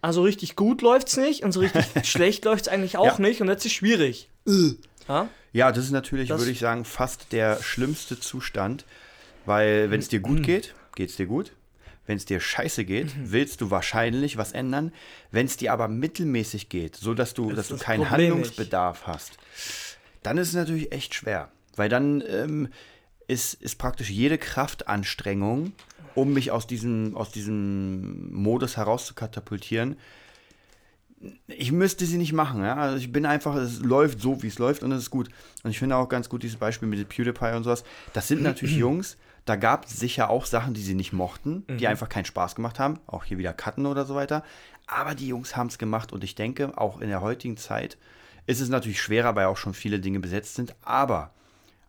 also 0.03 0.23
richtig 0.23 0.57
gut 0.57 0.83
läuft's 0.83 1.17
nicht 1.17 1.43
und 1.45 1.53
so 1.53 1.61
richtig 1.61 1.85
schlecht 2.05 2.45
läuft's 2.45 2.69
eigentlich 2.69 2.99
auch 2.99 3.19
Ja. 3.19 3.27
nicht 3.27 3.41
und 3.41 3.49
jetzt 3.49 3.65
ist 3.65 3.73
schwierig. 3.73 4.29
Ja? 5.09 5.29
Ja, 5.53 5.73
das 5.73 5.85
ist 5.87 5.91
natürlich, 5.93 6.29
Das- 6.29 6.41
würde 6.41 6.51
ich 6.53 6.59
sagen, 6.61 6.85
fast 6.85 7.33
der 7.33 7.61
schlimmste 7.63 8.21
Zustand, 8.21 8.85
weil 9.47 9.91
wenn 9.91 9.99
es 10.01 10.09
dir 10.09 10.21
gut 10.21 10.43
geht, 10.43 10.75
geht 10.95 11.09
es 11.11 11.17
dir 11.17 11.27
gut. 11.27 11.53
Wenn 12.11 12.17
es 12.17 12.25
dir 12.25 12.41
scheiße 12.41 12.85
geht, 12.85 13.17
Mhm. 13.17 13.31
willst 13.31 13.61
du 13.61 13.71
wahrscheinlich 13.71 14.37
was 14.37 14.51
ändern. 14.51 14.91
Wenn 15.31 15.47
es 15.47 15.57
dir 15.57 15.73
aber 15.73 15.87
mittelmäßig 15.87 16.69
geht, 16.69 16.97
so 16.97 17.15
dass 17.15 17.35
du, 17.35 17.53
dass 17.53 17.69
du 17.69 17.75
das 17.75 17.85
keinen 17.85 18.05
Problem 18.05 18.33
Handlungsbedarf 18.33 19.07
hast, 19.07 19.39
dann 20.25 20.37
ist 20.37 20.49
es 20.49 20.55
natürlich 20.55 20.91
echt 20.91 21.15
schwer, 21.15 21.53
weil 21.77 21.89
dann 21.89 22.21
ähm, 22.29 22.69
ist, 23.29 23.55
ist 23.55 23.77
praktisch 23.79 24.11
jede 24.11 24.39
Kraftanstrengung, 24.39 25.71
um 26.17 26.33
mich 26.33 26.51
aus 26.51 26.67
diesem, 26.67 27.17
aus 27.17 27.31
diesem 27.31 28.35
Modus 28.35 28.77
heraus 28.77 29.07
zu 29.07 29.15
katapultieren, 29.15 29.97
ich 31.47 31.71
müsste 31.71 32.07
sie 32.07 32.17
nicht 32.19 32.33
machen. 32.33 32.63
Ja? 32.65 32.75
Also 32.75 32.97
ich 32.97 33.13
bin 33.13 33.25
einfach, 33.25 33.55
es 33.55 33.79
läuft 33.79 34.21
so, 34.21 34.43
wie 34.43 34.49
es 34.49 34.59
läuft 34.59 34.83
und 34.83 34.91
es 34.91 35.03
ist 35.03 35.11
gut. 35.11 35.29
Und 35.63 35.71
ich 35.71 35.79
finde 35.79 35.95
auch 35.95 36.09
ganz 36.09 36.29
gut 36.29 36.43
dieses 36.43 36.57
Beispiel 36.57 36.89
mit 36.89 37.09
PewDiePie 37.09 37.55
und 37.55 37.63
sowas. 37.63 37.85
Das 38.15 38.27
sind 38.27 38.43
natürlich 38.51 38.77
Jungs, 38.77 39.17
da 39.51 39.57
gab 39.57 39.87
es 39.87 39.99
sicher 39.99 40.31
auch 40.31 40.47
Sachen, 40.47 40.75
die 40.75 40.81
sie 40.81 40.95
nicht 40.95 41.13
mochten, 41.13 41.65
die 41.69 41.89
einfach 41.89 42.09
keinen 42.09 42.25
Spaß 42.25 42.55
gemacht 42.55 42.79
haben. 42.79 43.01
Auch 43.09 43.25
hier 43.25 43.37
wieder 43.37 43.53
Cutten 43.53 43.85
oder 43.85 44.05
so 44.05 44.15
weiter. 44.15 44.45
Aber 44.87 45.17
die 45.17 45.27
Jungs 45.27 45.57
haben 45.57 45.67
es 45.67 45.77
gemacht 45.77 46.13
und 46.13 46.23
ich 46.23 46.37
denke, 46.37 46.79
auch 46.79 47.01
in 47.01 47.09
der 47.09 47.21
heutigen 47.21 47.57
Zeit 47.57 47.99
ist 48.47 48.61
es 48.61 48.69
natürlich 48.69 49.03
schwerer, 49.03 49.35
weil 49.35 49.47
auch 49.47 49.57
schon 49.57 49.75
viele 49.75 49.99
Dinge 49.99 50.21
besetzt 50.21 50.55
sind. 50.55 50.77
Aber 50.83 51.33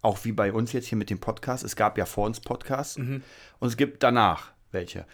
auch 0.02 0.26
wie 0.26 0.32
bei 0.32 0.52
uns 0.52 0.72
jetzt 0.72 0.88
hier 0.88 0.98
mit 0.98 1.12
dem 1.12 1.20
Podcast, 1.20 1.64
es 1.64 1.76
gab 1.76 2.00
ja 2.00 2.08
vor 2.08 2.26
uns 2.26 2.40
Podcasts 2.40 2.98
und 2.98 3.24
es 3.68 3.78
gibt 3.78 4.02
danach 4.02 4.52
welche. 4.72 5.06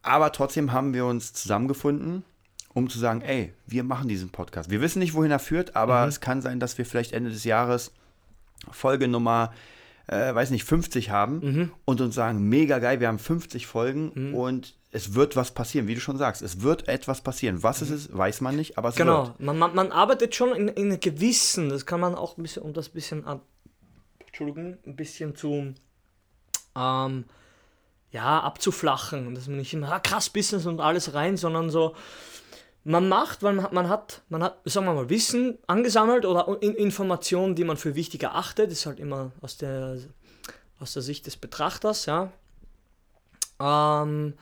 Aber 0.00 0.32
trotzdem 0.32 0.72
haben 0.72 0.94
wir 0.94 1.04
uns 1.04 1.34
zusammengefunden, 1.34 2.24
um 2.72 2.88
zu 2.88 2.98
sagen, 2.98 3.20
ey, 3.20 3.52
wir 3.66 3.84
machen 3.84 4.08
diesen 4.08 4.30
Podcast. 4.30 4.70
Wir 4.70 4.80
wissen 4.80 5.00
nicht, 5.00 5.12
wohin 5.12 5.30
er 5.30 5.40
führt, 5.40 5.76
aber 5.76 6.06
es 6.06 6.22
kann 6.22 6.40
sein, 6.40 6.58
dass 6.58 6.78
wir 6.78 6.86
vielleicht 6.86 7.12
Ende 7.12 7.28
des 7.28 7.44
Jahres 7.44 7.92
Folge 8.70 9.08
Nummer 9.08 9.52
äh, 10.08 10.34
weiß 10.34 10.50
nicht, 10.50 10.64
50 10.64 11.10
haben 11.10 11.38
Mhm. 11.40 11.72
und 11.84 12.00
uns 12.00 12.14
sagen, 12.14 12.48
mega 12.48 12.78
geil, 12.78 13.00
wir 13.00 13.08
haben 13.08 13.18
50 13.18 13.66
Folgen 13.66 14.34
und 14.34 14.74
es 14.92 15.14
wird 15.14 15.36
was 15.36 15.50
passieren, 15.52 15.88
wie 15.88 15.94
du 15.94 16.00
schon 16.00 16.16
sagst. 16.16 16.40
Es 16.42 16.62
wird 16.62 16.88
etwas 16.88 17.20
passieren. 17.20 17.62
Was 17.62 17.82
es 17.82 17.90
ist, 17.90 18.16
weiß 18.16 18.40
man 18.40 18.56
nicht, 18.56 18.78
aber 18.78 18.88
es 18.90 18.94
Genau, 18.96 19.26
wird. 19.26 19.40
man, 19.40 19.58
man, 19.58 19.74
man 19.74 19.92
arbeitet 19.92 20.34
schon 20.34 20.54
in, 20.54 20.68
in 20.68 20.98
gewissen, 21.00 21.68
das 21.68 21.84
kann 21.86 22.00
man 22.00 22.14
auch 22.14 22.38
ein 22.38 22.42
bisschen, 22.42 22.62
um 22.62 22.72
das 22.72 22.88
ein 22.88 22.92
bisschen 22.92 23.24
ab, 23.26 23.42
Entschuldigung, 24.26 24.78
ein 24.86 24.96
bisschen 24.96 25.34
zu, 25.34 25.74
ähm, 26.76 27.24
ja, 28.12 28.40
abzuflachen, 28.40 29.34
dass 29.34 29.48
man 29.48 29.56
nicht 29.58 29.74
immer, 29.74 29.92
ah, 29.92 29.98
krass 30.00 30.30
Business 30.30 30.66
und 30.66 30.80
alles 30.80 31.12
rein, 31.14 31.36
sondern 31.36 31.68
so, 31.70 31.94
man 32.88 33.08
macht, 33.08 33.42
weil 33.42 33.52
man, 33.54 33.64
hat- 33.64 33.72
man 33.72 33.88
hat, 33.88 34.22
man 34.28 34.42
hat, 34.44 34.58
sagen 34.64 34.86
wir 34.86 34.94
mal, 34.94 35.10
Wissen 35.10 35.58
angesammelt 35.66 36.24
oder 36.24 36.56
in, 36.62 36.74
Informationen, 36.74 37.54
die 37.56 37.64
man 37.64 37.76
für 37.76 37.94
wichtig 37.96 38.22
erachtet, 38.22 38.70
ist 38.70 38.86
halt 38.86 39.00
immer 39.00 39.32
aus 39.42 39.56
der, 39.56 39.98
aus 40.80 40.92
der 40.92 41.02
Sicht 41.02 41.26
des 41.26 41.36
Betrachters, 41.36 42.06
ja, 42.06 42.30
ähm, 43.60 44.34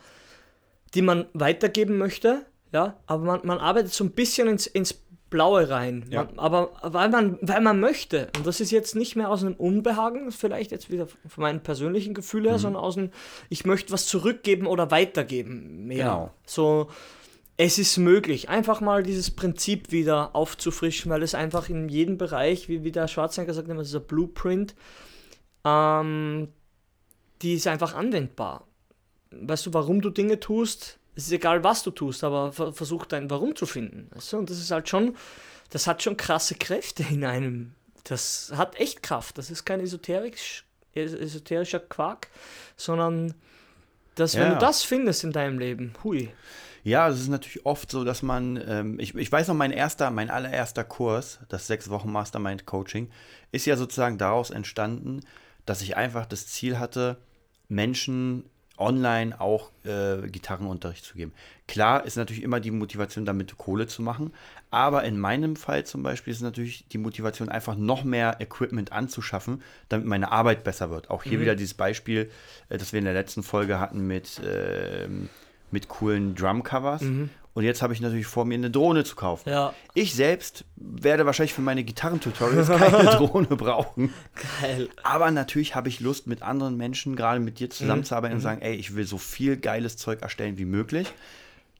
die 0.93 1.01
man 1.01 1.25
weitergeben 1.33 1.97
möchte, 1.97 2.45
ja, 2.71 2.95
aber 3.07 3.23
man, 3.23 3.39
man 3.43 3.57
arbeitet 3.59 3.93
so 3.93 4.03
ein 4.03 4.11
bisschen 4.11 4.47
ins, 4.47 4.67
ins 4.67 4.93
Blaue 5.29 5.69
rein, 5.69 6.05
Ja. 6.09 6.23
man, 6.25 6.39
aber 6.39 6.71
weil 6.83 7.09
man, 7.09 7.37
weil 7.41 7.61
man 7.61 7.79
möchte, 7.79 8.29
und 8.37 8.45
das 8.45 8.59
ist 8.61 8.71
jetzt 8.71 8.95
nicht 8.95 9.15
mehr 9.15 9.29
aus 9.29 9.43
einem 9.43 9.55
Unbehagen, 9.55 10.31
vielleicht 10.31 10.71
jetzt 10.71 10.91
wieder 10.91 11.07
von 11.07 11.41
meinen 11.41 11.61
persönlichen 11.61 12.13
Gefühlen 12.13 12.45
Mhm. 12.45 12.49
her, 12.49 12.59
sondern 12.59 12.83
aus 12.83 12.97
einem, 12.97 13.11
ich 13.49 13.65
möchte 13.65 13.91
was 13.91 14.05
zurückgeben 14.05 14.67
oder 14.67 14.91
weitergeben, 14.91 15.87
mehr. 15.87 16.03
Genau. 16.05 16.31
So, 16.45 16.89
es 17.57 17.77
ist 17.79 17.97
möglich, 17.97 18.49
einfach 18.49 18.81
mal 18.81 19.01
dieses 19.03 19.31
Prinzip 19.31 19.91
wieder 19.91 20.35
aufzufrischen, 20.35 21.09
weil 21.11 21.23
es 21.23 21.35
einfach 21.35 21.69
in 21.69 21.87
jedem 21.87 22.17
Bereich, 22.17 22.67
wie, 22.67 22.83
wie 22.83 22.91
der 22.91 23.07
Schwarzenegger 23.07 23.53
sagt, 23.53 23.69
immer 23.69 23.83
dieser 23.83 24.01
Blueprint, 24.01 24.75
ähm, 25.63 26.49
die 27.41 27.53
ist 27.55 27.67
einfach 27.67 27.95
anwendbar. 27.95 28.67
Weißt 29.31 29.65
du, 29.65 29.73
warum 29.73 30.01
du 30.01 30.09
Dinge 30.09 30.39
tust, 30.39 30.99
es 31.15 31.27
ist 31.27 31.31
egal, 31.31 31.63
was 31.63 31.83
du 31.83 31.91
tust, 31.91 32.23
aber 32.23 32.51
ver 32.51 32.73
versuch 32.73 33.05
dein 33.05 33.29
Warum 33.29 33.55
zu 33.55 33.65
finden. 33.65 34.09
Weißt 34.13 34.33
du? 34.33 34.37
Und 34.37 34.49
das 34.49 34.59
ist 34.59 34.71
halt 34.71 34.89
schon, 34.89 35.15
das 35.69 35.87
hat 35.87 36.03
schon 36.03 36.17
krasse 36.17 36.55
Kräfte 36.55 37.03
in 37.09 37.23
einem. 37.23 37.73
Das 38.03 38.51
hat 38.55 38.79
echt 38.79 39.01
Kraft. 39.01 39.37
Das 39.37 39.49
ist 39.49 39.65
kein 39.65 39.79
esoterisch, 39.79 40.65
es- 40.93 41.13
esoterischer 41.13 41.79
Quark, 41.79 42.27
sondern 42.75 43.33
dass, 44.15 44.35
wenn 44.35 44.43
Ja. 44.43 44.53
du 44.55 44.59
das 44.59 44.83
findest 44.83 45.23
in 45.23 45.31
deinem 45.31 45.57
Leben, 45.57 45.93
hui. 46.03 46.29
Ja, 46.85 47.09
es 47.09 47.19
ist 47.19 47.29
natürlich 47.29 47.65
oft 47.65 47.89
so, 47.89 48.03
dass 48.03 48.21
man, 48.21 48.63
ähm, 48.67 48.99
ich, 48.99 49.15
ich 49.15 49.31
weiß 49.31 49.47
noch, 49.47 49.55
mein 49.55 49.71
erster, 49.71 50.11
mein 50.11 50.29
allererster 50.29 50.83
Kurs, 50.83 51.39
das 51.49 51.65
sechs 51.65 51.89
Wochen 51.89 52.11
Mastermind 52.11 52.67
Coaching, 52.67 53.09
ist 53.51 53.65
ja 53.65 53.75
sozusagen 53.75 54.19
daraus 54.19 54.51
entstanden, 54.51 55.21
dass 55.65 55.81
ich 55.81 55.97
einfach 55.97 56.27
das 56.27 56.45
Ziel 56.45 56.77
hatte, 56.77 57.17
Menschen 57.69 58.43
online 58.77 59.41
auch 59.41 59.71
äh, 59.83 60.27
Gitarrenunterricht 60.27 61.03
zu 61.03 61.15
geben. 61.15 61.33
Klar 61.67 62.05
ist 62.05 62.17
natürlich 62.17 62.43
immer 62.43 62.59
die 62.59 62.69
Motivation, 62.69 63.25
damit 63.25 63.57
Kohle 63.57 63.87
zu 63.87 64.03
machen, 64.03 64.31
aber 64.69 65.05
in 65.05 65.17
meinem 65.17 65.55
Fall 65.55 65.85
zum 65.85 66.03
Beispiel 66.03 66.33
ist 66.33 66.41
natürlich 66.41 66.87
die 66.89 66.99
Motivation, 66.99 67.49
einfach 67.49 67.75
noch 67.75 68.03
mehr 68.03 68.37
Equipment 68.41 68.91
anzuschaffen, 68.91 69.63
damit 69.89 70.05
meine 70.05 70.31
Arbeit 70.31 70.63
besser 70.63 70.91
wird. 70.91 71.09
Auch 71.09 71.23
hier 71.23 71.39
wieder 71.39 71.55
dieses 71.55 71.73
Beispiel, 71.73 72.29
äh, 72.69 72.77
das 72.77 72.93
wir 72.93 72.99
in 72.99 73.05
der 73.05 73.15
letzten 73.15 73.41
Folge 73.41 73.79
hatten 73.79 74.05
mit, 74.05 74.39
ähm, 74.45 75.29
mit 75.75 75.87
coolen 75.89 76.33
Drumcovers. 76.35 77.01
Und 77.53 77.63
jetzt 77.63 77.81
habe 77.81 77.93
ich 77.93 78.01
natürlich 78.01 78.25
vor, 78.25 78.43
mir 78.43 78.55
eine 78.55 78.69
Drohne 78.69 79.03
zu 79.05 79.15
kaufen. 79.15 79.49
Ja, 79.49 79.73
Ich 79.93 80.13
selbst 80.13 80.65
werde 80.75 81.25
wahrscheinlich 81.25 81.53
für 81.53 81.61
meine 81.61 81.83
Gitarrentutorials 81.85 82.67
keine 82.67 83.05
Drohne 83.17 83.47
brauchen. 83.47 84.13
geil. 84.61 84.89
Aber 85.03 85.31
natürlich 85.31 85.73
habe 85.75 85.87
ich 85.87 85.99
Lust, 86.01 86.27
mit 86.27 86.41
anderen 86.41 86.75
Menschen, 86.75 87.15
gerade 87.15 87.39
mit 87.39 87.59
dir 87.59 87.69
zusammenzuarbeiten 87.69 88.33
Mhm. 88.35 88.39
und 88.39 88.43
sagen, 88.43 88.61
ey, 88.61 88.75
ich 88.75 88.95
will 88.95 89.05
so 89.05 89.17
viel 89.17 89.55
geiles 89.57 89.95
Zeug 89.95 90.21
erstellen 90.21 90.57
wie 90.57 90.65
möglich. 90.65 91.13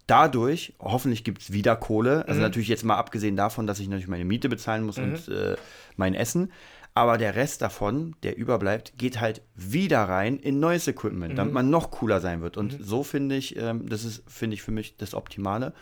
Dadurch, 0.07 0.73
hoffentlich 0.79 1.23
gibt 1.23 1.41
es 1.41 1.51
wieder 1.51 1.75
Kohle. 1.75 2.17
Mhm. 2.17 2.23
Also 2.27 2.41
natürlich 2.41 2.67
jetzt 2.67 2.83
mal 2.85 2.95
abgesehen 2.95 3.35
davon, 3.35 3.65
dass 3.65 3.79
ich 3.79 3.87
natürlich 3.87 4.07
meine 4.07 4.23
Miete 4.23 4.49
bezahlen 4.49 4.83
muss 4.85 4.97
und 4.99 5.27
äh, 5.29 5.55
mein 5.97 6.13
Essen. 6.13 6.51
Aber 6.97 7.17
der 7.17 7.35
Rest 7.35 7.61
davon, 7.61 8.15
der 8.23 8.37
überbleibt, 8.37 8.97
geht 8.97 9.19
halt 9.19 9.41
wieder 9.53 10.03
rein 10.03 10.37
in 10.37 10.59
neues 10.61 10.87
Equipment, 10.87 11.33
Mhm. 11.33 11.35
damit 11.35 11.53
man 11.53 11.69
noch 11.69 11.91
cooler 11.91 12.21
sein 12.21 12.41
wird. 12.41 12.55
Und 12.55 12.77
so 12.79 13.03
finde 13.03 13.35
ich, 13.35 13.57
ähm, 13.57 13.87
das 13.89 14.05
ist, 14.05 14.23
finde 14.27 14.53
ich 14.53 14.61
für 14.61 14.71
mich 14.71 14.95
das 14.95 15.13
Optimale, 15.13 15.73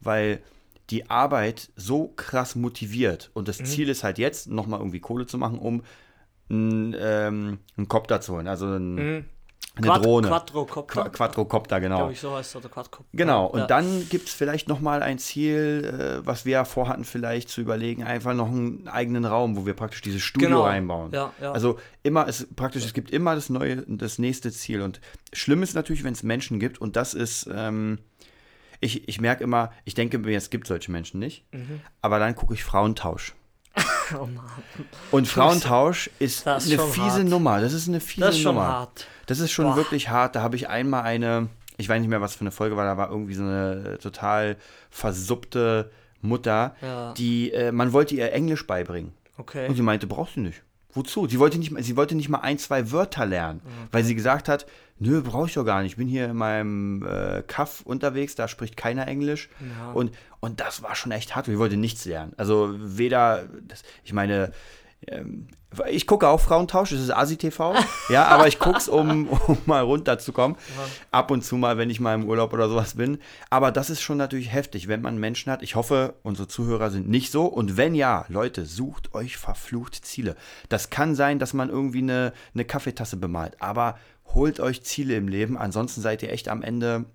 weil 0.00 0.40
die 0.88 1.10
Arbeit 1.10 1.70
so 1.76 2.08
krass 2.08 2.56
motiviert. 2.56 3.30
Und 3.34 3.42
Mhm. 3.42 3.46
das 3.46 3.58
Ziel 3.58 3.88
ist 3.90 4.02
halt 4.02 4.16
jetzt, 4.18 4.48
nochmal 4.48 4.80
irgendwie 4.80 5.00
Kohle 5.00 5.26
zu 5.26 5.36
machen, 5.38 5.58
um 5.58 5.82
einen, 6.50 6.96
ähm, 6.98 7.58
einen 7.76 7.88
Copter 7.88 8.20
zu 8.22 8.32
holen. 8.34 8.48
Also 8.48 8.66
ein, 8.66 8.98
eine. 9.74 9.86
Quad 9.86 10.04
Drohne. 10.04 10.28
Quadrocopter, 10.28 10.92
Qua 11.02 11.08
Quadrocopter, 11.08 11.80
genau. 11.80 11.96
glaube 11.96 12.12
ich, 12.12 12.20
so 12.20 12.36
heißt 12.36 12.50
es, 12.50 12.56
oder 12.56 12.68
Quadcopter. 12.68 13.08
Genau, 13.12 13.46
und 13.46 13.60
ja. 13.60 13.66
dann 13.66 14.06
gibt 14.10 14.28
es 14.28 14.34
vielleicht 14.34 14.68
nochmal 14.68 15.02
ein 15.02 15.18
Ziel, 15.18 16.18
äh, 16.22 16.26
was 16.26 16.44
wir 16.44 16.52
ja 16.52 16.64
vorhatten, 16.66 17.04
vielleicht 17.04 17.48
zu 17.48 17.60
überlegen, 17.62 18.04
einfach 18.04 18.34
noch 18.34 18.48
einen 18.48 18.86
eigenen 18.88 19.24
Raum, 19.24 19.56
wo 19.56 19.64
wir 19.64 19.72
praktisch 19.74 20.02
dieses 20.02 20.20
Studio 20.22 20.48
Genau, 20.48 20.62
reinbauen. 20.64 21.10
ja, 21.12 21.32
ja. 21.40 21.52
Also 21.52 21.78
immer, 22.02 22.28
es 22.28 22.46
praktisch, 22.54 22.84
es 22.84 22.92
gibt 22.92 23.10
immer 23.10 23.34
das 23.34 23.48
neue, 23.48 23.76
das 23.86 24.18
nächste 24.18 24.52
Ziel. 24.52 24.82
Und 24.82 25.00
schlimm 25.32 25.62
ist 25.62 25.74
natürlich, 25.74 26.04
wenn 26.04 26.12
es 26.12 26.22
Menschen 26.22 26.60
gibt, 26.60 26.78
und 26.80 26.96
das 26.96 27.14
ist, 27.14 27.48
ähm, 27.54 27.98
ich, 28.80 29.08
ich 29.08 29.20
merke 29.20 29.42
immer, 29.44 29.72
ich 29.84 29.94
denke 29.94 30.18
mir, 30.18 30.36
es 30.36 30.50
gibt 30.50 30.66
solche 30.66 30.90
Menschen 30.92 31.18
nicht, 31.18 31.46
Mhm. 31.52 31.80
aber 32.02 32.18
dann 32.18 32.34
gucke 32.34 32.52
ich 32.52 32.62
Frauentausch. 32.64 33.34
Oh 34.14 34.26
Mann. 34.26 34.44
Und 35.10 35.26
Frauentausch 35.26 36.10
ist, 36.18 36.46
eine 36.46 36.60
fiese 36.60 37.00
hart. 37.00 37.24
Nummer. 37.24 37.60
Das 37.60 37.72
ist 37.72 37.88
eine 37.88 38.00
fiese 38.00 38.26
Das 38.26 38.34
ist 38.36 38.42
schon 38.42 38.54
Nummer. 38.56 38.66
hart. 38.68 39.06
Das 39.26 39.38
ist 39.40 39.52
schon 39.52 39.64
Boah. 39.66 39.76
wirklich 39.76 40.10
hart. 40.10 40.36
Da 40.36 40.42
habe 40.42 40.56
ich 40.56 40.68
einmal 40.68 41.02
eine, 41.04 41.48
ich 41.78 41.88
weiß 41.88 41.98
nicht 42.00 42.10
mehr, 42.10 42.20
was 42.20 42.34
für 42.34 42.42
eine 42.42 42.50
Folge 42.50 42.76
war, 42.76 42.84
da 42.84 42.96
war 42.98 43.10
irgendwie 43.10 43.34
so 43.34 43.42
eine 43.42 43.98
total 44.02 44.56
versuppte 44.90 45.90
Mutter, 46.20 46.76
Ja. 46.82 47.12
die, 47.14 47.52
äh, 47.52 47.72
man 47.72 47.92
wollte 47.92 48.14
ihr 48.14 48.32
Englisch 48.32 48.66
beibringen. 48.66 49.12
Okay. 49.38 49.66
Und 49.68 49.76
sie 49.76 49.82
meinte, 49.82 50.06
brauchst 50.06 50.36
du 50.36 50.40
nicht. 50.40 50.62
Wozu? 50.94 51.26
Sie 51.26 51.38
wollte 51.38 51.58
nicht, 51.58 51.70
mal- 51.70 51.82
sie 51.82 51.96
wollte 51.96 52.14
nicht 52.14 52.28
mal 52.28 52.40
ein, 52.40 52.58
zwei 52.58 52.90
Wörter 52.92 53.24
lernen, 53.26 53.60
weil 53.90 54.04
sie 54.04 54.14
gesagt 54.14 54.48
hat, 54.48 54.66
nö, 54.98 55.22
brauche 55.22 55.46
ich 55.48 55.54
doch 55.54 55.64
gar 55.64 55.82
nicht. 55.82 55.92
Ich 55.92 55.96
bin 55.96 56.06
hier 56.08 56.26
in 56.26 56.36
meinem 56.36 57.04
äh, 57.06 57.42
Kaff 57.46 57.80
unterwegs, 57.80 58.34
da 58.34 58.46
spricht 58.46 58.76
keiner 58.76 59.08
Englisch. 59.08 59.48
Ja. 59.60 59.92
Und, 59.92 60.12
und 60.40 60.60
das 60.60 60.82
war 60.82 60.94
schon 60.94 61.10
echt 61.12 61.34
hart. 61.34 61.46
Sie 61.46 61.58
wollte 61.58 61.76
nichts 61.76 62.04
lernen. 62.04 62.32
Also 62.36 62.74
weder, 62.78 63.48
das, 63.66 63.82
ich 64.04 64.12
meine, 64.12 64.52
ähm, 65.08 65.48
ich 65.90 66.06
gucke 66.06 66.28
auch 66.28 66.40
Frauentausch, 66.40 66.92
es 66.92 67.00
ist 67.00 67.10
ASI-TV, 67.10 67.74
ja, 68.10 68.26
aber 68.26 68.46
ich 68.46 68.58
gucke 68.58 68.78
es, 68.78 68.88
um, 68.88 69.28
um 69.46 69.58
mal 69.66 69.82
runterzukommen. 69.82 70.56
Ab 71.10 71.30
und 71.30 71.42
zu 71.42 71.56
mal, 71.56 71.78
wenn 71.78 71.90
ich 71.90 72.00
mal 72.00 72.14
im 72.14 72.28
Urlaub 72.28 72.52
oder 72.52 72.68
sowas 72.68 72.94
bin. 72.94 73.18
Aber 73.48 73.72
das 73.72 73.88
ist 73.88 74.02
schon 74.02 74.18
natürlich 74.18 74.52
heftig, 74.52 74.88
wenn 74.88 75.00
man 75.00 75.18
Menschen 75.18 75.50
hat. 75.50 75.62
Ich 75.62 75.74
hoffe, 75.74 76.14
unsere 76.22 76.48
Zuhörer 76.48 76.90
sind 76.90 77.08
nicht 77.08 77.32
so. 77.32 77.46
Und 77.46 77.76
wenn 77.76 77.94
ja, 77.94 78.26
Leute, 78.28 78.66
sucht 78.66 79.14
euch 79.14 79.36
verflucht 79.36 80.04
Ziele. 80.04 80.36
Das 80.68 80.90
kann 80.90 81.14
sein, 81.14 81.38
dass 81.38 81.54
man 81.54 81.70
irgendwie 81.70 82.02
eine, 82.02 82.32
eine 82.54 82.64
Kaffeetasse 82.64 83.16
bemalt, 83.16 83.56
aber 83.60 83.98
holt 84.34 84.60
euch 84.60 84.82
Ziele 84.82 85.16
im 85.16 85.28
Leben. 85.28 85.56
Ansonsten 85.56 86.00
seid 86.00 86.22
ihr 86.22 86.30
echt 86.30 86.48
am 86.48 86.62
Ende 86.62 87.06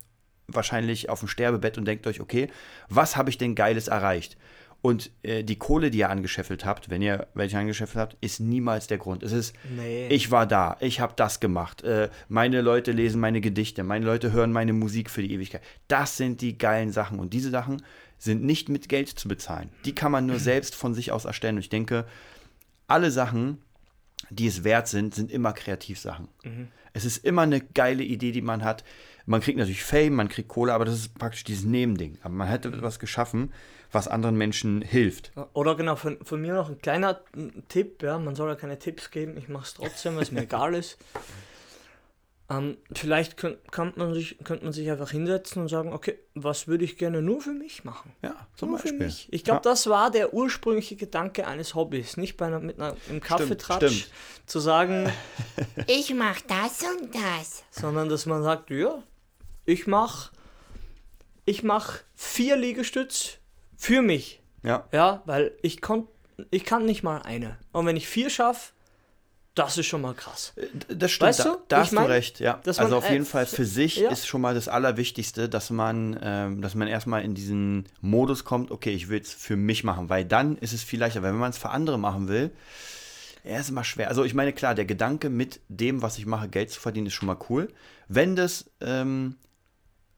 wahrscheinlich 0.47 1.10
auf 1.10 1.19
dem 1.19 1.28
Sterbebett 1.28 1.78
und 1.78 1.86
denkt 1.86 2.08
euch, 2.08 2.21
okay, 2.21 2.50
was 2.89 3.17
habe 3.17 3.30
ich 3.30 3.38
denn 3.38 3.56
Geiles 3.56 3.88
erreicht? 3.88 4.38
Und 4.82 5.12
äh, 5.24 5.44
die 5.44 5.58
Kohle, 5.58 5.90
die 5.92 5.98
ihr 6.00 6.10
angescheffelt 6.10 6.63
habt, 6.63 6.90
wenn 6.90 7.02
ihr 7.02 7.28
welche 7.34 7.58
angescheffelt 7.58 7.98
habt, 7.98 8.18
ist 8.22 8.40
niemals 8.40 8.88
der 8.88 9.00
Grund. 9.00 9.24
Es 9.24 9.32
ist, 9.32 9.54
Nee. 9.76 10.08
ich 10.10 10.30
war 10.32 10.46
da, 10.46 10.78
ich 10.80 11.00
habe 11.00 11.13
das 11.16 11.40
gemacht. 11.40 11.82
Äh, 11.84 12.10
meine 12.30 12.62
Leute 12.62 12.92
lesen 12.92 13.20
meine 13.20 13.42
Gedichte, 13.42 13.84
meine 13.84 14.06
Leute 14.06 14.32
hören 14.32 14.52
meine 14.52 14.74
Musik 14.74 15.10
für 15.10 15.22
die 15.24 15.34
Ewigkeit. 15.34 15.62
Das 15.88 16.16
sind 16.16 16.42
die 16.42 16.58
geilen 16.58 16.92
Sachen. 16.92 17.20
Und 17.20 17.34
diese 17.34 17.50
Sachen 17.50 17.82
sind 18.20 18.44
nicht 18.44 18.70
mit 18.70 18.88
Geld 18.88 19.10
zu 19.10 19.28
bezahlen. 19.28 19.70
Die 19.86 19.94
kann 19.96 20.12
man 20.12 20.26
nur 20.26 20.40
selbst 20.40 20.76
von 20.76 20.94
sich 20.94 21.12
aus 21.12 21.26
erstellen. 21.26 21.56
Und 21.56 21.62
ich 21.62 21.70
denke, 21.70 22.06
alle 22.88 23.12
Sachen, 23.12 23.58
die 24.30 24.48
es 24.48 24.63
wert 24.63 24.88
sind, 24.88 25.13
sind 25.13 25.32
immer 25.32 25.54
Kreativsachen. 25.54 26.28
Es 26.94 27.04
ist 27.06 27.24
immer 27.26 27.44
eine 27.44 27.62
geile 27.62 28.04
Idee, 28.04 28.32
die 28.32 28.42
man 28.42 28.63
hat. 28.63 28.84
Man 29.26 29.42
kriegt 29.42 29.58
natürlich 29.58 29.84
Fame, 29.84 30.13
man 30.16 30.30
kriegt 30.30 30.48
Kohle, 30.48 30.74
aber 30.74 30.86
das 30.86 30.96
ist 30.96 31.16
praktisch 31.20 31.44
dieses 31.44 31.66
Nebending. 31.66 32.18
Aber 32.22 32.34
man 32.34 32.50
hat 32.50 32.66
etwas 32.66 32.98
geschaffen, 33.00 33.52
was 33.91 34.08
anderen 34.08 34.38
Menschen 34.38 34.82
hilft. 34.82 35.32
Oder 35.54 35.76
genau, 35.76 35.95
von, 35.95 36.17
von 36.23 36.41
mir 36.41 36.54
noch 36.54 36.69
ein 36.69 36.80
kleiner 36.82 37.21
Tipp, 37.69 38.04
ja, 38.04 38.17
man 38.19 38.36
soll 38.36 38.50
ja 38.50 38.56
keine 38.56 38.78
Tipps 38.80 39.12
geben, 39.12 39.38
ich 39.38 39.47
mache 39.47 39.65
es 39.65 39.73
trotzdem, 39.76 40.15
weil 40.15 40.23
es 40.23 40.32
mir 40.32 40.41
egal 40.43 40.73
ist. 40.76 40.97
Ähm, 42.50 42.78
vielleicht 42.93 43.36
könnt, 43.36 43.58
kann 43.73 43.91
man 43.97 44.13
sich, 44.13 44.38
könnte 44.45 44.63
man 44.63 44.71
sich 44.71 44.89
einfach 44.89 45.12
hinsetzen 45.12 45.63
und 45.63 45.67
sagen, 45.67 45.91
okay, 45.91 46.17
was 46.34 46.67
würde 46.69 46.86
ich 46.86 46.97
gerne 46.97 47.21
nur 47.21 47.41
für 47.41 47.52
mich 47.52 47.84
machen? 47.84 48.13
Ja, 48.21 48.36
zum 48.56 48.69
Nur 48.69 48.80
für 48.80 48.84
Beispiel. 48.86 49.06
mich. 49.06 49.28
Ich 49.32 49.43
glaube, 49.43 49.58
Ja. 49.65 49.71
das 49.71 49.88
war 49.88 50.12
der 50.12 50.34
ursprüngliche 50.34 50.95
Gedanke 50.95 51.45
eines 51.45 51.76
Hobbys. 51.76 52.15
Nicht 52.15 52.38
bei 52.38 52.45
einer, 52.47 52.62
mit 52.62 52.80
einer, 52.80 52.95
einem 53.10 53.19
Kaffeetratsch 53.19 54.04
stimmt. 54.04 54.12
zu 54.45 54.60
sagen, 54.62 55.12
Ich 55.88 56.13
mach 56.13 56.39
das 56.39 56.84
und 56.84 57.13
das. 57.13 57.63
sondern 57.69 58.08
dass 58.08 58.26
man 58.26 58.41
sagt, 58.43 58.69
ja, 58.69 59.04
ich 59.65 59.86
mache 59.88 60.32
ich 61.43 61.63
mach 61.63 62.00
vier 62.15 62.56
Liegestütz 62.58 63.39
für 63.78 64.02
mich. 64.02 64.42
Ja, 64.63 64.86
Ja, 64.92 65.22
weil 65.26 65.54
ich, 65.62 65.82
kon 65.82 66.08
ich 66.52 66.66
kann 66.66 66.86
nicht 66.86 67.04
mal 67.04 67.22
eine. 67.22 67.58
Und 67.72 67.86
wenn 67.86 67.96
ich 67.96 68.08
vier 68.08 68.30
schaffe, 68.30 68.74
Das 69.56 69.76
ist 69.78 69.88
schon 69.88 70.02
mal 70.02 70.13
krass. 70.13 70.54
Das 70.88 71.12
stimmt, 71.12 71.30
Weißt 71.30 71.40
da, 71.40 71.44
du, 71.46 71.58
da 71.68 71.78
ich 71.78 71.82
hast 71.88 71.92
mein, 71.94 72.04
du 72.06 72.10
recht, 72.12 72.40
ja. 72.40 72.60
dass 72.63 72.78
Also 72.78 72.92
man, 72.92 73.04
auf 73.04 73.10
äh, 73.10 73.13
jeden 73.13 73.26
Fall 73.26 73.48
für 73.48 73.66
sich 73.66 73.96
ja. 73.98 74.12
ist 74.12 74.28
schon 74.28 74.42
mal 74.42 74.54
das 74.54 74.68
Allerwichtigste, 74.68 75.50
dass 75.50 75.72
man, 75.72 76.20
ähm, 76.22 76.62
dass 76.62 76.76
man 76.76 76.88
erstmal 76.88 77.24
in 77.24 77.34
diesen 77.34 77.86
Modus 78.02 78.44
kommt, 78.44 78.70
okay, 78.70 78.92
ich 78.92 79.10
will 79.10 79.20
es 79.20 79.34
für 79.34 79.56
mich 79.56 79.84
machen, 79.84 80.10
weil 80.10 80.26
dann 80.26 80.58
ist 80.58 80.74
es 80.74 80.84
viel 80.84 81.00
leichter. 81.00 81.24
Weil 81.24 81.32
wenn 81.32 81.40
man 81.40 81.50
es 81.50 81.58
für 81.58 81.72
andere 81.72 81.98
machen 81.98 82.28
will, 82.28 82.52
ja, 83.44 83.58
ist 83.58 83.70
immer 83.70 83.84
schwer. 83.84 84.10
Also 84.10 84.24
ich 84.26 84.36
meine, 84.36 84.54
klar, 84.54 84.76
der 84.76 84.86
Gedanke 84.86 85.30
mit 85.30 85.60
dem, 85.70 86.04
was 86.04 86.20
ich 86.20 86.28
mache, 86.28 86.50
Geld 86.50 86.70
zu 86.70 86.80
verdienen, 86.80 87.08
ist 87.08 87.13
schon 87.13 87.28
mal 87.28 87.40
cool. 87.50 87.70
Wenn 88.08 88.36
das, 88.36 88.70
ähm, 88.82 89.38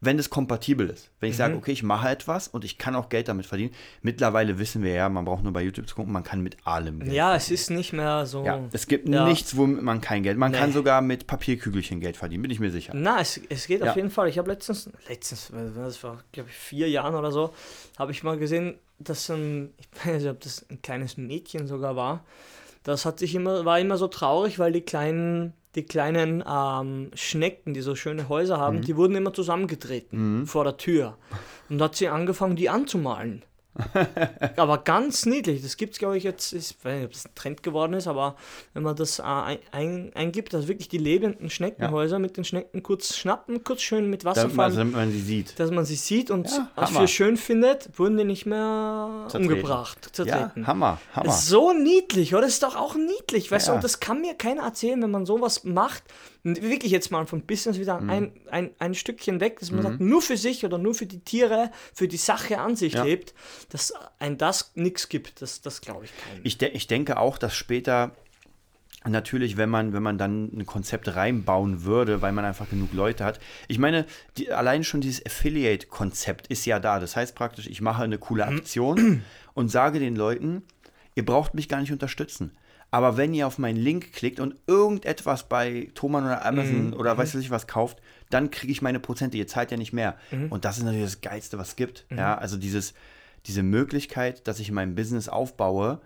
wenn 0.01 0.15
das 0.15 0.29
kompatibel 0.29 0.89
ist. 0.89 1.09
Wenn 1.19 1.29
ich 1.29 1.35
sage, 1.35 1.53
Mhm. 1.53 1.59
okay, 1.59 1.71
ich 1.73 1.83
mache 1.83 2.07
etwas 2.07 2.47
und 2.47 2.63
ich 2.63 2.77
kann 2.77 2.95
auch 2.95 3.09
Geld 3.09 3.27
damit 3.27 3.45
verdienen. 3.45 3.71
Mittlerweile 4.01 4.57
wissen 4.57 4.81
wir 4.81 4.93
ja, 4.93 5.09
man 5.09 5.25
braucht 5.25 5.43
nur 5.43 5.51
bei 5.51 5.62
YouTube 5.62 5.89
zu 5.89 5.95
gucken, 5.95 6.13
man 6.13 6.23
kann 6.23 6.41
mit 6.41 6.55
allem 6.65 6.99
Geld 7.01 7.12
Ja, 7.12 7.35
es 7.35 7.51
ist 7.51 7.69
nicht 7.69 7.91
mehr 7.91 8.25
so. 8.25 8.45
ja, 8.45 8.62
es 8.71 8.88
gibt 8.88 9.09
Ja. 9.09 9.25
nichts, 9.27 9.57
womit 9.57 9.81
man 9.81 9.99
kein 9.99 10.23
Geld. 10.23 10.38
Man 10.38 10.53
kann 10.53 10.69
Nee. 10.69 10.73
sogar 10.75 11.01
mit 11.01 11.27
Papierkügelchen 11.27 11.99
Geld 11.99 12.15
verdienen, 12.15 12.43
bin 12.43 12.51
ich 12.51 12.62
mir 12.62 12.71
sicher. 12.71 12.93
Na, 12.95 13.19
es, 13.19 13.41
es 13.49 13.67
geht 13.67 13.81
Ja. 13.81 13.89
auf 13.89 13.95
jeden 13.97 14.09
Fall. 14.09 14.29
Ich 14.29 14.38
habe 14.38 14.49
letztens, 14.49 14.89
letztens, 15.09 15.51
das 15.75 16.01
war, 16.03 16.23
glaube 16.31 16.49
ich, 16.49 16.55
vier 16.55 16.89
Jahren 16.89 17.15
oder 17.15 17.31
so, 17.33 17.53
habe 17.97 18.12
ich 18.13 18.23
mal 18.23 18.38
gesehen, 18.38 18.75
dass 18.99 19.29
ein, 19.29 19.73
ich 19.77 19.88
weiß 20.05 20.21
nicht, 20.21 20.31
ob 20.31 20.39
das 20.39 20.65
ein 20.69 20.81
kleines 20.81 21.17
Mädchen 21.17 21.67
sogar 21.67 21.97
war, 21.97 22.23
das 22.83 23.05
hat 23.05 23.19
sich 23.19 23.35
immer, 23.35 23.65
war 23.65 23.79
immer 23.79 23.97
so 23.97 24.07
traurig, 24.07 24.59
weil 24.59 24.71
die 24.71 24.81
kleinen, 24.81 25.51
die 25.75 25.84
kleinen 25.84 26.43
ähm, 26.47 27.12
Schnecken, 27.13 27.73
die 27.73 27.82
so 27.82 27.95
schöne 27.95 28.27
Häuser 28.29 28.58
haben, 28.58 28.77
Mhm. 28.77 28.82
die 28.82 28.95
wurden 28.97 29.15
immer 29.15 29.34
zusammengetreten 29.34 30.45
vor 30.47 30.63
der 30.63 30.77
Tür. 30.77 31.17
Und 31.69 31.77
da 31.77 31.86
hat 31.86 31.95
sie 31.95 32.08
angefangen, 32.08 32.55
die 32.55 32.69
anzumalen. 32.69 33.43
aber 34.58 34.79
ganz 34.79 35.25
niedlich. 35.25 35.62
Das 35.62 35.77
gibt 35.77 35.93
es, 35.93 35.99
glaube 35.99 36.17
ich, 36.17 36.23
jetzt, 36.23 36.53
ich 36.53 36.75
weiß 36.84 36.95
nicht, 36.97 37.05
ob 37.05 37.12
das 37.13 37.25
ein 37.25 37.36
Trend 37.36 37.63
geworden 37.63 37.93
ist, 37.93 38.08
aber 38.08 38.36
wenn 38.73 38.84
man 38.84 38.95
das 38.95 39.19
äh, 39.19 39.23
ein, 39.23 39.60
ein, 39.71 40.12
eingibt, 40.15 40.53
dass 40.53 40.67
wirklich 40.67 40.89
die 40.89 40.97
lebenden 40.97 41.49
Schneckenhäuser 41.49 42.19
mit 42.19 42.36
den 42.38 42.43
Schnecken 42.43 42.84
kurz 42.84 43.15
schnappen, 43.15 43.63
kurz 43.63 43.82
schön 43.82 44.10
mit 44.10 44.25
Wasser 44.25 44.49
fahren, 44.49 44.75
damit 44.75 44.93
man 44.95 45.12
sie 45.12 45.21
sieht. 45.21 45.60
dass 45.60 45.71
man 45.71 45.86
sie 45.86 45.95
sieht 45.95 46.32
und 46.32 46.49
Ja, 46.49 46.69
was 46.75 46.89
Hammer. 46.89 47.01
für 47.01 47.08
schön 47.08 47.38
findet, 47.38 47.97
wurden 47.97 48.17
die 48.17 48.23
nicht 48.25 48.45
mehr 48.45 49.25
Zertreten. 49.29 49.53
umgebracht, 49.53 49.99
Ja, 50.08 50.13
zertreten. 50.13 50.67
Hammer, 50.67 50.99
Hammer. 51.13 51.32
So 51.32 51.71
niedlich, 51.73 52.34
oder? 52.34 52.41
Das 52.43 52.51
ist 52.53 52.63
doch 52.63 52.75
auch 52.75 52.95
niedlich, 52.95 53.51
weißt 53.51 53.67
Ja. 53.67 53.73
du? 53.73 53.75
Und 53.77 53.84
das 53.84 53.99
kann 53.99 54.21
mir 54.21 54.34
keiner 54.34 54.63
erzählen, 54.63 55.01
wenn 55.01 55.12
man 55.12 55.25
sowas 55.25 55.63
macht. 55.63 56.03
Wirklich 56.43 56.91
jetzt 56.91 57.12
mal 57.12 57.25
vom 57.28 57.41
Business 57.41 57.80
wieder 57.80 57.99
Mhm. 57.99 58.10
ein, 58.10 58.32
ein, 58.49 58.69
ein 58.80 58.93
Stückchen 58.95 59.39
weg, 59.41 59.60
dass 59.60 59.71
man 59.71 59.84
sagt, 59.84 59.99
nur 59.99 60.21
für 60.21 60.38
sich 60.38 60.63
oder 60.65 60.78
nur 60.78 60.93
für 60.95 61.06
die 61.06 61.19
Tiere, 61.19 61.69
für 61.93 62.08
die 62.08 62.17
Sache 62.17 62.60
an 62.60 62.75
sich 62.78 62.93
Ja. 62.93 63.04
lebt, 63.04 63.34
dass 63.69 63.93
ein 64.19 64.38
das 64.38 64.71
nichts 64.75 65.10
gibt. 65.10 65.41
Das, 65.41 65.62
das 65.62 65.82
glaube 65.82 66.06
ich 66.06 66.12
keinem. 66.15 66.39
Ich, 66.43 66.58
de 66.58 66.69
ich 66.69 66.88
denke 66.88 67.17
auch, 67.17 67.38
dass 67.38 67.54
später 67.56 68.15
natürlich, 69.06 69.56
wenn 69.58 69.69
man, 69.69 69.93
wenn 69.93 70.04
man 70.04 70.17
dann 70.17 70.52
ein 70.54 70.65
Konzept 70.65 71.15
reinbauen 71.15 71.84
würde, 71.84 72.21
weil 72.21 72.32
man 72.34 72.45
einfach 72.45 72.69
genug 72.69 72.93
Leute 72.93 73.23
hat. 73.23 73.39
Ich 73.67 73.80
meine, 73.80 74.06
die, 74.38 74.52
allein 74.52 74.84
schon 74.84 75.02
dieses 75.02 75.25
Affiliate-Konzept 75.25 76.47
ist 76.47 76.65
ja 76.65 76.80
da. 76.80 76.99
Das 76.99 77.15
heißt 77.15 77.36
praktisch, 77.36 77.67
ich 77.67 77.82
mache 77.82 78.04
eine 78.04 78.17
coole 78.17 78.45
Aktion 78.45 79.23
und 79.54 79.69
sage 79.69 79.99
den 79.99 80.15
Leuten, 80.15 80.63
ihr 81.15 81.26
braucht 81.26 81.54
mich 81.54 81.67
gar 81.69 81.82
nicht 81.82 81.91
unterstützen. 81.91 82.52
Aber 82.91 83.17
wenn 83.17 83.36
ihr 83.36 83.45
auf 83.45 83.60
meinen 83.60 83.78
Link 83.78 84.13
klickt 84.13 84.39
und 84.39 84.56
irgendetwas 84.65 85.48
bei 85.48 85.89
Thomann 85.93 86.26
oder 86.26 86.43
Amazon 86.45 86.93
oder 86.93 87.17
weiß 87.17 87.36
ich 87.36 87.52
was 87.52 87.67
kauft, 87.67 88.02
dann 88.32 88.50
kriege 88.50 88.72
ich 88.72 88.82
meine 88.82 89.00
Prozente. 89.00 89.38
Ihr 89.38 89.45
zahlt 89.48 89.69
ja 89.69 89.78
nicht 89.78 89.93
mehr. 89.93 90.15
Und 90.50 90.65
das 90.65 90.78
ist 90.80 90.84
natürlich 90.84 91.06
das 91.06 91.22
Geilste, 91.22 91.58
was 91.60 91.69
es 91.69 91.76
gibt. 91.76 92.06
Ja, 92.17 92.36
also 92.38 92.58
dieses, 92.58 92.95
diese 93.45 93.62
Möglichkeit, 93.62 94.48
dass 94.48 94.60
ich 94.60 94.72
mein 94.72 94.95
Business 94.95 95.30
aufbaue, 95.30 96.02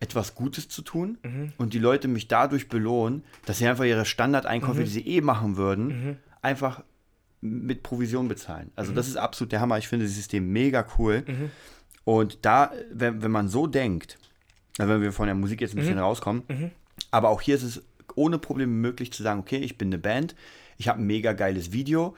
etwas 0.00 0.34
Gutes 0.34 0.68
zu 0.68 0.82
tun 0.82 1.16
und 1.58 1.72
die 1.74 1.78
Leute 1.78 2.08
mich 2.08 2.26
dadurch 2.28 2.68
belohnen, 2.68 3.22
dass 3.46 3.58
sie 3.58 3.66
einfach 3.68 3.84
ihre 3.84 4.04
Standardeinkäufe, 4.04 4.82
die 4.84 4.90
sie 4.90 5.06
eh 5.06 5.20
machen 5.20 5.56
würden, 5.56 6.18
einfach 6.42 6.82
mit 7.40 7.82
Provision 7.84 8.26
bezahlen. 8.26 8.72
Also 8.74 8.90
das 8.92 9.06
ist 9.06 9.16
absolut 9.16 9.52
der 9.52 9.60
Hammer. 9.60 9.78
Ich 9.78 9.86
finde 9.86 10.06
das 10.06 10.14
System 10.14 10.52
mega 10.52 10.84
cool. 10.98 11.22
Und 12.04 12.44
da, 12.44 12.72
wenn, 12.92 13.22
wenn 13.22 13.30
man 13.30 13.48
so 13.48 13.66
denkt, 13.68 14.18
wenn 14.78 15.00
wir 15.00 15.12
von 15.12 15.26
der 15.26 15.34
Musik 15.34 15.60
jetzt 15.60 15.74
ein 15.74 15.80
bisschen 15.80 15.98
rauskommen, 15.98 16.42
aber 17.10 17.28
auch 17.30 17.40
hier 17.40 17.54
ist 17.54 17.62
es 17.62 17.82
ohne 18.14 18.38
Probleme 18.38 18.72
möglich 18.72 19.12
zu 19.12 19.22
sagen, 19.22 19.40
okay, 19.40 19.58
ich 19.58 19.78
bin 19.78 19.88
eine 19.88 19.98
Band, 19.98 20.34
ich 20.78 20.88
habe 20.88 21.00
ein 21.00 21.06
mega 21.06 21.32
geiles 21.32 21.72
Video 21.72 22.16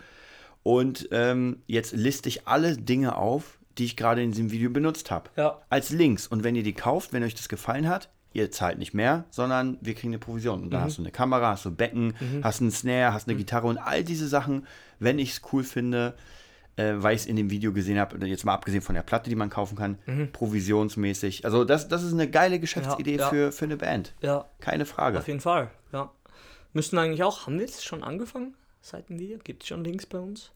und 0.63 1.09
ähm, 1.13 1.63
jetzt 1.67 1.93
liste 1.93 2.29
ich 2.29 2.47
alle 2.47 2.77
Dinge 2.77 3.17
auf, 3.17 3.59
die 3.79 3.85
ich 3.85 3.97
gerade 3.97 4.23
in 4.23 4.33
diesem 4.33 4.51
Video 4.51 4.71
benutzt 4.71 5.11
habe. 5.11 5.31
Ja. 5.37 5.61
Als 5.71 5.91
Links. 5.91 6.27
Und 6.27 6.43
wenn 6.43 6.57
ihr 6.57 6.65
die 6.65 6.73
kauft, 6.73 7.13
wenn 7.13 7.23
euch 7.23 7.35
das 7.35 7.49
gefallen 7.49 7.89
hat, 7.89 8.11
ihr 8.33 8.51
zahlt 8.51 8.79
nicht 8.79 8.93
mehr, 8.93 9.25
sondern 9.31 9.79
wir 9.81 9.95
kriegen 9.95 10.13
eine 10.13 10.19
Provision. 10.19 10.63
Und 10.63 10.71
da 10.71 10.83
hast 10.83 10.99
du 10.99 11.03
eine 11.03 11.11
Kamera, 11.11 11.53
hast 11.53 11.65
du 11.65 11.75
Becken, 11.75 12.15
hast 12.43 12.61
einen 12.61 12.71
Snare, 12.71 13.13
hast 13.13 13.29
eine 13.29 13.37
Gitarre 13.37 13.67
und 13.67 13.79
all 13.79 14.05
diese 14.05 14.29
Sachen, 14.29 14.67
wenn 14.99 15.19
ich 15.19 15.31
es 15.31 15.43
cool 15.53 15.65
finde, 15.65 16.15
äh, 16.79 16.95
weil 17.03 17.15
ich 17.15 17.23
es 17.23 17.27
in 17.27 17.37
dem 17.37 17.51
Video 17.51 17.73
gesehen 17.73 17.99
habe, 17.99 18.25
jetzt 18.27 18.45
mal 18.45 18.55
abgesehen 18.55 18.81
von 18.83 18.95
der 18.95 19.03
Platte, 19.03 19.29
die 19.29 19.37
man 19.37 19.51
kaufen 19.51 19.77
kann, 19.77 19.99
provisionsmäßig. 20.33 21.45
Also 21.45 21.65
das, 21.65 21.89
das 21.89 22.03
ist 22.03 22.13
eine 22.13 22.29
geile 22.31 22.59
Geschäftsidee 22.61 23.17
Ja, 23.17 23.19
ja. 23.23 23.29
Für, 23.29 23.53
für 23.53 23.65
eine 23.67 23.77
Band. 23.77 24.15
Ja, 24.23 24.47
Keine 24.61 24.87
Frage. 24.87 25.19
auf 25.19 25.27
jeden 25.29 25.41
Fall. 25.41 25.71
Ja. 25.93 26.11
Müssten 26.73 26.99
eigentlich 26.99 27.23
auch, 27.23 27.47
haben 27.47 27.55
wir 27.59 27.67
jetzt 27.67 27.85
schon 27.85 28.03
angefangen? 28.03 28.55
Seitenvideo? 28.81 29.39
Gibt 29.43 29.63
es 29.65 29.69
schon 29.69 29.85
Links 29.85 30.07
bei 30.07 30.19
uns? 30.19 30.51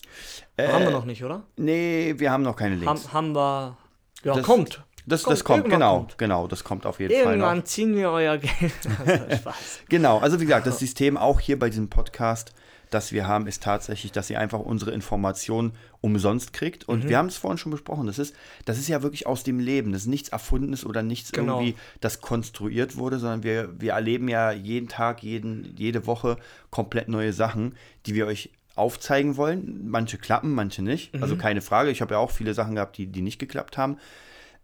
haben 0.59 0.85
wir 0.85 0.91
noch 0.91 1.05
nicht, 1.05 1.25
oder? 1.25 1.43
Nee, 1.57 2.15
wir 2.19 2.31
haben 2.31 2.43
noch 2.43 2.57
keine 2.57 2.77
Links. 2.77 3.09
Haben, 3.09 3.13
haben 3.13 3.35
wir. 3.35 3.77
Ja, 4.23 4.35
Das- 4.35 4.45
kommt. 4.47 4.83
das, 5.07 5.23
kommt, 5.25 5.33
das 5.33 5.45
kommt, 5.45 5.59
irgendwann 5.65 5.81
genau, 5.81 5.97
kommt. 5.99 6.19
genau, 6.19 6.47
das 6.47 6.63
kommt 6.65 6.87
auf 6.87 7.01
jeden 7.01 7.13
Fall 7.13 7.25
noch. 7.25 7.31
Irgendwann 7.47 7.65
ziehen 7.67 7.97
wir 7.97 8.11
euer 8.11 8.39
Geld. 8.39 8.73
Also. 9.07 9.51
Genau, 9.89 10.19
also 10.19 10.41
wie 10.41 10.45
gesagt, 10.45 10.67
das 10.67 10.79
System 10.79 11.17
auch 11.17 11.41
hier 11.41 11.59
bei 11.59 11.69
diesem 11.69 11.89
Podcast, 11.91 12.53
das 12.95 13.13
wir 13.13 13.27
haben, 13.27 13.47
ist 13.47 13.63
tatsächlich, 13.63 14.13
dass 14.13 14.29
ihr 14.31 14.39
einfach 14.39 14.61
unsere 14.61 14.91
Informationen 14.91 15.73
umsonst 16.01 16.53
kriegt. 16.53 16.87
Mhm. 16.87 16.95
Und 16.95 17.09
wir 17.09 17.17
haben 17.17 17.27
es 17.27 17.37
vorhin 17.37 17.59
schon 17.59 17.73
besprochen, 17.73 18.07
das 18.07 18.19
ist, 18.19 18.35
das 18.65 18.79
ist 18.79 18.89
ja 18.89 19.03
wirklich 19.03 19.27
aus 19.27 19.45
dem 19.45 19.59
Leben. 19.59 19.93
Das 19.93 20.03
ist 20.03 20.09
nichts 20.09 20.29
Erfundenes 20.29 20.85
oder 20.85 21.03
nichts 21.03 21.33
Genau. 21.33 21.61
irgendwie, 21.61 21.77
das 22.01 22.21
konstruiert 22.21 22.97
wurde, 22.97 23.19
sondern 23.19 23.43
wir, 23.43 23.81
wir 23.81 23.93
erleben 23.93 24.29
ja 24.29 24.53
jeden 24.53 24.89
Tag, 24.89 25.23
jeden, 25.23 25.75
jede 25.77 26.07
Woche 26.07 26.37
komplett 26.71 27.09
neue 27.09 27.33
Sachen, 27.33 27.75
die 28.07 28.15
wir 28.15 28.27
euch 28.27 28.51
aufzeigen 28.75 29.37
wollen. 29.37 29.89
Manche 29.89 30.19
klappen, 30.19 30.55
manche 30.55 30.83
nicht. 30.83 31.15
Mhm. 31.15 31.23
Also 31.23 31.37
keine 31.37 31.63
Frage. 31.63 31.91
Ich 31.91 32.01
habe 32.03 32.15
ja 32.15 32.19
auch 32.19 32.31
viele 32.31 32.55
Sachen 32.55 32.75
gehabt, 32.75 32.97
die, 32.99 33.07
die 33.07 33.23
nicht 33.23 33.39
geklappt 33.39 33.79
haben. 33.79 33.99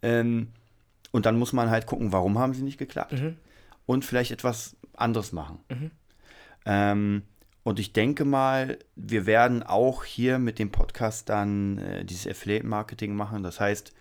Ähm, 0.03 0.49
und 1.13 1.25
dann 1.27 1.39
muss 1.39 1.53
man 1.53 1.71
halt 1.71 1.87
gucken, 1.87 2.13
warum 2.13 2.39
haben 2.39 2.53
sie 2.53 2.63
nicht 2.63 2.79
geklappt. 2.79 3.13
Mhm. 3.13 3.37
Und 3.87 4.05
vielleicht 4.05 4.31
etwas 4.33 4.77
anderes 4.95 5.33
machen. 5.33 5.61
Ähm, 6.67 7.23
und 7.69 7.79
ich 7.79 7.93
denke 7.93 8.25
mal, 8.25 8.79
wir 8.97 9.27
werden 9.27 9.63
auch 9.63 10.05
hier 10.05 10.39
mit 10.39 10.59
dem 10.59 10.71
Podcast 10.71 11.29
dann 11.29 11.79
äh, 11.79 12.05
dieses 12.05 12.27
Affiliate-Marketing 12.27 13.15
machen. 13.15 13.43
Das 13.43 13.61
heißt, 13.61 13.93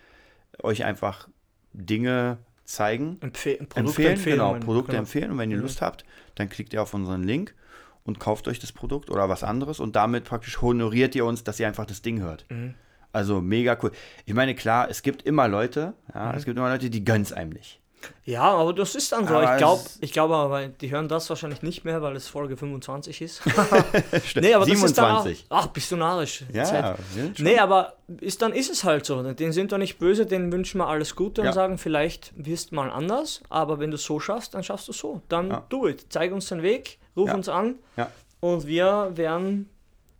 euch 0.63 0.85
einfach 0.85 1.27
Dinge 1.73 2.37
zeigen, 2.63 3.17
Empfe 3.21 3.55
Produkte 3.55 3.79
empfehlen, 3.79 4.11
empfehlen. 4.13 4.35
genau, 4.37 4.53
Produkte 4.59 4.91
genau. 4.91 4.99
empfehlen. 5.01 5.31
Und 5.31 5.37
wenn 5.37 5.51
ihr 5.51 5.57
Lust 5.57 5.81
habt, 5.81 6.05
dann 6.35 6.49
klickt 6.49 6.73
ihr 6.73 6.81
auf 6.81 6.93
unseren 6.93 7.23
Link 7.23 7.55
und 8.03 8.19
kauft 8.19 8.47
euch 8.47 8.59
das 8.59 8.71
Produkt 8.71 9.09
oder 9.09 9.29
was 9.29 9.43
anderes. 9.43 9.79
Und 9.79 9.95
damit 9.95 10.23
praktisch 10.23 10.61
honoriert 10.61 11.13
ihr 11.15 11.25
uns, 11.25 11.43
dass 11.43 11.59
ihr 11.59 11.67
einfach 11.67 11.85
das 11.85 12.01
Ding 12.01 12.21
hört. 12.21 12.45
Mhm. 12.49 12.73
Also 13.11 13.41
mega 13.41 13.77
cool. 13.83 13.91
Ich 14.25 14.33
meine, 14.33 14.53
klar, 14.55 14.89
es 14.89 15.01
gibt 15.01 15.23
immer 15.23 15.47
Leute, 15.47 15.93
ja, 16.13 16.31
Mhm. 16.31 16.37
es 16.37 16.45
gibt 16.45 16.57
immer 16.57 16.69
Leute, 16.69 16.89
die 16.89 17.03
gönnen 17.03 17.23
es 17.23 17.33
einem 17.33 17.51
nicht. 17.51 17.79
Ja, 18.25 18.43
aber 18.43 18.73
das 18.73 18.95
ist 18.95 19.11
dann 19.11 19.27
so. 19.27 19.35
Aber 19.35 19.51
ich 19.53 19.57
glaube, 19.57 19.81
es- 19.85 19.97
ich 20.01 20.11
glaube 20.13 20.35
aber, 20.35 20.67
die 20.67 20.91
hören 20.91 21.07
das 21.07 21.29
wahrscheinlich 21.29 21.61
nicht 21.61 21.85
mehr, 21.85 22.01
weil 22.01 22.15
es 22.15 22.27
Folge 22.27 22.57
25 22.57 23.21
ist. 23.21 23.41
nee, 24.35 24.53
aber 24.53 24.65
das 24.65 24.83
ist 24.83 24.97
dann 24.97 25.15
auch, 25.15 25.23
27. 25.23 25.45
Ach, 25.49 25.67
bist 25.67 25.91
du 25.91 25.95
narrisch. 25.95 26.43
Ja, 26.53 26.63
Zeit. 26.65 26.95
Nee, 27.39 27.57
aber 27.59 27.93
ist, 28.19 28.41
dann 28.41 28.53
ist 28.53 28.71
es 28.71 28.83
halt 28.83 29.05
so. 29.05 29.21
Den 29.33 29.51
sind 29.51 29.71
wir 29.71 29.77
nicht 29.77 29.97
böse, 29.99 30.25
denen 30.25 30.51
wünschen 30.51 30.79
wir 30.79 30.87
alles 30.87 31.15
Gute 31.15 31.41
Ja. 31.41 31.47
und 31.49 31.53
sagen, 31.53 31.77
vielleicht 31.77 32.33
wirst 32.35 32.71
mal 32.71 32.89
anders, 32.89 33.41
aber 33.49 33.79
wenn 33.79 33.91
du 33.91 33.97
so 33.97 34.19
schaffst, 34.19 34.53
dann 34.53 34.63
schaffst 34.63 34.87
du 34.87 34.93
so. 34.93 35.21
Dann 35.29 35.49
Ja. 35.49 35.63
do 35.69 35.87
it. 35.87 36.05
Zeig 36.09 36.31
uns 36.31 36.47
den 36.47 36.61
Weg, 36.63 36.99
ruf 37.15 37.27
Ja. 37.29 37.35
uns 37.35 37.49
an 37.49 37.75
Ja. 37.95 38.09
und 38.39 38.65
wir 38.67 39.11
werden 39.15 39.69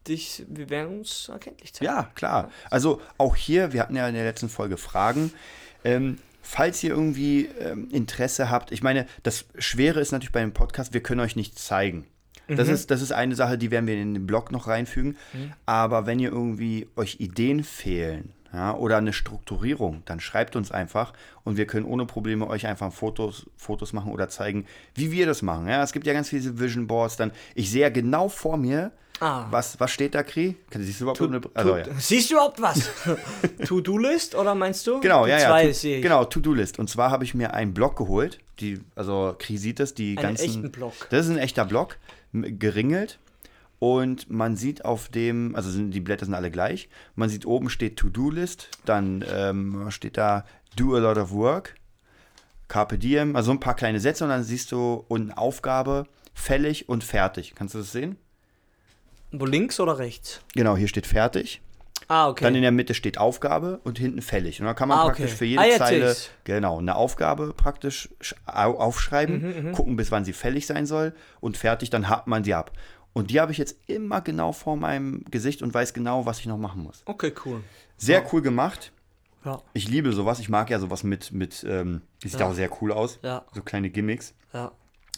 dich, 0.08 0.46
wir 0.48 0.70
werden 0.70 1.00
uns 1.00 1.28
erkenntlich 1.30 1.74
zeigen. 1.74 1.92
Ja, 1.92 2.10
klar. 2.16 2.50
Also 2.70 3.02
auch 3.18 3.36
hier, 3.36 3.74
wir 3.74 3.82
hatten 3.82 3.96
ja 3.96 4.08
in 4.08 4.16
der 4.16 4.24
letzten 4.24 4.48
Folge 4.48 4.78
Fragen. 4.78 5.34
Ähm, 5.84 6.18
falls 6.48 6.82
ihr 6.82 6.92
irgendwie 6.92 7.50
ähm, 7.60 7.90
Interesse 7.92 8.50
habt, 8.50 8.72
ich 8.72 8.82
meine, 8.82 9.06
das 9.24 9.46
Schwere 9.58 10.00
ist 10.00 10.14
natürlich 10.14 10.32
bei 10.32 10.40
dem 10.40 10.54
Podcast, 10.54 10.94
wir 10.94 11.04
können 11.04 11.20
euch 11.20 11.36
nichts 11.36 11.66
zeigen. 11.66 12.06
Das, 12.48 12.70
ist, 12.70 12.92
das 12.92 13.02
ist 13.02 13.12
eine 13.12 13.36
Sache, 13.36 13.58
die 13.58 13.72
werden 13.72 13.88
wir 13.88 13.96
in 13.96 14.14
den 14.14 14.26
Blog 14.26 14.54
noch 14.54 14.68
reinfügen. 14.68 15.18
Aber 15.66 16.06
wenn 16.06 16.18
ihr 16.20 16.32
irgendwie 16.32 16.88
euch 16.96 17.20
Ideen 17.20 17.66
fehlen 17.66 18.32
ja, 18.54 18.74
oder 18.74 18.96
eine 18.96 19.12
Strukturierung, 19.12 20.04
dann 20.06 20.22
schreibt 20.22 20.56
uns 20.56 20.72
einfach 20.72 21.12
und 21.44 21.58
wir 21.58 21.68
können 21.68 21.86
ohne 21.86 22.06
Probleme 22.06 22.48
euch 22.48 22.66
einfach 22.66 22.94
Fotos, 22.94 23.48
Fotos 23.58 23.92
machen 23.92 24.14
oder 24.14 24.30
zeigen, 24.30 24.66
wie 24.96 25.12
wir 25.12 25.26
das 25.26 25.42
machen. 25.42 25.68
Ja, 25.68 25.84
es 25.84 25.92
gibt 25.92 26.08
ja 26.08 26.14
ganz 26.14 26.30
viele 26.30 26.58
Vision 26.58 26.88
Boards. 26.88 27.18
Dann, 27.18 27.32
ich 27.56 27.70
sehe 27.70 27.82
ja 27.82 27.90
genau 27.90 28.30
vor 28.30 28.56
mir, 28.56 28.94
Ah. 29.20 29.48
Was, 29.50 29.80
was 29.80 29.90
steht 29.92 30.14
da, 30.14 30.22
Kri? 30.24 30.56
Siehst 30.72 31.00
du 31.00 31.06
überhaupt 31.06 31.18
Tu- 31.18 31.26
eine, 31.28 31.42
also, 31.56 31.78
ja. 31.78 31.86
Siehst 31.98 32.30
du 32.30 32.36
überhaupt 32.36 32.62
was? 32.62 32.90
To-Do-List 33.66 34.36
oder 34.36 34.54
meinst 34.56 34.86
du? 34.86 35.00
Genau, 35.00 35.26
Die 35.26 35.32
ja, 35.32 35.40
ja. 35.40 35.48
Zwei 35.50 35.72
To-. 35.72 36.02
Genau, 36.02 36.26
To-Do-List. 36.26 36.78
Und 36.80 36.90
zwar 36.90 37.10
habe 37.12 37.24
ich 37.24 37.34
mir 37.34 37.54
einen 37.54 37.74
Block 37.74 37.96
geholt. 37.98 38.40
Die, 38.60 38.80
also 38.96 39.36
Kri 39.38 39.58
sieht 39.58 39.80
es, 39.80 39.94
die 39.94 40.18
Einen 40.18 40.28
ganzen. 40.28 40.46
echten 40.46 40.72
Block. 40.72 40.94
Das 41.10 41.26
ist 41.26 41.32
ein 41.32 41.38
echter 41.40 41.66
Block, 41.66 41.98
geringelt. 42.34 43.20
Und 43.80 44.30
man 44.30 44.56
sieht 44.56 44.86
auf 44.86 45.10
dem, 45.10 45.56
also 45.56 45.70
sind, 45.70 45.92
die 45.92 46.00
Blätter 46.00 46.26
sind 46.26 46.34
alle 46.34 46.50
gleich. 46.50 46.90
Man 47.16 47.30
sieht 47.30 47.46
oben 47.46 47.70
steht 47.70 47.98
To-Do-List, 47.98 48.70
dann 48.86 49.24
ähm, 49.32 49.86
steht 49.92 50.18
da 50.18 50.46
Do 50.76 50.96
a 50.96 51.00
lot 51.00 51.18
of 51.18 51.32
work, 51.32 51.76
Carpe 52.68 52.98
Diem, 52.98 53.36
also 53.36 53.52
ein 53.52 53.60
paar 53.60 53.76
kleine 53.76 54.00
Sätze 54.00 54.24
und 54.24 54.30
dann 54.32 54.44
siehst 54.44 54.72
du 54.72 55.06
unten 55.08 55.32
Aufgabe, 55.32 56.06
fällig 56.34 56.90
und 56.90 57.04
fertig. 57.04 57.54
Kannst 57.56 57.76
du 57.76 57.80
das 57.80 57.92
sehen? 57.92 58.18
Wo 59.32 59.46
links 59.46 59.80
oder 59.80 59.98
rechts? 60.00 60.42
Genau, 60.54 60.76
hier 60.78 60.88
steht 60.88 61.08
fertig. 61.08 61.62
Ah, 62.10 62.30
okay. 62.30 62.44
Dann 62.46 62.56
in 62.56 62.62
der 62.62 62.72
Mitte 62.72 62.94
steht 62.94 63.18
Aufgabe 63.18 63.82
und 63.84 63.98
hinten 64.00 64.22
fällig. 64.22 64.62
Und 64.62 64.68
dann 64.68 64.76
kann 64.76 64.88
man 64.88 64.98
Ah, 65.00 65.04
okay. 65.06 65.24
praktisch 65.24 65.34
für 65.34 65.44
jede 65.46 65.62
Ah, 65.62 65.78
Zeile 65.78 66.16
genau 66.46 66.78
eine 66.80 66.96
Aufgabe 66.96 67.54
praktisch 67.54 68.08
sch- 68.22 68.36
au- 68.46 68.78
aufschreiben, 68.80 69.66
Mhm, 69.68 69.72
gucken, 69.74 69.96
bis 69.98 70.10
wann 70.12 70.24
sie 70.24 70.32
fällig 70.32 70.66
sein 70.68 70.86
soll 70.86 71.14
und 71.42 71.58
fertig, 71.58 71.90
dann 71.90 72.08
hakt 72.08 72.28
man 72.28 72.44
sie 72.46 72.54
ab. 72.54 72.72
Und 73.12 73.32
die 73.32 73.42
habe 73.42 73.52
ich 73.52 73.58
jetzt 73.58 73.78
immer 73.88 74.22
genau 74.22 74.54
vor 74.54 74.78
meinem 74.78 75.26
Gesicht 75.32 75.62
und 75.62 75.74
weiß 75.74 75.94
genau, 75.94 76.26
was 76.26 76.40
ich 76.40 76.46
noch 76.46 76.58
machen 76.58 76.84
muss. 76.84 77.02
okay, 77.06 77.34
cool. 77.46 77.62
Sehr 77.98 78.24
cool 78.32 78.42
gemacht. 78.42 78.92
Ja, 79.44 79.62
Ich 79.74 79.88
liebe 79.90 80.14
sowas. 80.14 80.40
Ich 80.40 80.50
mag 80.50 80.70
ja 80.70 80.80
sowas 80.80 81.04
mit, 81.04 81.32
mit 81.32 81.66
ähm, 81.68 82.02
die 82.24 82.30
sieht 82.30 82.40
Ja. 82.40 82.48
auch 82.48 82.54
sehr 82.54 82.70
cool 82.82 82.92
aus. 82.94 83.20
Ja. 83.24 83.44
So 83.54 83.62
kleine 83.64 83.90
Gimmicks. 83.90 84.34
ja. 84.54 84.72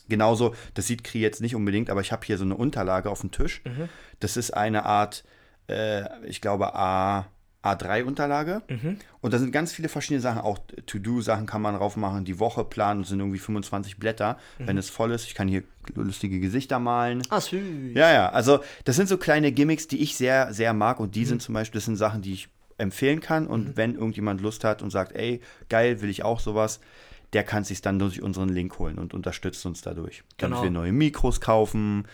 Genauso, 0.09 0.53
das 0.73 0.87
sieht 0.87 1.03
Kri 1.03 1.19
jetzt 1.19 1.41
nicht 1.41 1.55
unbedingt, 1.55 1.89
aber 1.89 2.01
ich 2.01 2.11
habe 2.11 2.25
hier 2.25 2.37
so 2.37 2.43
eine 2.43 2.55
Unterlage 2.57 3.09
auf 3.09 3.21
dem 3.21 3.31
Tisch. 3.31 3.61
Mhm. 3.65 3.87
Das 4.19 4.35
ist 4.37 4.51
eine 4.51 4.85
Art, 4.85 5.23
äh, 5.69 6.03
ich 6.25 6.41
glaube, 6.41 6.75
A, 6.75 7.27
A3-Unterlage. 7.63 8.61
Mhm. 8.69 8.97
Und 9.21 9.33
da 9.33 9.37
sind 9.37 9.51
ganz 9.51 9.73
viele 9.73 9.89
verschiedene 9.89 10.21
Sachen. 10.21 10.41
Auch 10.41 10.59
To-Do-Sachen 10.85 11.45
kann 11.45 11.61
man 11.61 11.75
drauf 11.75 11.97
machen. 11.97 12.23
Die 12.25 12.39
Woche 12.39 12.63
planen, 12.63 13.01
das 13.01 13.09
sind 13.09 13.19
irgendwie 13.19 13.39
25 13.39 13.97
Blätter, 13.97 14.37
Mhm. 14.59 14.67
wenn 14.67 14.77
es 14.77 14.89
voll 14.89 15.11
ist. 15.11 15.25
Ich 15.25 15.35
kann 15.35 15.47
hier 15.47 15.63
lustige 15.95 16.39
Gesichter 16.39 16.79
malen. 16.79 17.21
Ah, 17.29 17.41
süß. 17.41 17.59
Ja, 17.95 18.11
ja, 18.13 18.29
also 18.29 18.59
das 18.85 18.95
sind 18.95 19.09
so 19.09 19.17
kleine 19.17 19.51
Gimmicks, 19.51 19.87
die 19.87 20.01
ich 20.01 20.15
sehr, 20.15 20.53
sehr 20.53 20.73
mag. 20.73 20.99
Und 20.99 21.15
die 21.15 21.21
Mhm. 21.21 21.25
sind 21.25 21.41
zum 21.41 21.53
Beispiel, 21.53 21.79
das 21.79 21.85
sind 21.85 21.97
Sachen, 21.97 22.21
die 22.21 22.33
ich 22.33 22.49
empfehlen 22.77 23.19
kann. 23.19 23.45
Und 23.45 23.75
wenn 23.75 23.95
irgendjemand 23.95 24.39
Lust 24.41 24.63
hat 24.63 24.81
und 24.81 24.89
sagt, 24.89 25.13
ey, 25.15 25.41
geil, 25.67 26.01
will 26.01 26.09
ich 26.09 26.23
auch 26.23 26.39
sowas, 26.39 26.79
der 27.33 27.43
kann 27.43 27.63
sich 27.63 27.81
dann 27.81 27.99
durch 27.99 28.21
unseren 28.21 28.49
Link 28.49 28.79
holen 28.79 28.97
und 28.97 29.13
unterstützt 29.13 29.65
uns 29.65 29.81
dadurch. 29.81 30.23
Damit 30.37 30.57
Genau. 30.57 30.63
wir 30.63 30.71
neue 30.71 30.91
Mikros 30.91 31.39
kaufen, 31.41 32.07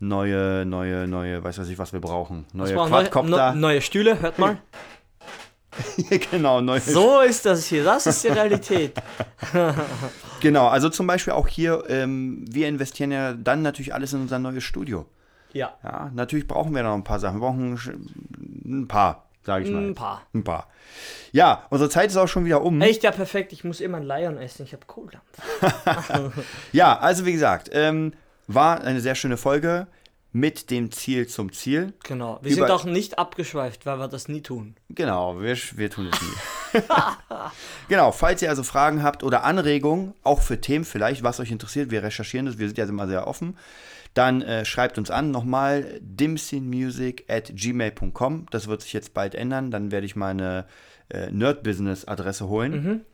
neue, 0.00 0.64
neue, 0.66 1.06
neue, 1.06 1.44
weiß 1.44 1.58
was 1.58 1.68
ich, 1.68 1.78
was 1.78 1.92
wir 1.92 2.00
brauchen. 2.00 2.46
Neue 2.52 2.74
neue, 2.74 2.88
Quadcopter. 2.88 3.52
ne- 3.54 3.60
neue 3.60 3.80
Stühle, 3.80 4.20
hört 4.20 4.38
mal. 4.38 4.58
genau, 6.30 6.60
neue. 6.60 6.80
So 6.80 7.20
ist 7.20 7.46
das 7.46 7.66
hier. 7.66 7.84
Das 7.84 8.06
ist 8.06 8.22
die 8.24 8.28
Realität. 8.28 8.94
Genau, 10.40 10.66
also 10.66 10.88
zum 10.88 11.06
Beispiel 11.06 11.34
auch 11.34 11.46
hier, 11.46 11.84
ähm, 11.88 12.44
wir 12.50 12.66
investieren 12.66 13.12
ja 13.12 13.32
dann 13.32 13.62
natürlich 13.62 13.94
alles 13.94 14.12
in 14.12 14.22
unser 14.22 14.40
neues 14.40 14.64
Studio. 14.64 15.06
Ja. 15.52 15.74
Ja, 15.84 16.10
natürlich 16.12 16.48
brauchen 16.48 16.74
wir 16.74 16.82
noch 16.82 16.94
ein 16.94 17.04
paar 17.04 17.20
Sachen. 17.20 17.36
Wir 17.36 17.46
brauchen 17.46 17.78
ein 18.64 18.88
paar, 18.88 19.28
sage 19.44 19.64
ich 19.64 19.70
mal. 19.70 19.82
Ein 19.86 19.94
paar. 19.94 20.22
Ein 20.34 20.44
paar. 20.44 20.68
Ja, 21.32 21.66
unsere 21.70 21.90
Zeit 21.90 22.10
ist 22.10 22.16
auch 22.16 22.28
schon 22.28 22.44
wieder 22.44 22.62
um. 22.62 22.80
Echt, 22.80 23.02
ja, 23.02 23.10
perfekt. 23.10 23.52
Ich 23.52 23.64
muss 23.64 23.80
immer 23.80 23.98
einen 23.98 24.06
Lion 24.06 24.38
essen. 24.38 24.64
Ich 24.64 24.72
habe 24.72 24.86
Kohldampf. 24.86 25.24
Ja, 26.72 26.98
also 26.98 27.24
wie 27.26 27.32
gesagt, 27.32 27.70
ähm, 27.72 28.12
war 28.46 28.80
eine 28.82 29.00
sehr 29.00 29.14
schöne 29.14 29.36
Folge 29.36 29.86
mit 30.34 30.70
dem 30.70 30.90
Ziel 30.90 31.26
zum 31.26 31.52
Ziel. 31.52 31.92
Genau. 32.04 32.38
Wir 32.42 32.52
Über- 32.52 32.66
sind 32.66 32.70
auch 32.70 32.84
nicht 32.84 33.18
abgeschweift, 33.18 33.84
weil 33.84 33.98
wir 33.98 34.08
das 34.08 34.28
nie 34.28 34.40
tun. 34.40 34.76
Genau, 34.88 35.38
wir, 35.40 35.56
wir 35.56 35.90
tun 35.90 36.08
es 36.10 36.20
nie. 36.22 36.80
genau, 37.88 38.12
falls 38.12 38.40
ihr 38.40 38.48
also 38.48 38.62
Fragen 38.62 39.02
habt 39.02 39.22
oder 39.22 39.44
Anregungen, 39.44 40.14
auch 40.22 40.40
für 40.40 40.60
Themen 40.60 40.86
vielleicht, 40.86 41.22
was 41.22 41.38
euch 41.38 41.50
interessiert, 41.50 41.90
wir 41.90 42.02
recherchieren 42.02 42.46
das, 42.46 42.58
wir 42.58 42.66
sind 42.66 42.78
ja 42.78 42.84
immer 42.86 43.06
sehr 43.06 43.26
offen, 43.26 43.58
dann 44.14 44.42
äh, 44.42 44.64
schreibt 44.64 44.98
uns 44.98 45.10
an, 45.10 45.30
nochmal 45.30 45.98
dimsinmusic 46.00 47.24
at 47.28 47.52
gmail.com. 47.54 48.46
Das 48.50 48.66
wird 48.66 48.82
sich 48.82 48.92
jetzt 48.92 49.14
bald 49.14 49.34
ändern, 49.34 49.70
dann 49.70 49.90
werde 49.90 50.06
ich 50.06 50.16
meine 50.16 50.66
äh, 51.08 51.30
Nerd-Business-Adresse 51.30 52.48
holen. 52.48 53.04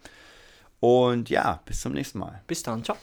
Und 0.80 1.30
ja, 1.30 1.60
bis 1.64 1.80
zum 1.80 1.92
nächsten 1.92 2.18
Mal. 2.18 2.42
Bis 2.46 2.62
dann. 2.62 2.84
Ciao. 2.84 2.96